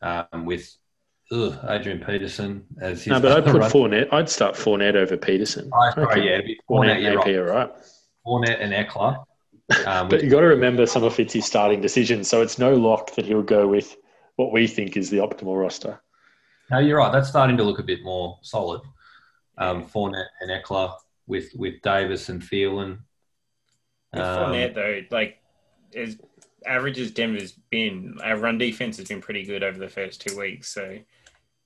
[0.01, 0.69] um, with
[1.31, 3.07] ugh, Adrian Peterson as his.
[3.07, 3.71] No, but I'd put run.
[3.71, 4.11] Fournette.
[4.11, 5.71] I'd start Fournette over Peterson.
[5.73, 6.41] Oh, sorry, yeah.
[6.69, 7.69] Fournette, Fournette AP, right.
[7.69, 7.71] right.
[8.27, 9.23] Fournette and Ekeler.
[9.87, 12.27] Um, but you've got to remember some of Fitzy's starting decisions.
[12.27, 13.95] So it's no lock that he'll go with
[14.35, 16.01] what we think is the optimal roster.
[16.71, 17.11] No, you're right.
[17.11, 18.81] That's starting to look a bit more solid.
[19.57, 20.93] Um, Fournette and Ekeler
[21.27, 22.99] with with Davis and Thielen.
[24.13, 25.39] Um, Fournette though, like
[25.95, 26.17] as
[26.65, 30.37] average as Denver's been, our run defense has been pretty good over the first two
[30.37, 30.73] weeks.
[30.73, 30.97] So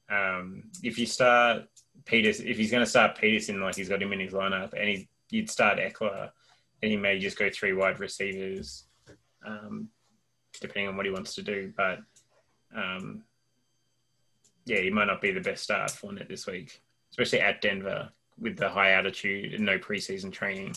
[0.09, 1.63] um, if you start
[2.05, 4.89] Peters, if he's going to start Peterson like he's got him in his lineup, and
[4.89, 6.31] he, you'd start Ekeler,
[6.81, 8.85] then he may just go three wide receivers,
[9.45, 9.89] um,
[10.59, 11.71] depending on what he wants to do.
[11.75, 11.99] But
[12.75, 13.23] um,
[14.69, 16.81] yeah, he might not be the best start for it this week,
[17.11, 18.09] especially at Denver
[18.39, 20.75] with the high altitude and no preseason training.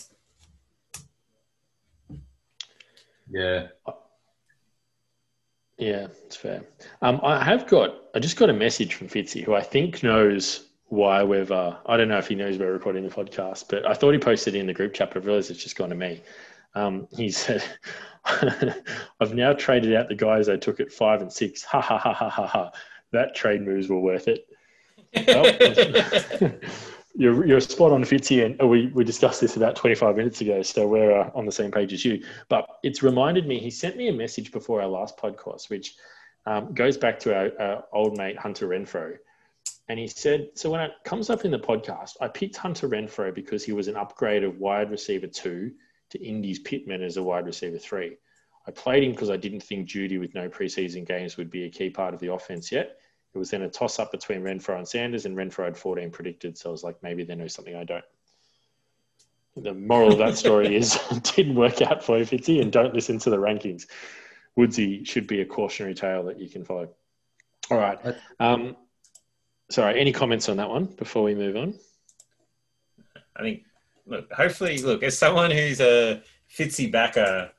[3.29, 3.67] Yeah.
[5.77, 6.63] Yeah, it's fair.
[7.01, 10.67] Um, I have got, I just got a message from Fitzy, who I think knows
[10.87, 13.93] why we've, uh, I don't know if he knows we're recording the podcast, but I
[13.93, 15.95] thought he posted it in the group chat, but I realized it's just gone to
[15.95, 16.21] me.
[16.75, 17.63] Um, he said,
[19.19, 21.63] I've now traded out the guys I took at five and six.
[21.63, 22.71] Ha ha ha ha ha ha
[23.13, 24.47] that trade moves were worth it.
[25.27, 26.51] well,
[27.15, 30.87] you're, you're spot on, Fitzy, and we, we discussed this about 25 minutes ago, so
[30.87, 32.23] we're uh, on the same page as you.
[32.49, 35.95] But it's reminded me, he sent me a message before our last podcast, which
[36.45, 39.17] um, goes back to our, our, old mate Hunter Renfrow.
[39.89, 43.33] And he said, So when it comes up in the podcast, I picked Hunter Renfrow
[43.33, 45.71] because he was an upgrade of wide receiver two
[46.09, 48.17] to Indy's Pittman as a wide receiver three.
[48.67, 51.69] I played him because I didn't think Jeudy with no preseason games would be a
[51.69, 52.97] key part of the offense yet.
[53.33, 56.57] It was then a toss up between Renfrow and Sanders, and Renfrow had 14 predicted.
[56.57, 58.05] So I was like, maybe they know something I don't.
[59.57, 62.93] The moral of that story is it didn't work out for you, Fitzy, and don't
[62.93, 63.87] listen to the rankings.
[64.55, 66.89] Woodsy should be a cautionary tale that you can follow.
[67.71, 67.99] All right.
[68.39, 68.75] Um,
[69.69, 71.73] sorry, any comments on that one before we move on?
[73.35, 73.63] I think,
[74.05, 76.21] look, hopefully, look, as someone who's a
[76.55, 77.49] Fitzy backer,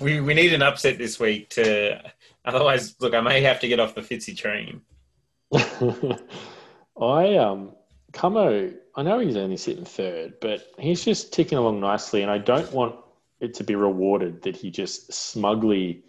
[0.00, 2.02] we, we need an upset this week to,
[2.44, 4.82] otherwise, look, I may have to get off the Fitzy train.
[7.00, 7.72] I um
[8.12, 12.38] Camo, I know he's only sitting third, but he's just ticking along nicely, and I
[12.38, 12.96] don't want
[13.40, 16.02] it to be rewarded that he just smugly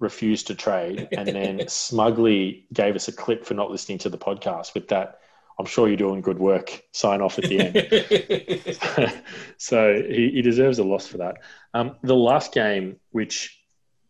[0.00, 4.18] refused to trade and then smugly gave us a clip for not listening to the
[4.18, 5.20] podcast with that
[5.58, 6.82] I'm sure you're doing good work.
[6.92, 9.12] Sign off at the end.
[9.56, 11.36] so he, he, deserves a loss for that.
[11.72, 13.58] Um, the last game, which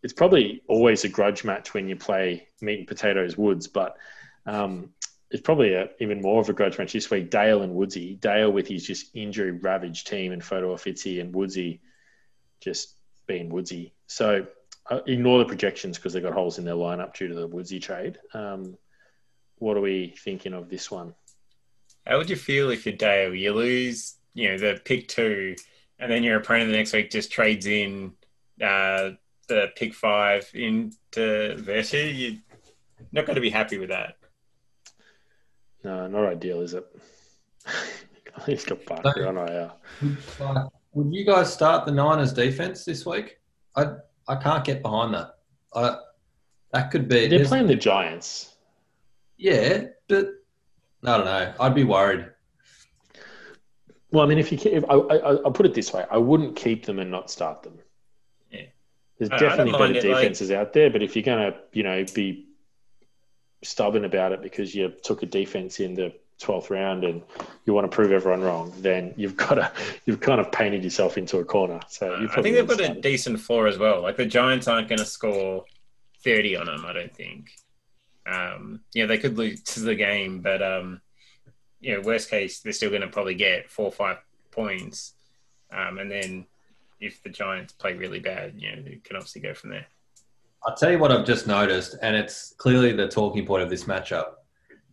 [0.03, 3.97] it's probably always a grudge match when you play meat and potatoes Woods, but
[4.47, 4.91] um,
[5.31, 7.31] it's probably a, even more of a grudge match this week.
[7.31, 8.15] Dale and Woodsy.
[8.15, 11.81] Dale with his just injury ravaged team and photo of Fitzy and Woodsy
[12.61, 12.95] just
[13.27, 13.93] being Woodsy.
[14.07, 14.47] So
[14.89, 17.81] uh, ignore the projections because they've got holes in their lineup due to the Woodsy
[17.81, 18.19] trade.
[18.35, 18.77] Um,
[19.59, 21.15] what are we thinking of this one?
[22.07, 25.57] How would you feel if you're Dale, you lose, you know, the pick two,
[25.99, 28.13] and then your opponent the next week just trades in
[28.63, 29.11] uh,
[29.49, 32.17] the pick five into Vertu?
[32.17, 32.39] You're
[33.11, 34.19] not going to be happy with that.
[35.87, 36.85] No, not ideal, is it?
[38.47, 39.71] He's got Barker on IR.
[40.95, 43.39] Would you guys start the Niners defense this week?
[43.77, 43.93] I
[44.27, 45.37] I can't get behind that.
[45.73, 45.99] I,
[46.73, 47.29] that could be.
[47.29, 48.57] They're playing the Giants.
[49.37, 50.27] Yeah, but
[51.05, 51.55] I don't know.
[51.61, 52.31] I'd be worried.
[54.11, 56.57] Well, I mean, if you if I, I, will put it this way, I wouldn't
[56.57, 57.79] keep them and not start them.
[58.51, 58.63] Yeah,
[59.19, 60.59] there's definitely better defenses like...
[60.59, 62.46] out there, but if you're going to, you know, be
[63.67, 67.23] stubborn about it because you took a defense in the 12th round and
[67.65, 69.73] you want to prove everyone wrong, then you've got to
[70.05, 71.81] you've kind of painted yourself into a corner.
[71.89, 74.03] So I think they've got a decent floor as well.
[74.03, 75.65] Like the Giants aren't going to score
[76.25, 77.53] 30 on them, I don't think.
[78.27, 81.01] Um, yeah, they could lose the game, but um,
[81.81, 84.19] you know, worst case, they're still going to probably get four or five
[84.51, 85.15] points,
[85.71, 86.47] um, and then
[87.01, 89.87] if the Giants play really bad, you know, they can obviously go from there.
[90.67, 93.85] I'll tell you what I've just noticed, and it's clearly the talking point of this
[93.85, 94.33] matchup.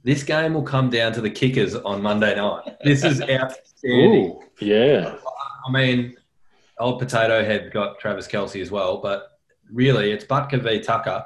[0.04, 2.76] This game will come down to the kickers on Monday night.
[2.84, 4.32] This is outstanding.
[4.32, 5.16] Ooh, yeah.
[5.68, 6.16] I mean,
[6.80, 9.40] old potato head got Travis Kelce as well, but
[9.72, 11.26] really it's Butker v Tucker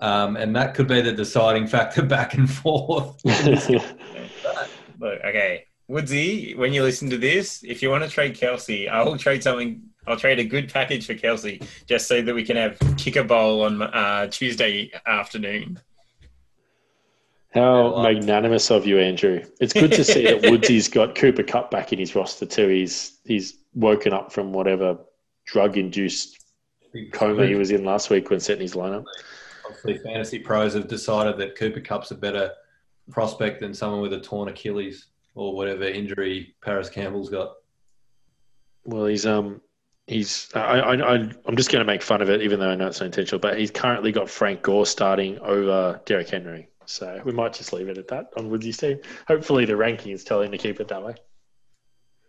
[0.00, 3.24] um, and that could be the deciding factor back and forth.
[3.24, 9.16] Look, okay, Woodsy, when you listen to this, if you want to trade Kelce, I'll
[9.18, 9.82] trade something.
[10.06, 13.62] I'll trade a good package for Kelce just so that we can have kicker bowl
[13.62, 15.80] on uh, Tuesday afternoon.
[17.52, 19.44] How magnanimous of you, Andrew.
[19.60, 22.68] It's good to see that Woodsy's got Cooper Kupp back in his roster too.
[22.68, 24.98] He's he's woken up from whatever
[25.46, 26.44] drug induced
[27.12, 29.04] coma he was in last week when setting his lineup
[29.64, 32.52] obviously fantasy pros have decided that Cooper Kupp's a better
[33.10, 37.54] prospect than someone with a torn Achilles or whatever injury Parris Campbell's got.
[38.84, 39.60] Well, he's um
[40.06, 41.14] he's I I
[41.46, 43.38] I'm just going to make fun of it, even though I know it's not intentional.
[43.38, 47.88] But he's currently got Frank Gore starting over Derrick Henry, so we might just leave
[47.88, 49.00] it at that on Woodsy's team.
[49.28, 51.14] Hopefully, the rankings tell him to keep it that way.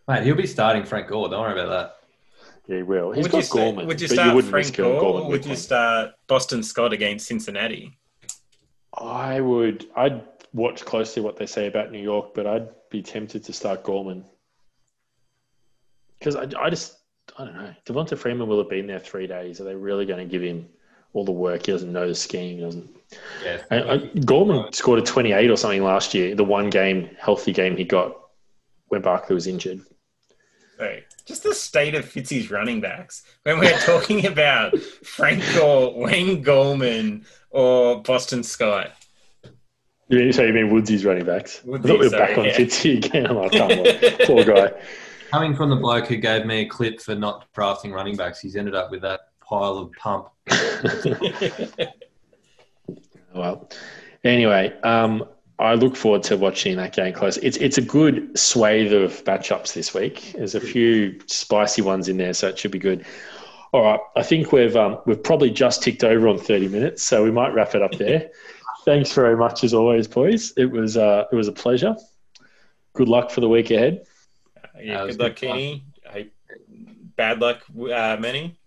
[0.08, 1.28] Mate, he'll be starting Frank Gore.
[1.28, 1.96] Don't worry about that.
[2.68, 3.12] Yeah, he will.
[3.12, 3.72] He's would got you Gallman.
[3.72, 7.96] Start, would you start you Frank Gore or would you start Boston Scott against Cincinnati?
[8.94, 9.86] I would.
[9.94, 10.22] I'd
[10.52, 14.24] watch closely what they say about New York, but I'd be tempted to start Gallman
[16.18, 16.96] because I, I just
[17.38, 17.74] I don't know.
[17.84, 19.60] Devonta Freeman will have been there three days.
[19.60, 20.68] Are they really going to give him
[21.12, 21.66] all the work?
[21.66, 22.58] He doesn't know the scheme.
[22.58, 22.96] He doesn't.
[23.44, 23.62] Yeah.
[23.70, 26.34] I, I, Gallman scored a 28 or something last year.
[26.34, 28.16] The one game healthy game he got
[28.88, 29.80] when Barkley was injured.
[30.80, 36.42] Right just the state of Fitzy's running backs when we're talking about Frank Gore, Wayne
[36.42, 38.92] Gallman, or Boston Scott.
[40.08, 41.62] You mean, so you mean Woodsy's running backs?
[41.64, 42.56] Woodsy, I thought we were sorry, back on yeah.
[42.56, 43.26] Fitzy again.
[43.26, 44.72] I'm like, poor guy.
[45.30, 48.56] Coming from the bloke who gave me a clip for not drafting running backs, he's
[48.56, 50.28] ended up with that pile of pump.
[53.34, 53.68] well,
[54.24, 55.24] anyway, um,
[55.58, 57.38] I look forward to watching that game close.
[57.38, 60.32] It's it's a good swathe of matchups this week.
[60.36, 63.06] There's a few spicy ones in there, so it should be good.
[63.72, 67.24] All right, I think we've um, we've probably just ticked over on 30 minutes, so
[67.24, 68.30] we might wrap it up there.
[68.84, 70.52] Thanks very much as always, boys.
[70.56, 71.96] It was uh, it was a pleasure.
[72.92, 74.05] Good luck for the week ahead.
[74.80, 75.84] Yeah, good luck, Kenny.
[77.16, 78.58] Bad luck, uh, Manny.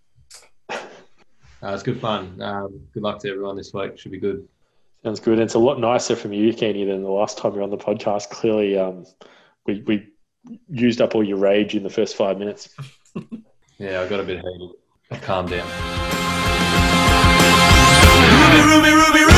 [1.62, 2.40] Uh, it's good fun.
[2.40, 3.98] Um, good luck to everyone this week.
[3.98, 4.48] Should be good.
[5.02, 5.34] Sounds good.
[5.34, 7.70] And it's a lot nicer from you, Kenny, than the last time you were on
[7.70, 8.30] the podcast.
[8.30, 9.06] Clearly, um,
[9.66, 10.08] we, we
[10.68, 12.74] used up all your rage in the first five minutes.
[13.78, 14.70] yeah, I got a bit heated.
[15.10, 15.66] I calmed down.
[18.20, 19.29] Ruby, Ruby, Ruby,